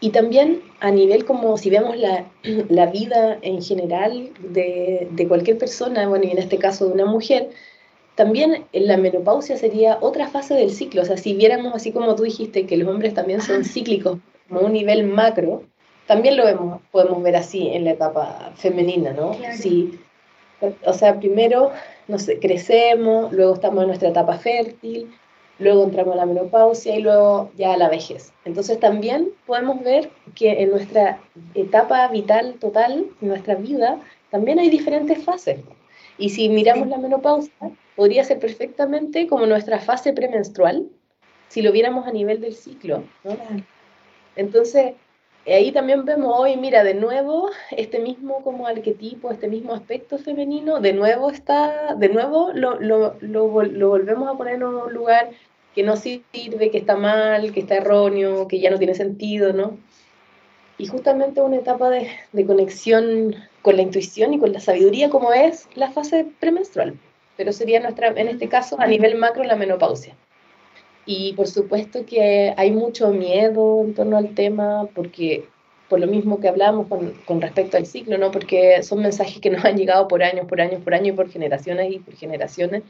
Y 0.00 0.10
también 0.10 0.62
a 0.80 0.90
nivel 0.90 1.24
como 1.24 1.56
si 1.56 1.70
vemos 1.70 1.96
la, 1.96 2.24
la 2.70 2.86
vida 2.86 3.38
en 3.42 3.62
general 3.62 4.30
de, 4.40 5.06
de, 5.12 5.28
cualquier 5.28 5.58
persona, 5.58 6.08
bueno, 6.08 6.24
y 6.24 6.32
en 6.32 6.38
este 6.38 6.58
caso 6.58 6.88
de 6.88 6.94
una 6.94 7.06
mujer, 7.06 7.50
también 8.20 8.66
la 8.74 8.98
menopausia 8.98 9.56
sería 9.56 9.96
otra 10.02 10.28
fase 10.28 10.52
del 10.52 10.72
ciclo. 10.72 11.00
O 11.00 11.04
sea, 11.06 11.16
si 11.16 11.32
viéramos 11.32 11.74
así 11.74 11.90
como 11.90 12.14
tú 12.16 12.24
dijiste 12.24 12.66
que 12.66 12.76
los 12.76 12.86
hombres 12.86 13.14
también 13.14 13.40
son 13.40 13.64
cíclicos 13.64 14.18
como 14.46 14.60
un 14.60 14.74
nivel 14.74 15.04
macro, 15.04 15.62
también 16.06 16.36
lo 16.36 16.44
vemos, 16.44 16.82
podemos 16.90 17.22
ver 17.22 17.36
así 17.36 17.68
en 17.68 17.86
la 17.86 17.92
etapa 17.92 18.52
femenina, 18.56 19.14
¿no? 19.14 19.32
Sí. 19.54 19.98
o 20.84 20.92
sea, 20.92 21.18
primero, 21.18 21.70
no 22.08 22.18
sé, 22.18 22.38
crecemos, 22.38 23.32
luego 23.32 23.54
estamos 23.54 23.80
en 23.80 23.86
nuestra 23.86 24.10
etapa 24.10 24.36
fértil, 24.36 25.10
luego 25.58 25.84
entramos 25.84 26.12
a 26.12 26.18
la 26.18 26.26
menopausia 26.26 26.96
y 26.96 27.00
luego 27.00 27.50
ya 27.56 27.72
a 27.72 27.78
la 27.78 27.88
vejez. 27.88 28.34
Entonces 28.44 28.78
también 28.80 29.30
podemos 29.46 29.82
ver 29.82 30.10
que 30.34 30.60
en 30.60 30.72
nuestra 30.72 31.18
etapa 31.54 32.06
vital 32.08 32.56
total, 32.60 33.06
en 33.22 33.28
nuestra 33.28 33.54
vida, 33.54 33.98
también 34.30 34.58
hay 34.58 34.68
diferentes 34.68 35.24
fases. 35.24 35.58
Y 36.18 36.28
si 36.28 36.50
miramos 36.50 36.86
la 36.88 36.98
menopausia, 36.98 37.54
podría 38.00 38.24
ser 38.24 38.38
perfectamente 38.38 39.26
como 39.26 39.44
nuestra 39.44 39.78
fase 39.78 40.14
premenstrual, 40.14 40.88
si 41.48 41.60
lo 41.60 41.70
viéramos 41.70 42.06
a 42.06 42.12
nivel 42.12 42.40
del 42.40 42.54
ciclo. 42.54 43.04
Entonces, 44.36 44.94
ahí 45.46 45.70
también 45.70 46.06
vemos 46.06 46.32
hoy, 46.34 46.56
mira, 46.56 46.82
de 46.82 46.94
nuevo, 46.94 47.50
este 47.70 47.98
mismo 47.98 48.42
como 48.42 48.66
arquetipo, 48.66 49.30
este 49.30 49.48
mismo 49.48 49.74
aspecto 49.74 50.16
femenino, 50.16 50.80
de 50.80 50.94
nuevo 50.94 51.30
está, 51.30 51.94
de 51.94 52.08
nuevo 52.08 52.52
lo, 52.54 52.80
lo, 52.80 53.16
lo, 53.20 53.62
lo 53.64 53.88
volvemos 53.90 54.30
a 54.30 54.38
poner 54.38 54.54
en 54.54 54.62
un 54.62 54.94
lugar 54.94 55.32
que 55.74 55.82
no 55.82 55.94
sirve, 55.96 56.70
que 56.70 56.78
está 56.78 56.96
mal, 56.96 57.52
que 57.52 57.60
está 57.60 57.74
erróneo, 57.74 58.48
que 58.48 58.60
ya 58.60 58.70
no 58.70 58.78
tiene 58.78 58.94
sentido, 58.94 59.52
¿no? 59.52 59.76
Y 60.78 60.86
justamente 60.86 61.42
una 61.42 61.56
etapa 61.56 61.90
de, 61.90 62.08
de 62.32 62.46
conexión 62.46 63.36
con 63.60 63.76
la 63.76 63.82
intuición 63.82 64.32
y 64.32 64.38
con 64.38 64.54
la 64.54 64.60
sabiduría 64.60 65.10
como 65.10 65.34
es 65.34 65.68
la 65.74 65.90
fase 65.90 66.26
premenstrual 66.40 66.98
pero 67.40 67.54
sería 67.54 67.80
nuestra, 67.80 68.08
en 68.08 68.28
este 68.28 68.50
caso, 68.50 68.78
a 68.78 68.86
nivel 68.86 69.16
macro, 69.16 69.42
la 69.44 69.56
menopausia. 69.56 70.14
Y 71.06 71.32
por 71.32 71.46
supuesto 71.46 72.04
que 72.04 72.52
hay 72.54 72.70
mucho 72.70 73.08
miedo 73.12 73.80
en 73.82 73.94
torno 73.94 74.18
al 74.18 74.34
tema, 74.34 74.86
porque 74.94 75.48
por 75.88 76.00
lo 76.00 76.06
mismo 76.06 76.38
que 76.38 76.48
hablamos 76.48 76.86
con, 76.88 77.14
con, 77.24 77.40
respecto 77.40 77.78
al 77.78 77.86
ciclo, 77.86 78.18
¿no? 78.18 78.30
Porque 78.30 78.82
son 78.82 79.00
mensajes 79.00 79.40
que 79.40 79.48
nos 79.48 79.64
han 79.64 79.78
llegado 79.78 80.06
por 80.06 80.22
años, 80.22 80.44
por 80.44 80.60
años, 80.60 80.82
por 80.82 80.92
años, 80.92 81.16
por 81.16 81.30
generaciones 81.30 81.90
y 81.90 81.98
por 82.00 82.14
generaciones. 82.14 82.82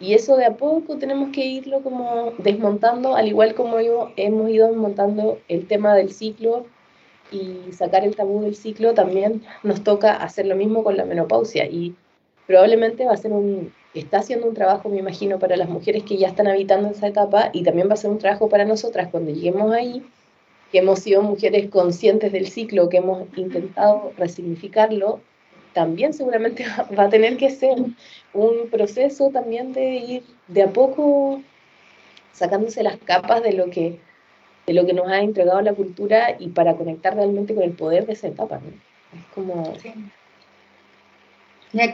Y 0.00 0.14
eso 0.14 0.36
de 0.36 0.46
a 0.46 0.56
poco 0.56 0.98
tenemos 0.98 1.28
que 1.30 1.46
irlo 1.46 1.80
como 1.80 2.32
desmontando, 2.38 3.14
al 3.14 3.28
igual 3.28 3.54
como 3.54 3.78
hemos 3.78 4.50
ido 4.50 4.66
desmontando 4.66 5.38
el 5.46 5.68
tema 5.68 5.94
del 5.94 6.10
ciclo 6.10 6.66
y 7.30 7.72
sacar 7.72 8.02
el 8.02 8.16
tabú 8.16 8.42
del 8.42 8.56
ciclo, 8.56 8.92
también 8.92 9.44
nos 9.62 9.84
toca 9.84 10.16
hacer 10.16 10.46
lo 10.46 10.56
mismo 10.56 10.82
con 10.82 10.96
la 10.96 11.04
menopausia. 11.04 11.66
Y 11.66 11.94
probablemente 12.46 13.04
va 13.04 13.12
a 13.12 13.16
ser 13.16 13.32
un, 13.32 13.72
está 13.94 14.18
haciendo 14.18 14.46
un 14.46 14.54
trabajo, 14.54 14.88
me 14.88 14.98
imagino, 14.98 15.38
para 15.38 15.56
las 15.56 15.68
mujeres 15.68 16.02
que 16.02 16.16
ya 16.16 16.28
están 16.28 16.48
habitando 16.48 16.90
esa 16.90 17.06
etapa 17.06 17.50
y 17.52 17.62
también 17.62 17.88
va 17.88 17.94
a 17.94 17.96
ser 17.96 18.10
un 18.10 18.18
trabajo 18.18 18.48
para 18.48 18.64
nosotras 18.64 19.08
cuando 19.10 19.32
lleguemos 19.32 19.72
ahí, 19.72 20.04
que 20.72 20.78
hemos 20.78 20.98
sido 20.98 21.22
mujeres 21.22 21.70
conscientes 21.70 22.32
del 22.32 22.48
ciclo, 22.48 22.88
que 22.88 22.96
hemos 22.96 23.26
intentado 23.36 24.12
resignificarlo, 24.16 25.20
también 25.72 26.12
seguramente 26.12 26.64
va 26.98 27.04
a 27.04 27.08
tener 27.08 27.36
que 27.36 27.50
ser 27.50 27.76
un 28.32 28.68
proceso 28.70 29.30
también 29.30 29.72
de 29.72 29.94
ir 29.96 30.22
de 30.48 30.62
a 30.62 30.72
poco 30.72 31.40
sacándose 32.32 32.82
las 32.82 32.96
capas 32.96 33.42
de 33.42 33.52
lo 33.52 33.70
que, 33.70 34.00
de 34.66 34.74
lo 34.74 34.84
que 34.86 34.92
nos 34.92 35.06
ha 35.08 35.20
entregado 35.20 35.60
la 35.60 35.74
cultura 35.74 36.36
y 36.38 36.48
para 36.48 36.74
conectar 36.74 37.14
realmente 37.14 37.54
con 37.54 37.62
el 37.62 37.72
poder 37.72 38.06
de 38.06 38.14
esa 38.14 38.26
etapa. 38.26 38.60
Es 39.16 39.24
como... 39.34 39.72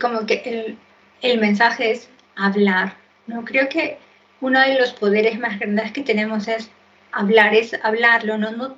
Como 0.01 0.26
que 0.26 0.42
el, 0.44 0.78
el 1.23 1.41
mensaje 1.41 1.93
es 1.93 2.09
hablar. 2.37 2.95
¿no? 3.27 3.45
Creo 3.45 3.68
que 3.68 3.99
uno 4.41 4.61
de 4.61 4.79
los 4.79 4.93
poderes 4.93 5.39
más 5.39 5.59
grandes 5.59 5.93
que 5.93 6.03
tenemos 6.03 6.49
es 6.49 6.71
hablar, 7.12 7.55
es 7.55 7.75
hablarlo, 7.83 8.39
¿no? 8.39 8.51
No, 8.53 8.77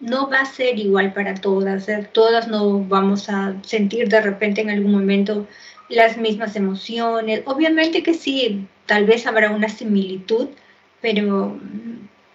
no 0.00 0.28
va 0.28 0.40
a 0.40 0.46
ser 0.46 0.78
igual 0.78 1.12
para 1.12 1.34
todas, 1.34 1.88
¿eh? 1.88 2.08
todas 2.12 2.48
no 2.48 2.80
vamos 2.80 3.28
a 3.28 3.54
sentir 3.62 4.08
de 4.08 4.20
repente 4.20 4.60
en 4.60 4.70
algún 4.70 4.92
momento 4.92 5.46
las 5.88 6.16
mismas 6.16 6.56
emociones. 6.56 7.42
Obviamente 7.46 8.02
que 8.02 8.14
sí, 8.14 8.66
tal 8.86 9.06
vez 9.06 9.26
habrá 9.26 9.50
una 9.50 9.68
similitud, 9.68 10.48
pero, 11.00 11.58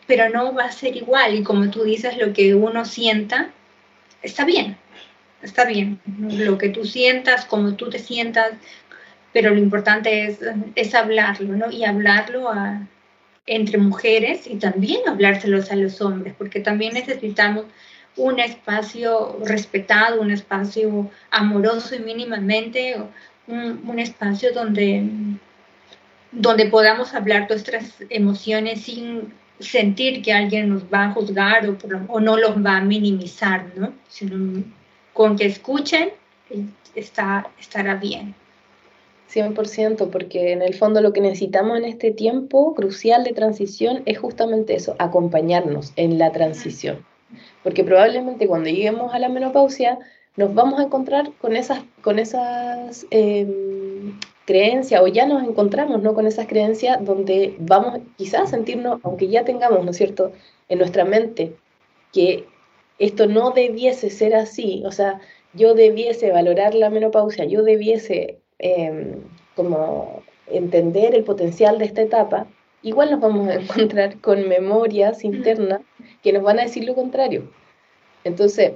pero 0.08 0.30
no 0.30 0.54
va 0.54 0.66
a 0.66 0.72
ser 0.72 0.96
igual. 0.96 1.36
Y 1.36 1.44
como 1.44 1.70
tú 1.70 1.84
dices, 1.84 2.18
lo 2.18 2.34
que 2.34 2.56
uno 2.56 2.86
sienta 2.86 3.52
está 4.22 4.46
bien, 4.46 4.78
está 5.42 5.66
bien. 5.66 6.00
Lo 6.20 6.58
que 6.58 6.70
tú 6.70 6.86
sientas, 6.86 7.46
como 7.46 7.76
tú 7.76 7.90
te 7.90 8.00
sientas, 8.00 8.54
pero 9.34 9.52
lo 9.52 9.60
importante 9.60 10.26
es, 10.26 10.40
es 10.76 10.96
hablarlo, 10.96 11.56
¿no? 11.56 11.72
Y 11.72 11.86
hablarlo 11.86 12.50
a, 12.50 12.82
entre 13.46 13.78
mujeres 13.78 14.48
y 14.48 14.56
también 14.56 15.02
hablárselos 15.08 15.72
a 15.72 15.76
los 15.76 16.02
hombres, 16.02 16.34
porque 16.38 16.60
también 16.60 16.94
necesitamos 16.94 17.66
un 18.16 18.40
espacio 18.40 19.40
respetado, 19.46 20.22
un 20.22 20.32
espacio 20.32 21.10
amoroso 21.32 21.96
y 21.96 22.00
mínimamente, 22.00 22.96
un, 23.48 23.82
un 23.88 24.00
espacio 24.00 24.54
donde, 24.54 25.04
donde 26.32 26.66
podamos 26.68 27.14
hablar 27.14 27.48
nuestras 27.50 27.96
emociones 28.10 28.82
sin 28.82 29.34
sentir 29.60 30.22
que 30.22 30.34
alguien 30.34 30.70
nos 30.70 30.84
va 30.84 31.06
a 31.06 31.12
juzgar 31.12 31.68
o, 31.68 31.78
o 32.08 32.20
no 32.20 32.38
los 32.38 32.64
va 32.64 32.78
a 32.78 32.82
minimizar, 32.82 33.66
¿no? 33.76 33.94
Sino 34.08 34.64
con 35.14 35.38
que 35.38 35.46
escuchen 35.46 36.12
está, 36.96 37.50
estará 37.60 37.96
bien. 37.96 38.36
100%, 39.34 40.10
porque 40.10 40.54
en 40.54 40.62
el 40.62 40.74
fondo 40.74 41.02
lo 41.02 41.14
que 41.14 41.22
necesitamos 41.22 41.78
en 41.78 41.86
este 41.86 42.12
tiempo 42.12 42.74
crucial 42.74 43.24
de 43.24 43.34
transición 43.34 44.02
es 44.06 44.18
justamente 44.18 44.76
eso, 44.76 44.96
acompañarnos 44.98 45.94
en 45.96 46.18
la 46.18 46.32
transición. 46.32 47.06
Porque 47.64 47.84
probablemente 47.84 48.48
cuando 48.48 48.70
lleguemos 48.70 49.14
a 49.14 49.20
la 49.20 49.30
menopausia 49.30 50.00
nos 50.36 50.54
vamos 50.54 50.80
a 50.80 50.84
encontrar 50.84 51.32
con 51.42 51.56
esas, 51.56 51.82
con 52.02 52.18
esas 52.18 53.06
em, 53.12 54.18
creencias, 54.46 55.02
o 55.02 55.08
ya 55.08 55.26
nos 55.26 55.44
encontramos 55.44 56.02
¿no? 56.02 56.14
con 56.14 56.26
esas 56.26 56.48
creencias 56.48 57.04
donde 57.04 57.56
vamos 57.60 58.00
quizás 58.18 58.42
a 58.44 58.48
sentirnos, 58.48 59.00
aunque 59.04 59.28
ya 59.28 59.44
tengamos, 59.44 59.84
¿no 59.84 59.92
es 59.92 59.98
cierto?, 59.98 60.32
en 60.70 60.80
nuestra 60.80 61.04
mente 61.06 61.56
que 62.14 62.46
esto 63.00 63.28
no 63.28 63.52
debiese 63.52 64.10
ser 64.10 64.36
así, 64.36 64.84
o 64.86 64.92
sea, 64.92 65.20
yo 65.54 65.74
debiese 65.74 66.32
valorar 66.32 66.74
la 66.74 66.90
menopausia, 66.90 67.46
yo 67.46 67.64
debiese 67.64 68.39
Em, 68.60 69.16
como 69.56 70.22
entender 70.48 71.16
el 71.16 71.24
potencial 71.24 71.80
de 71.80 71.86
esta 71.86 72.02
etapa, 72.02 72.48
igual 72.82 73.12
nos 73.12 73.22
vamos 73.22 73.48
a 73.48 73.56
encontrar 73.62 74.20
con 74.20 74.48
memorias 74.48 75.24
internas 75.24 75.82
que 76.22 76.34
nos 76.34 76.44
van 76.44 76.60
a 76.60 76.64
decir 76.64 76.84
lo 76.84 76.94
contrario. 76.96 77.50
Entonces, 78.26 78.74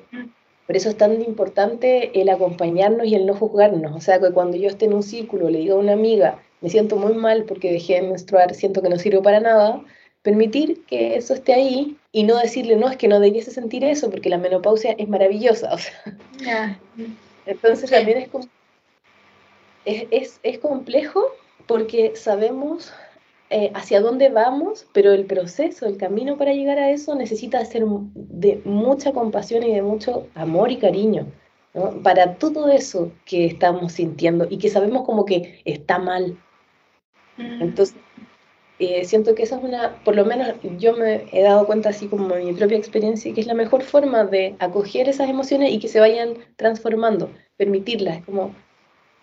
por 0.66 0.78
eso 0.78 0.90
es 0.90 0.98
tan 0.98 1.22
importante 1.22 2.20
el 2.20 2.30
acompañarnos 2.30 3.08
y 3.08 3.16
el 3.16 3.26
no 3.26 3.34
juzgarnos. 3.36 3.94
O 3.96 4.00
sea, 4.00 4.20
que 4.20 4.32
cuando 4.32 4.56
yo 4.56 4.70
esté 4.70 4.86
en 4.86 4.94
un 4.94 5.04
círculo, 5.04 5.50
le 5.50 5.60
digo 5.60 5.76
a 5.76 5.80
una 5.80 5.94
amiga, 5.94 6.40
me 6.62 6.70
siento 6.70 6.96
muy 6.96 7.14
mal 7.14 7.44
porque 7.44 7.72
dejé 7.72 7.96
de 7.96 8.04
menstruar, 8.04 8.56
siento 8.56 8.82
que 8.82 8.90
no 8.90 8.98
sirvo 8.98 9.22
para 9.22 9.42
nada, 9.42 9.84
permitir 10.22 10.86
que 10.86 11.18
eso 11.18 11.34
esté 11.34 11.54
ahí 11.54 11.98
y 12.14 12.24
no 12.24 12.38
decirle, 12.38 12.78
no, 12.78 12.90
es 12.90 12.96
que 12.96 13.10
no 13.10 13.20
debiese 13.20 13.52
sentir 13.52 13.84
eso 13.84 14.10
porque 14.10 14.30
la 14.30 14.38
menopausia 14.38 14.96
es 14.98 15.10
maravillosa. 15.10 15.72
O 15.76 16.44
sea, 16.44 16.80
Entonces 17.46 17.90
también 17.90 18.18
es 18.18 18.30
como 18.30 18.46
es, 19.86 20.40
es, 20.44 20.60
complejo 20.60 21.24
porque 21.68 22.16
sabemos 22.16 22.94
eh, 23.50 23.72
hacia 23.74 24.02
dónde 24.02 24.30
vamos, 24.30 24.88
pero 24.94 25.12
el 25.12 25.26
proceso, 25.26 25.86
el 25.86 25.98
camino 25.98 26.38
para 26.38 26.54
llegar 26.54 26.80
a 26.80 26.92
eso 26.92 27.16
necesita 27.16 27.64
ser 27.66 27.84
de 27.86 28.62
mucha 28.66 29.12
compasión 29.12 29.64
y 29.64 29.74
de 29.74 29.82
mucho 29.82 30.28
amor 30.36 30.72
y 30.72 30.78
cariño. 30.78 31.28
Para 32.04 32.36
todo 32.36 32.70
eso 32.70 33.12
que 33.26 33.46
estamos 33.46 33.94
sintiendo 33.94 34.46
y 34.50 34.60
que 34.60 34.70
sabemos 34.70 35.06
como 35.06 35.26
que 35.26 35.62
está 35.66 35.98
mal. 35.98 36.38
Mm. 37.38 37.64
Entonces, 37.64 37.96
eh, 38.80 39.06
siento 39.06 39.34
que 39.34 39.44
esa 39.44 39.58
es 39.58 39.64
una, 39.64 40.04
por 40.04 40.16
lo 40.16 40.26
menos 40.26 40.50
yo 40.78 40.96
me 40.98 41.26
he 41.32 41.42
dado 41.42 41.66
cuenta 41.66 41.90
así 41.90 42.08
como 42.08 42.36
en 42.36 42.46
mi 42.48 42.54
propia 42.54 42.78
experiencia, 42.78 43.34
que 43.34 43.42
es 43.42 43.48
la 43.48 43.54
mejor 43.54 43.84
forma 43.84 44.24
de 44.26 44.56
acoger 44.60 45.08
esas 45.08 45.30
emociones 45.30 45.72
y 45.72 45.80
que 45.80 45.88
se 45.88 46.00
vayan 46.00 46.34
transformando, 46.58 47.32
permitirlas, 47.56 48.24
como 48.26 48.54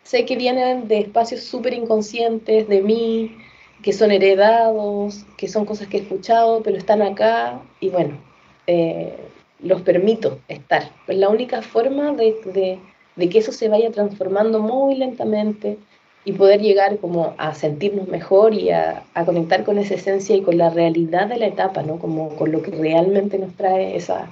sé 0.02 0.24
que 0.24 0.36
vienen 0.36 0.88
de 0.88 0.98
espacios 0.98 1.42
súper 1.42 1.74
inconscientes 1.74 2.68
de 2.68 2.82
mí, 2.82 3.36
que 3.82 3.92
son 3.92 4.10
heredados, 4.10 5.24
que 5.36 5.48
son 5.48 5.64
cosas 5.64 5.88
que 5.88 5.98
he 5.98 6.00
escuchado, 6.00 6.62
pero 6.62 6.76
están 6.76 7.02
acá 7.02 7.60
y 7.80 7.88
bueno, 7.88 8.18
eh, 8.66 9.16
los 9.60 9.82
permito 9.82 10.40
estar. 10.48 10.90
Es 11.06 11.16
la 11.16 11.28
única 11.28 11.62
forma 11.62 12.12
de, 12.12 12.78
de 13.16 13.28
que 13.28 13.38
eso 13.38 13.52
se 13.52 13.68
vaya 13.68 13.90
transformando 13.90 14.60
muy 14.60 14.94
lentamente 14.96 15.78
y 16.24 16.32
poder 16.32 16.60
llegar 16.60 16.98
como 16.98 17.34
a 17.38 17.54
sentirnos 17.54 18.08
mejor 18.08 18.54
y 18.54 18.70
a, 18.70 19.04
a, 19.14 19.24
conectar 19.24 19.64
con 19.64 19.78
esa 19.78 19.94
esencia 19.94 20.36
y 20.36 20.42
con 20.42 20.58
la 20.58 20.68
realidad 20.68 21.28
de 21.28 21.38
la 21.38 21.46
etapa, 21.46 21.82
¿no? 21.82 21.98
Como 21.98 22.36
con 22.36 22.52
lo 22.52 22.62
que 22.62 22.70
realmente 22.70 23.38
nos 23.38 23.54
trae 23.54 23.96
esa, 23.96 24.30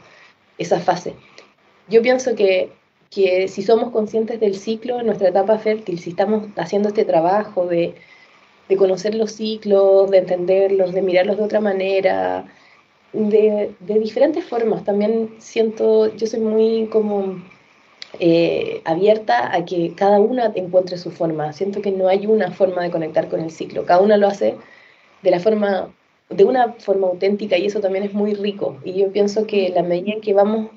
esa 0.58 0.80
fase. 0.80 1.14
Yo 1.88 2.02
pienso 2.02 2.34
que, 2.34 2.70
que 3.10 3.48
si 3.48 3.62
somos 3.62 3.90
conscientes 3.90 4.40
del 4.40 4.54
ciclo 4.56 5.00
en 5.00 5.06
nuestra 5.06 5.28
etapa 5.28 5.58
fértil, 5.58 5.98
si 5.98 6.10
estamos 6.10 6.48
haciendo 6.56 6.88
este 6.88 7.04
trabajo 7.04 7.66
de, 7.66 7.94
de 8.68 8.76
conocer 8.76 9.14
los 9.14 9.32
ciclos, 9.32 10.10
de 10.10 10.18
entenderlos, 10.18 10.92
de 10.92 11.02
mirarlos 11.02 11.38
de 11.38 11.44
otra 11.44 11.60
manera, 11.60 12.46
de, 13.12 13.72
de 13.80 13.98
diferentes 13.98 14.44
formas, 14.44 14.84
también 14.84 15.34
siento, 15.38 16.14
yo 16.16 16.26
soy 16.26 16.40
muy 16.40 16.86
como 16.86 17.36
eh, 18.20 18.80
abierta 18.84 19.54
a 19.54 19.64
que 19.64 19.94
cada 19.94 20.18
una 20.18 20.52
encuentre 20.54 20.96
su 20.98 21.10
forma. 21.10 21.52
Siento 21.52 21.82
que 21.82 21.92
no 21.92 22.08
hay 22.08 22.26
una 22.26 22.50
forma 22.52 22.82
de 22.82 22.90
conectar 22.90 23.28
con 23.28 23.40
el 23.40 23.50
ciclo. 23.50 23.84
Cada 23.84 24.00
una 24.00 24.16
lo 24.16 24.26
hace 24.26 24.56
de 25.22 25.30
la 25.30 25.40
forma, 25.40 25.94
de 26.30 26.44
una 26.44 26.72
forma 26.74 27.08
auténtica 27.08 27.56
y 27.58 27.66
eso 27.66 27.80
también 27.80 28.04
es 28.04 28.14
muy 28.14 28.34
rico. 28.34 28.78
Y 28.84 28.94
yo 28.94 29.12
pienso 29.12 29.46
que 29.46 29.70
la 29.70 29.82
medida 29.82 30.14
en 30.14 30.20
que 30.20 30.34
vamos 30.34 30.70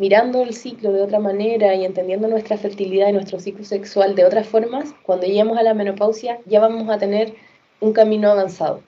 mirando 0.00 0.42
el 0.42 0.54
ciclo 0.54 0.92
de 0.92 1.02
otra 1.02 1.20
manera 1.20 1.74
y 1.74 1.84
entendiendo 1.84 2.26
nuestra 2.26 2.56
fertilidad 2.56 3.08
y 3.08 3.12
nuestro 3.12 3.38
ciclo 3.38 3.66
sexual 3.66 4.14
de 4.14 4.24
otras 4.24 4.46
formas, 4.46 4.94
cuando 5.02 5.26
lleguemos 5.26 5.58
a 5.58 5.62
la 5.62 5.74
menopausia 5.74 6.40
ya 6.46 6.58
vamos 6.58 6.88
a 6.88 6.96
tener 6.96 7.34
un 7.80 7.92
camino 7.92 8.30
avanzado. 8.30 8.82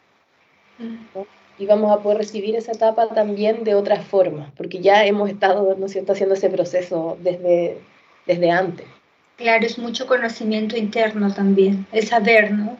Y 1.58 1.66
vamos 1.66 1.92
a 1.92 2.02
poder 2.02 2.16
recibir 2.16 2.56
esa 2.56 2.72
etapa 2.72 3.08
también 3.08 3.62
de 3.62 3.74
otra 3.74 4.00
forma, 4.00 4.50
porque 4.56 4.80
ya 4.80 5.04
hemos 5.04 5.28
estado, 5.28 5.76
¿no 5.78 5.84
es 5.84 5.92
cierto?, 5.92 6.12
haciendo 6.12 6.34
ese 6.34 6.48
proceso 6.48 7.18
desde, 7.20 7.76
desde 8.26 8.50
antes. 8.50 8.86
Claro, 9.36 9.66
es 9.66 9.76
mucho 9.76 10.06
conocimiento 10.06 10.78
interno 10.78 11.34
también, 11.34 11.86
el 11.92 12.06
saber, 12.06 12.52
¿no? 12.52 12.78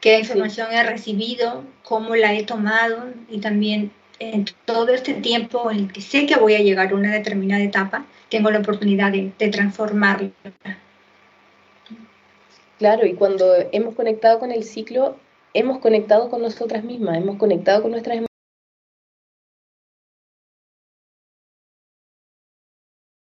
Qué 0.00 0.18
información 0.18 0.72
he 0.72 0.82
recibido, 0.82 1.62
cómo 1.84 2.16
la 2.16 2.34
he 2.34 2.42
tomado 2.42 3.04
y 3.28 3.38
también 3.38 3.92
en 4.20 4.44
todo 4.64 4.88
este 4.90 5.14
tiempo 5.14 5.70
en 5.70 5.78
el 5.78 5.92
que 5.92 6.00
sé 6.00 6.26
que 6.26 6.36
voy 6.36 6.54
a 6.54 6.60
llegar 6.60 6.92
a 6.92 6.94
una 6.94 7.12
determinada 7.12 7.62
etapa, 7.62 8.06
tengo 8.28 8.50
la 8.50 8.60
oportunidad 8.60 9.10
de, 9.10 9.32
de 9.38 9.48
transformarla. 9.48 10.30
Claro, 12.78 13.06
y 13.06 13.14
cuando 13.14 13.52
hemos 13.72 13.94
conectado 13.94 14.38
con 14.38 14.52
el 14.52 14.62
ciclo, 14.62 15.16
hemos 15.54 15.78
conectado 15.78 16.30
con 16.30 16.42
nosotras 16.42 16.84
mismas, 16.84 17.16
hemos 17.18 17.36
conectado 17.36 17.82
con 17.82 17.90
nuestras 17.90 18.16